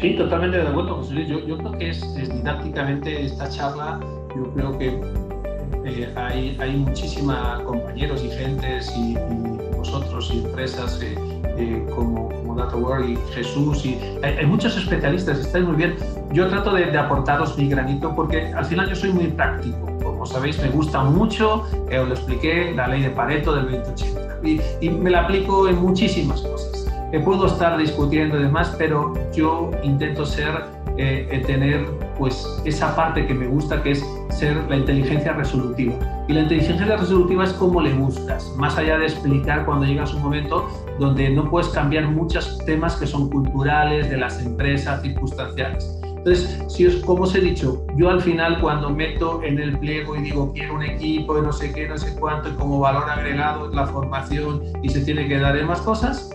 Sí, 0.00 0.14
totalmente 0.14 0.56
de 0.56 0.66
acuerdo, 0.66 0.96
José 0.96 1.12
Luis. 1.12 1.28
Yo, 1.28 1.46
yo 1.46 1.58
creo 1.58 1.72
que 1.72 1.90
es, 1.90 2.14
didácticamente 2.14 3.22
esta 3.22 3.50
charla, 3.50 4.00
yo 4.34 4.50
creo 4.54 4.78
que 4.78 4.98
eh, 5.84 6.10
hay, 6.16 6.56
hay 6.58 6.76
muchísima 6.78 7.60
compañeros 7.66 8.24
y 8.24 8.30
gentes 8.30 8.90
y, 8.96 9.14
vosotros 9.76 10.30
y 10.32 10.38
empresas 10.38 11.00
eh, 11.02 11.14
eh, 11.58 11.86
como, 11.94 12.30
como 12.30 12.54
DataWorld 12.54 13.10
y 13.10 13.16
Jesús 13.34 13.84
y 13.84 13.98
hay, 14.22 14.46
muchos 14.46 14.74
especialistas, 14.78 15.38
estáis 15.38 15.66
muy 15.66 15.76
bien. 15.76 15.96
Yo 16.32 16.48
trato 16.48 16.72
de, 16.72 16.98
aportaros 16.98 17.58
mi 17.58 17.68
granito 17.68 18.14
porque 18.16 18.46
al 18.54 18.64
final 18.64 18.88
yo 18.88 18.96
soy 18.96 19.12
muy 19.12 19.26
práctico. 19.26 19.86
Como 20.02 20.24
sabéis, 20.24 20.58
me 20.62 20.70
gusta 20.70 21.02
mucho, 21.02 21.64
os 21.64 22.08
lo 22.08 22.14
expliqué, 22.14 22.72
la 22.74 22.88
ley 22.88 23.02
de 23.02 23.10
Pareto 23.10 23.54
del 23.54 23.70
2080 23.70 24.20
y, 24.44 24.60
y 24.80 24.88
me 24.88 25.10
la 25.10 25.24
aplico 25.24 25.68
en 25.68 25.78
muchísimas 25.78 26.40
cosas 26.40 26.69
puedo 27.18 27.46
estar 27.46 27.76
discutiendo 27.76 28.38
y 28.38 28.44
demás, 28.44 28.72
pero 28.78 29.12
yo 29.34 29.72
intento 29.82 30.24
ser, 30.24 30.64
eh, 30.96 31.28
eh, 31.30 31.42
tener 31.44 31.84
pues 32.16 32.46
esa 32.64 32.94
parte 32.94 33.26
que 33.26 33.34
me 33.34 33.48
gusta, 33.48 33.82
que 33.82 33.92
es 33.92 34.04
ser 34.30 34.56
la 34.68 34.76
inteligencia 34.76 35.32
resolutiva. 35.32 35.94
Y 36.28 36.34
la 36.34 36.42
inteligencia 36.42 36.96
resolutiva 36.96 37.42
es 37.42 37.52
cómo 37.54 37.80
le 37.80 37.92
buscas, 37.94 38.54
más 38.56 38.78
allá 38.78 38.98
de 38.98 39.06
explicar 39.06 39.66
cuando 39.66 39.86
llegas 39.86 40.14
un 40.14 40.22
momento 40.22 40.68
donde 41.00 41.30
no 41.30 41.50
puedes 41.50 41.68
cambiar 41.70 42.06
muchos 42.06 42.58
temas 42.64 42.94
que 42.94 43.06
son 43.06 43.28
culturales, 43.28 44.08
de 44.08 44.16
las 44.16 44.40
empresas, 44.44 45.02
circunstanciales. 45.02 46.00
Entonces, 46.20 46.62
si 46.68 46.86
os, 46.86 46.96
como 46.96 47.22
os 47.22 47.34
he 47.34 47.40
dicho, 47.40 47.82
yo 47.96 48.10
al 48.10 48.20
final 48.20 48.60
cuando 48.60 48.90
meto 48.90 49.42
en 49.42 49.58
el 49.58 49.78
pliego 49.78 50.14
y 50.16 50.20
digo 50.20 50.52
quiero 50.52 50.74
un 50.74 50.82
equipo 50.82 51.38
y 51.38 51.40
no 51.40 51.50
sé 51.50 51.72
qué, 51.72 51.88
no 51.88 51.96
sé 51.96 52.14
cuánto, 52.20 52.50
y 52.50 52.52
como 52.52 52.78
valor 52.78 53.08
agregado 53.08 53.68
la 53.68 53.86
formación 53.86 54.62
y 54.82 54.90
se 54.90 55.00
tiene 55.00 55.26
que 55.26 55.38
dar 55.38 55.56
en 55.56 55.66
más 55.66 55.80
cosas, 55.80 56.30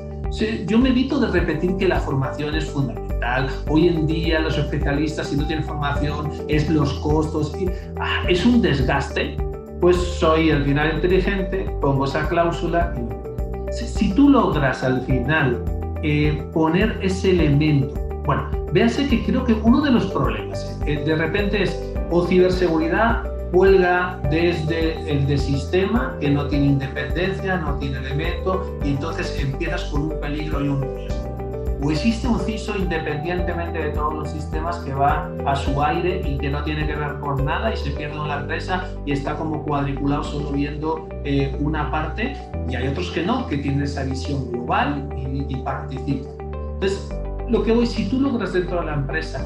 yo 0.67 0.79
me 0.79 0.89
evito 0.89 1.19
de 1.19 1.27
repetir 1.27 1.77
que 1.77 1.87
la 1.87 1.99
formación 1.99 2.55
es 2.55 2.65
fundamental. 2.65 3.49
Hoy 3.69 3.87
en 3.87 4.07
día 4.07 4.39
los 4.39 4.57
especialistas, 4.57 5.27
si 5.27 5.37
no 5.37 5.45
tienen 5.47 5.65
formación, 5.65 6.31
es 6.47 6.69
los 6.69 6.93
costos. 6.95 7.53
Ah, 7.99 8.23
es 8.27 8.45
un 8.45 8.61
desgaste. 8.61 9.37
Pues 9.81 9.95
soy 9.95 10.51
al 10.51 10.63
final 10.63 10.95
inteligente, 10.95 11.69
pongo 11.81 12.05
esa 12.05 12.27
cláusula. 12.27 12.93
Y... 12.97 13.73
Si, 13.73 14.13
tú 14.13 14.29
logras 14.29 14.83
al 14.83 15.01
final 15.01 15.63
eh, 16.01 16.43
poner 16.53 16.97
ese 17.01 17.31
elemento, 17.31 17.93
bueno, 18.25 18.49
véase 18.71 19.07
que 19.07 19.23
creo 19.25 19.43
que 19.43 19.53
uno 19.53 19.81
de 19.81 19.91
los 19.91 20.05
problemas 20.07 20.79
eh, 20.85 21.03
de 21.05 21.15
repente 21.15 21.63
es 21.63 21.79
o 22.09 22.25
ciberseguridad 22.25 23.23
huelga 23.51 24.19
desde 24.29 25.11
el 25.11 25.27
de 25.27 25.37
sistema 25.37 26.17
que 26.19 26.29
no 26.29 26.47
tiene 26.47 26.65
independencia, 26.65 27.57
no 27.57 27.77
tiene 27.77 27.97
elemento 27.99 28.77
y 28.83 28.91
entonces 28.91 29.37
empiezas 29.39 29.83
con 29.85 30.03
un 30.03 30.19
peligro 30.19 30.63
y 30.63 30.67
un 30.69 30.81
riesgo. 30.81 31.25
O 31.83 31.91
existe 31.91 32.27
un 32.27 32.39
CISO 32.39 32.75
independientemente 32.77 33.77
de 33.77 33.89
todos 33.89 34.13
los 34.13 34.29
sistemas 34.31 34.77
que 34.77 34.93
va 34.93 35.29
a 35.45 35.55
su 35.55 35.81
aire 35.83 36.21
y 36.25 36.37
que 36.37 36.49
no 36.49 36.63
tiene 36.63 36.87
que 36.87 36.95
ver 36.95 37.19
con 37.19 37.45
nada 37.45 37.73
y 37.73 37.77
se 37.77 37.91
pierde 37.91 38.15
en 38.15 38.27
la 38.27 38.39
empresa 38.39 38.87
y 39.05 39.11
está 39.11 39.35
como 39.35 39.63
cuadriculado 39.63 40.23
solo 40.23 40.51
viendo 40.51 41.07
eh, 41.23 41.55
una 41.59 41.91
parte 41.91 42.35
y 42.69 42.75
hay 42.75 42.87
otros 42.87 43.11
que 43.11 43.23
no, 43.23 43.47
que 43.47 43.57
tienen 43.57 43.83
esa 43.83 44.03
visión 44.03 44.51
global 44.51 45.07
y, 45.15 45.45
y 45.53 45.55
participan. 45.57 46.31
Entonces, 46.75 47.09
lo 47.49 47.63
que 47.63 47.71
voy, 47.71 47.85
si 47.85 48.09
tú 48.09 48.19
logras 48.19 48.53
dentro 48.53 48.79
de 48.79 48.85
la 48.87 48.93
empresa 48.95 49.45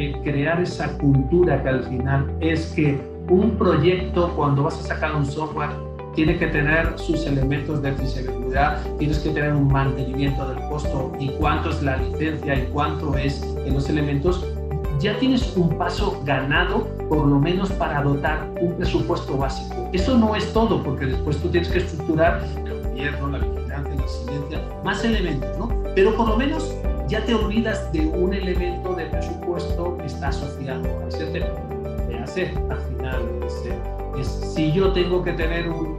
eh, 0.00 0.12
crear 0.22 0.60
esa 0.60 0.96
cultura 0.98 1.60
que 1.60 1.68
al 1.68 1.82
final 1.82 2.32
es 2.40 2.66
que 2.76 3.00
un 3.28 3.56
proyecto, 3.58 4.32
cuando 4.34 4.64
vas 4.64 4.78
a 4.78 4.82
sacar 4.82 5.14
un 5.14 5.26
software, 5.26 5.70
tiene 6.14 6.38
que 6.38 6.48
tener 6.48 6.98
sus 6.98 7.26
elementos 7.26 7.80
de 7.82 7.92
fiabilidad, 7.92 8.82
tienes 8.98 9.18
que 9.20 9.30
tener 9.30 9.52
un 9.52 9.68
mantenimiento 9.68 10.48
del 10.48 10.58
costo 10.68 11.12
y 11.18 11.28
cuánto 11.38 11.70
es 11.70 11.82
la 11.82 11.96
licencia 11.98 12.56
y 12.56 12.66
cuánto 12.72 13.16
es 13.16 13.42
en 13.64 13.74
los 13.74 13.88
elementos, 13.88 14.44
ya 14.98 15.16
tienes 15.18 15.56
un 15.56 15.78
paso 15.78 16.20
ganado 16.24 16.88
por 17.08 17.26
lo 17.26 17.38
menos 17.38 17.70
para 17.72 18.02
dotar 18.02 18.50
un 18.60 18.74
presupuesto 18.74 19.36
básico. 19.36 19.88
Eso 19.92 20.18
no 20.18 20.34
es 20.34 20.52
todo, 20.52 20.82
porque 20.82 21.06
después 21.06 21.36
tú 21.40 21.48
tienes 21.50 21.68
que 21.68 21.78
estructurar 21.78 22.42
el 22.66 22.82
gobierno, 22.82 23.28
la 23.28 23.38
vigilancia, 23.38 23.94
la 23.94 24.02
residencia, 24.02 24.60
más 24.84 25.04
elementos, 25.04 25.56
¿no? 25.56 25.68
Pero 25.94 26.16
por 26.16 26.28
lo 26.28 26.36
menos 26.36 26.74
ya 27.06 27.24
te 27.24 27.34
olvidas 27.34 27.92
de 27.92 28.00
un 28.00 28.34
elemento 28.34 28.94
de 28.94 29.06
presupuesto 29.06 29.96
que 29.98 30.06
está 30.06 30.28
asociado 30.28 30.84
a 31.00 31.08
ese 31.08 31.26
tema 31.26 31.77
al 32.46 32.78
final. 32.78 33.22
Es, 34.18 34.28
si 34.54 34.72
yo 34.72 34.92
tengo 34.92 35.22
que 35.22 35.32
tener 35.32 35.68
un, 35.68 35.96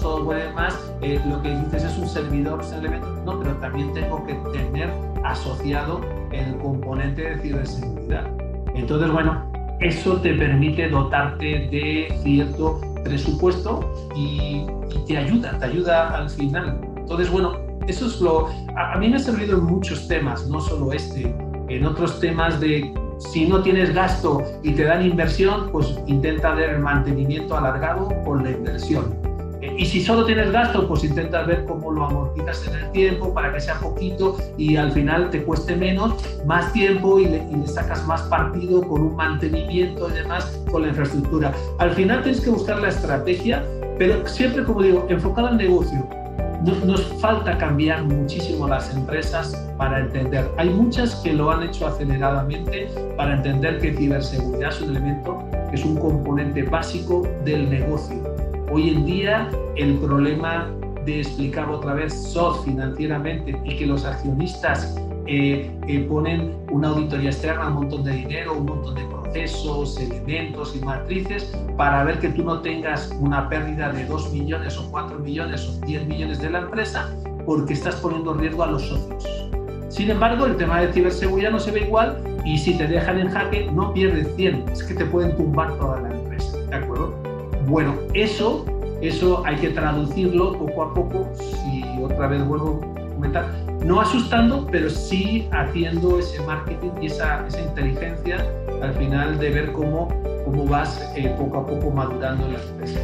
software 0.00 0.52
más, 0.54 0.74
eh, 1.02 1.20
lo 1.28 1.40
que 1.40 1.54
dices 1.56 1.84
es 1.84 1.96
un 1.96 2.08
servidor, 2.08 2.60
es 2.60 2.72
elemento, 2.72 3.06
no, 3.24 3.38
pero 3.38 3.54
también 3.56 3.92
tengo 3.94 4.24
que 4.26 4.34
tener 4.52 4.90
asociado 5.22 6.00
el 6.32 6.56
componente 6.58 7.22
de 7.22 7.38
ciberseguridad. 7.38 8.26
Entonces, 8.74 9.10
bueno, 9.10 9.50
eso 9.80 10.16
te 10.20 10.34
permite 10.34 10.88
dotarte 10.88 11.44
de 11.44 12.08
cierto 12.22 12.80
presupuesto 13.04 14.10
y, 14.16 14.66
te 15.06 15.16
ayuda, 15.16 15.58
te 15.58 15.66
ayuda 15.66 16.16
al 16.16 16.28
final. 16.28 16.80
Entonces, 16.96 17.30
bueno, 17.30 17.52
eso 17.86 18.06
es 18.06 18.20
lo... 18.20 18.48
a 18.76 18.98
mí 18.98 19.08
me 19.08 19.16
ha 19.16 19.20
servido 19.20 19.58
en 19.58 19.64
muchos 19.64 20.08
temas, 20.08 20.46
no 20.48 20.60
solo 20.60 20.92
este, 20.92 21.34
en 21.68 21.86
otros 21.86 22.20
temas 22.20 22.60
de 22.60 22.92
si 23.18 23.46
no 23.46 23.62
tienes 23.62 23.94
gasto 23.94 24.42
y 24.62 24.72
te 24.72 24.84
dan 24.84 25.04
inversión, 25.04 25.70
pues 25.70 25.98
intenta 26.06 26.54
ver 26.54 26.70
el 26.70 26.80
mantenimiento 26.80 27.56
alargado 27.56 28.08
con 28.24 28.44
la 28.44 28.50
inversión. 28.50 29.14
Eh, 29.60 29.74
y 29.78 29.86
si 29.86 30.02
solo 30.02 30.24
tienes 30.26 30.52
gasto, 30.52 30.86
pues 30.86 31.04
intenta 31.04 31.42
ver 31.42 31.64
cómo 31.66 31.90
lo 31.90 32.04
amortizas 32.04 32.66
en 32.68 32.74
el 32.74 32.92
tiempo 32.92 33.32
para 33.32 33.52
que 33.52 33.60
sea 33.60 33.78
poquito 33.80 34.36
y 34.58 34.76
al 34.76 34.92
final 34.92 35.30
te 35.30 35.42
cueste 35.42 35.74
menos, 35.76 36.14
más 36.44 36.72
tiempo 36.72 37.18
y 37.18 37.26
le, 37.26 37.66
sacas 37.66 38.06
más 38.06 38.22
partido 38.22 38.82
con 38.82 39.02
un 39.02 39.16
mantenimiento 39.16 40.10
y 40.10 40.12
demás 40.12 40.60
con 40.70 40.82
la 40.82 40.88
infraestructura. 40.88 41.52
Al 41.78 41.90
final 41.92 42.22
tienes 42.22 42.40
que 42.40 42.50
buscar 42.50 42.80
la 42.80 42.88
estrategia, 42.88 43.64
pero 43.98 44.26
siempre, 44.26 44.64
como 44.64 44.82
digo, 44.82 45.06
enfocada 45.08 45.48
al 45.48 45.56
negocio 45.56 46.23
nos, 46.64 47.02
falta 47.20 47.58
cambiar 47.58 48.04
muchísimo 48.04 48.66
las 48.66 48.94
empresas 48.94 49.54
para 49.76 50.00
entender. 50.00 50.50
Hay 50.56 50.70
muchas 50.70 51.14
que 51.16 51.32
lo 51.32 51.50
han 51.50 51.62
hecho 51.62 51.86
aceleradamente 51.86 52.88
para 53.16 53.34
entender 53.34 53.80
que 53.80 53.94
ciberseguridad 53.94 54.70
es 54.70 54.80
un 54.80 54.90
elemento, 54.90 55.44
es 55.72 55.84
un 55.84 55.96
componente 55.96 56.62
básico 56.62 57.22
del 57.44 57.68
negocio. 57.68 58.16
Hoy 58.72 58.90
en 58.90 59.04
día 59.04 59.48
el 59.76 59.98
problema 59.98 60.70
de 61.04 61.20
explicar 61.20 61.68
otra 61.68 61.94
vez 61.94 62.14
SOT 62.14 62.64
financieramente 62.64 63.60
y 63.64 63.76
que 63.76 63.86
los 63.86 64.04
accionistas 64.06 64.96
eh, 65.26 65.70
eh, 65.88 66.00
ponen 66.08 66.54
una 66.70 66.88
auditoría 66.88 67.30
externa, 67.30 67.68
un 67.68 67.74
montón 67.74 68.04
de 68.04 68.12
dinero, 68.12 68.58
un 68.58 68.66
montón 68.66 68.94
de 68.94 69.04
procesos, 69.04 69.98
elementos 69.98 70.76
y 70.76 70.84
matrices 70.84 71.52
para 71.76 72.04
ver 72.04 72.18
que 72.18 72.28
tú 72.28 72.44
no 72.44 72.60
tengas 72.60 73.10
una 73.20 73.48
pérdida 73.48 73.90
de 73.90 74.04
2 74.04 74.32
millones 74.32 74.76
o 74.78 74.90
4 74.90 75.18
millones 75.18 75.66
o 75.68 75.86
10 75.86 76.06
millones 76.06 76.40
de 76.40 76.50
la 76.50 76.60
empresa 76.60 77.10
porque 77.46 77.72
estás 77.72 77.96
poniendo 77.96 78.32
en 78.32 78.40
riesgo 78.40 78.62
a 78.64 78.66
los 78.68 78.82
socios. 78.82 79.50
Sin 79.88 80.10
embargo, 80.10 80.46
el 80.46 80.56
tema 80.56 80.80
de 80.80 80.92
ciberseguridad 80.92 81.52
no 81.52 81.60
se 81.60 81.70
ve 81.70 81.82
igual 81.82 82.22
y 82.44 82.58
si 82.58 82.76
te 82.76 82.86
dejan 82.86 83.18
en 83.18 83.30
jaque 83.30 83.70
no 83.72 83.92
pierdes 83.92 84.28
100, 84.36 84.64
es 84.72 84.82
que 84.82 84.94
te 84.94 85.04
pueden 85.06 85.36
tumbar 85.36 85.72
toda 85.78 86.00
la 86.00 86.10
empresa, 86.10 86.56
¿de 86.58 86.74
acuerdo? 86.74 87.14
Bueno, 87.66 87.94
eso, 88.12 88.66
eso 89.00 89.42
hay 89.46 89.56
que 89.56 89.70
traducirlo 89.70 90.52
poco 90.52 90.82
a 90.82 90.94
poco, 90.94 91.28
si 91.34 91.84
otra 92.02 92.26
vez 92.26 92.44
vuelvo 92.46 92.93
no 93.84 94.00
asustando, 94.00 94.66
pero 94.70 94.88
sí 94.90 95.48
haciendo 95.52 96.18
ese 96.18 96.40
marketing 96.42 96.90
y 97.00 97.06
esa, 97.06 97.46
esa 97.46 97.60
inteligencia 97.60 98.44
al 98.82 98.94
final 98.94 99.38
de 99.38 99.50
ver 99.50 99.72
cómo, 99.72 100.08
cómo 100.44 100.66
vas 100.66 101.00
eh, 101.16 101.34
poco 101.38 101.58
a 101.58 101.66
poco 101.66 101.90
madurando 101.90 102.48
la 102.48 102.60
empresa. 102.60 103.00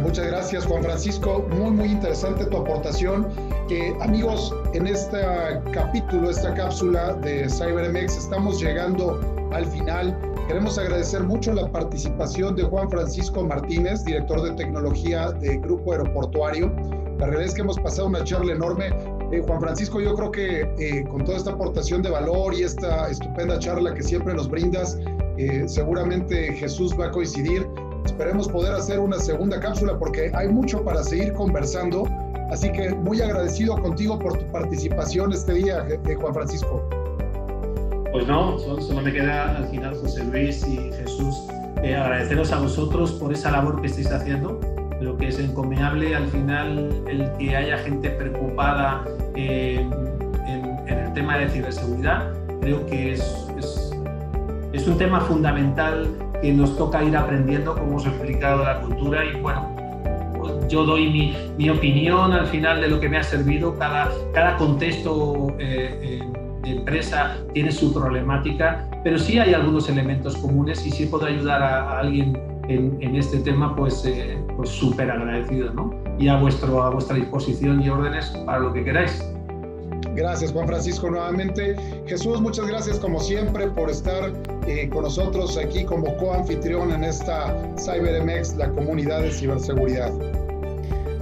Muchas 0.00 0.26
gracias 0.26 0.66
Juan 0.66 0.82
Francisco, 0.82 1.46
muy 1.50 1.70
muy 1.70 1.88
interesante 1.90 2.44
tu 2.46 2.56
aportación. 2.56 3.28
Eh, 3.70 3.94
amigos, 4.00 4.52
en 4.74 4.86
este 4.88 5.18
capítulo, 5.72 6.28
esta 6.28 6.52
cápsula 6.54 7.14
de 7.14 7.48
CyberMX 7.48 8.16
estamos 8.16 8.60
llegando 8.60 9.20
al 9.52 9.64
final. 9.66 10.16
Queremos 10.48 10.76
agradecer 10.76 11.22
mucho 11.22 11.52
la 11.52 11.70
participación 11.70 12.56
de 12.56 12.64
Juan 12.64 12.90
Francisco 12.90 13.44
Martínez, 13.44 14.04
director 14.04 14.42
de 14.42 14.50
tecnología 14.52 15.30
de 15.30 15.58
Grupo 15.58 15.92
Aeroportuario. 15.92 16.72
La 17.18 17.26
realidad 17.26 17.48
es 17.50 17.54
que 17.54 17.60
hemos 17.60 17.78
pasado 17.78 18.08
una 18.08 18.24
charla 18.24 18.52
enorme. 18.52 18.90
Eh, 19.32 19.42
Juan 19.46 19.60
Francisco, 19.60 19.98
yo 19.98 20.14
creo 20.14 20.30
que 20.30 20.60
eh, 20.78 21.04
con 21.08 21.24
toda 21.24 21.38
esta 21.38 21.52
aportación 21.52 22.02
de 22.02 22.10
valor 22.10 22.52
y 22.52 22.64
esta 22.64 23.08
estupenda 23.08 23.58
charla 23.58 23.94
que 23.94 24.02
siempre 24.02 24.34
nos 24.34 24.48
brindas, 24.48 24.98
eh, 25.38 25.64
seguramente 25.66 26.52
Jesús 26.52 26.94
va 27.00 27.06
a 27.06 27.10
coincidir. 27.10 27.66
Esperemos 28.04 28.46
poder 28.46 28.74
hacer 28.74 29.00
una 29.00 29.18
segunda 29.18 29.58
cápsula 29.58 29.98
porque 29.98 30.30
hay 30.34 30.48
mucho 30.48 30.84
para 30.84 31.02
seguir 31.02 31.32
conversando. 31.32 32.06
Así 32.50 32.70
que 32.70 32.90
muy 32.90 33.22
agradecido 33.22 33.80
contigo 33.80 34.18
por 34.18 34.36
tu 34.36 34.44
participación 34.52 35.32
este 35.32 35.54
día, 35.54 35.86
Juan 36.20 36.34
Francisco. 36.34 36.86
Pues 38.12 38.26
no, 38.26 38.58
solo, 38.58 39.00
me 39.00 39.10
queda 39.10 39.56
al 39.56 39.68
final 39.68 39.96
José 39.96 40.24
Luis 40.24 40.62
y 40.68 40.76
Jesús 40.92 41.34
agradeceros 41.78 42.52
a 42.52 42.58
vosotros 42.58 43.12
por 43.12 43.32
esa 43.32 43.50
labor 43.50 43.80
que 43.80 43.86
estáis 43.86 44.12
haciendo. 44.12 44.60
Lo 45.00 45.16
que 45.16 45.28
es 45.28 45.38
encomiable 45.38 46.14
al 46.14 46.28
final 46.28 47.02
el 47.08 47.32
que 47.38 47.56
haya 47.56 47.78
gente 47.78 48.10
preocupada 48.10 49.04
en, 49.34 49.90
el 50.86 51.12
tema 51.14 51.38
de 51.38 51.48
ciberseguridad. 51.48 52.32
Creo 52.60 52.86
que 52.86 53.14
es, 53.14 53.48
es, 54.72 54.86
un 54.86 54.98
tema 54.98 55.20
fundamental 55.20 56.08
que 56.40 56.52
nos 56.52 56.76
toca 56.76 57.02
ir 57.02 57.16
aprendiendo, 57.16 57.74
como 57.74 57.96
os 57.96 58.06
he 58.06 58.08
explicado, 58.08 58.64
la 58.64 58.80
cultura 58.80 59.24
y 59.24 59.40
bueno, 59.40 59.76
yo 60.68 60.84
doy 60.84 61.10
mi, 61.10 61.36
mi, 61.56 61.70
opinión 61.70 62.32
al 62.32 62.46
final 62.46 62.80
de 62.80 62.88
lo 62.88 62.98
que 62.98 63.08
me 63.08 63.18
ha 63.18 63.22
servido. 63.22 63.78
Cada, 63.78 64.10
cada 64.32 64.56
contexto 64.56 65.54
eh, 65.58 66.20
de 66.62 66.70
empresa 66.70 67.36
tiene 67.52 67.72
su 67.72 67.92
problemática, 67.92 68.88
pero 69.04 69.18
sí 69.18 69.38
hay 69.38 69.54
algunos 69.54 69.88
elementos 69.88 70.36
comunes 70.36 70.84
y 70.86 70.90
si 70.90 71.06
puedo 71.06 71.26
ayudar 71.26 71.62
a, 71.62 71.98
alguien 71.98 72.38
en, 72.74 72.98
en, 73.00 73.16
este 73.16 73.38
tema, 73.38 73.74
pues 73.76 74.04
eh, 74.04 74.38
pues 74.56 74.70
súper 74.70 75.10
agradecido, 75.10 75.72
¿no? 75.72 75.94
Y 76.18 76.28
a, 76.28 76.38
vuestro, 76.38 76.82
a 76.82 76.90
vuestra 76.90 77.16
disposición 77.16 77.82
y 77.82 77.88
órdenes 77.88 78.26
para 78.46 78.60
lo 78.60 78.72
que 78.72 78.84
queráis. 78.84 79.22
Gracias, 80.14 80.52
Juan 80.52 80.66
Francisco, 80.66 81.10
nuevamente. 81.10 81.74
Jesús, 82.06 82.40
muchas 82.40 82.66
gracias 82.66 82.98
como 82.98 83.18
siempre 83.18 83.68
por 83.68 83.88
estar 83.88 84.32
eh, 84.66 84.88
con 84.90 85.04
nosotros 85.04 85.56
aquí 85.56 85.84
como 85.84 86.16
coanfitrión 86.16 86.92
en 86.92 87.04
esta 87.04 87.56
CyberMX, 87.78 88.56
la 88.56 88.68
comunidad 88.70 89.22
de 89.22 89.30
ciberseguridad. 89.30 90.12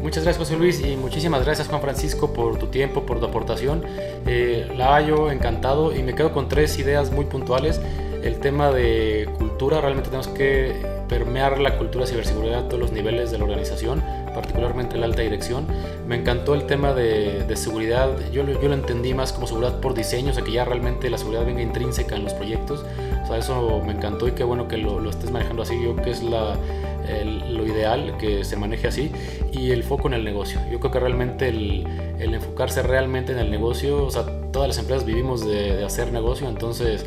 Muchas 0.02 0.24
gracias 0.24 0.38
José 0.38 0.56
Luis 0.56 0.82
y 0.82 0.96
muchísimas 0.96 1.44
gracias 1.44 1.68
Juan 1.68 1.82
Francisco 1.82 2.32
por 2.32 2.58
tu 2.58 2.68
tiempo, 2.68 3.04
por 3.04 3.20
tu 3.20 3.26
aportación. 3.26 3.84
Eh, 4.26 4.66
la 4.76 4.94
hallo 4.94 5.30
encantado 5.30 5.94
y 5.94 6.02
me 6.02 6.14
quedo 6.14 6.32
con 6.32 6.48
tres 6.48 6.78
ideas 6.78 7.12
muy 7.12 7.26
puntuales. 7.26 7.80
El 8.22 8.40
tema 8.40 8.70
de 8.70 9.28
cultura, 9.38 9.80
realmente 9.80 10.08
tenemos 10.08 10.28
que 10.28 10.99
permear 11.10 11.60
la 11.60 11.76
cultura 11.76 12.06
de 12.06 12.12
ciberseguridad 12.12 12.60
a 12.60 12.68
todos 12.68 12.80
los 12.80 12.92
niveles 12.92 13.30
de 13.30 13.36
la 13.36 13.44
organización 13.44 14.02
particularmente 14.30 14.96
la 14.98 15.06
alta 15.06 15.22
dirección. 15.22 15.66
Me 16.06 16.16
encantó 16.16 16.54
el 16.54 16.64
tema 16.66 16.92
de, 16.92 17.44
seguridad, 17.56 18.10
yo, 18.32 18.44
yo, 18.46 18.68
lo 18.68 18.74
entendí 18.74 19.14
más 19.14 19.32
como 19.32 19.46
seguridad 19.46 19.80
por 19.80 19.94
diseño, 19.94 20.30
o 20.30 20.34
sea, 20.34 20.42
que 20.42 20.52
ya 20.52 20.64
realmente 20.64 21.10
la 21.10 21.18
seguridad 21.18 21.44
venga 21.44 21.62
intrínseca 21.62 22.16
en 22.16 22.24
los 22.24 22.34
proyectos. 22.34 22.84
O 23.22 23.26
sea, 23.26 23.38
eso 23.38 23.82
me 23.84 23.92
encantó 23.92 24.28
y 24.28 24.32
qué 24.32 24.44
bueno 24.44 24.68
que 24.68 24.76
lo, 24.76 25.00
lo 25.00 25.10
estés 25.10 25.30
manejando 25.30 25.62
así. 25.62 25.74
Yo 25.82 25.94
creo 25.94 26.04
que 26.04 26.10
es 26.10 26.22
lo 26.22 27.66
ideal, 27.66 28.16
que 28.18 28.44
se 28.44 28.56
maneje 28.56 28.88
así. 28.88 29.12
Y 29.52 29.70
el 29.70 29.82
foco 29.82 30.08
en 30.08 30.14
el 30.14 30.24
negocio. 30.24 30.60
Yo 30.70 30.80
creo 30.80 30.92
que 30.92 31.00
realmente 31.00 31.48
el, 31.48 31.86
el 32.18 32.34
enfocarse 32.34 32.82
realmente 32.82 33.32
en 33.32 33.38
el 33.38 33.50
negocio, 33.50 34.04
o 34.04 34.10
sea, 34.10 34.24
todas 34.52 34.68
las 34.68 34.78
empresas 34.78 35.04
vivimos 35.04 35.46
de, 35.46 35.76
de 35.76 35.84
hacer 35.84 36.12
negocio, 36.12 36.48
entonces 36.48 37.06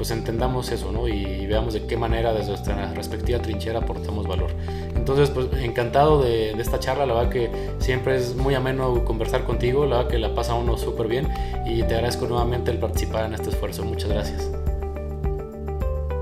pues 0.00 0.12
entendamos 0.12 0.72
eso, 0.72 0.92
¿no? 0.92 1.08
Y 1.08 1.46
veamos 1.46 1.74
de 1.74 1.84
qué 1.84 1.94
manera 1.94 2.32
desde 2.32 2.48
nuestra 2.48 2.90
respectiva 2.94 3.38
trinchera 3.38 3.80
aportamos 3.80 4.26
valor. 4.26 4.50
Entonces, 4.96 5.28
pues 5.28 5.48
encantado 5.62 6.22
de, 6.22 6.52
esta 6.52 6.78
charla, 6.78 7.04
la 7.04 7.12
verdad 7.12 7.28
que 7.30 7.50
siempre 7.80 8.16
es 8.16 8.34
muy 8.34 8.54
ameno 8.54 9.04
conversar 9.04 9.44
contigo, 9.44 9.84
la 9.84 9.98
verdad 9.98 10.10
que 10.10 10.18
la 10.18 10.34
pasa 10.34 10.54
uno 10.54 10.78
súper 10.78 11.06
bien 11.06 11.28
y 11.66 11.82
te 11.82 11.96
agradezco 11.96 12.26
nuevamente 12.26 12.70
el 12.70 12.78
participar 12.78 13.26
en 13.26 13.34
este 13.34 13.50
esfuerzo. 13.50 13.84
Muchas 13.84 14.08
gracias. 14.08 14.50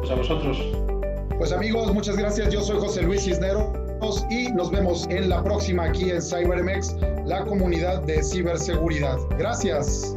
Pues 0.00 0.10
a 0.10 0.16
vosotros. 0.16 0.58
Pues 1.38 1.52
amigos, 1.52 1.94
muchas 1.94 2.16
gracias. 2.16 2.52
Yo 2.52 2.62
soy 2.62 2.80
José 2.80 3.02
Luis 3.02 3.22
Cisneros 3.22 4.26
y 4.28 4.48
nos 4.50 4.72
vemos 4.72 5.06
en 5.08 5.28
la 5.28 5.40
próxima 5.44 5.84
aquí 5.84 6.10
en 6.10 6.20
CyberMX, 6.20 6.96
la 7.26 7.44
comunidad 7.44 8.02
de 8.02 8.24
ciberseguridad. 8.24 9.18
Gracias. 9.38 10.16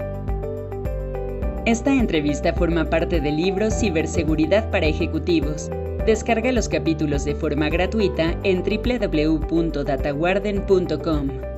Esta 1.66 1.94
entrevista 1.94 2.54
forma 2.54 2.86
parte 2.86 3.20
del 3.22 3.38
libro 3.38 3.70
Ciberseguridad 3.70 4.72
para 4.72 4.88
Ejecutivos. 4.88 5.70
Descarga 6.08 6.52
los 6.52 6.68
capítulos 6.68 7.24
de 7.24 7.36
forma 7.36 7.70
gratuita 7.70 8.36
en 8.44 8.64
www.dataguarden.com. 8.64 11.51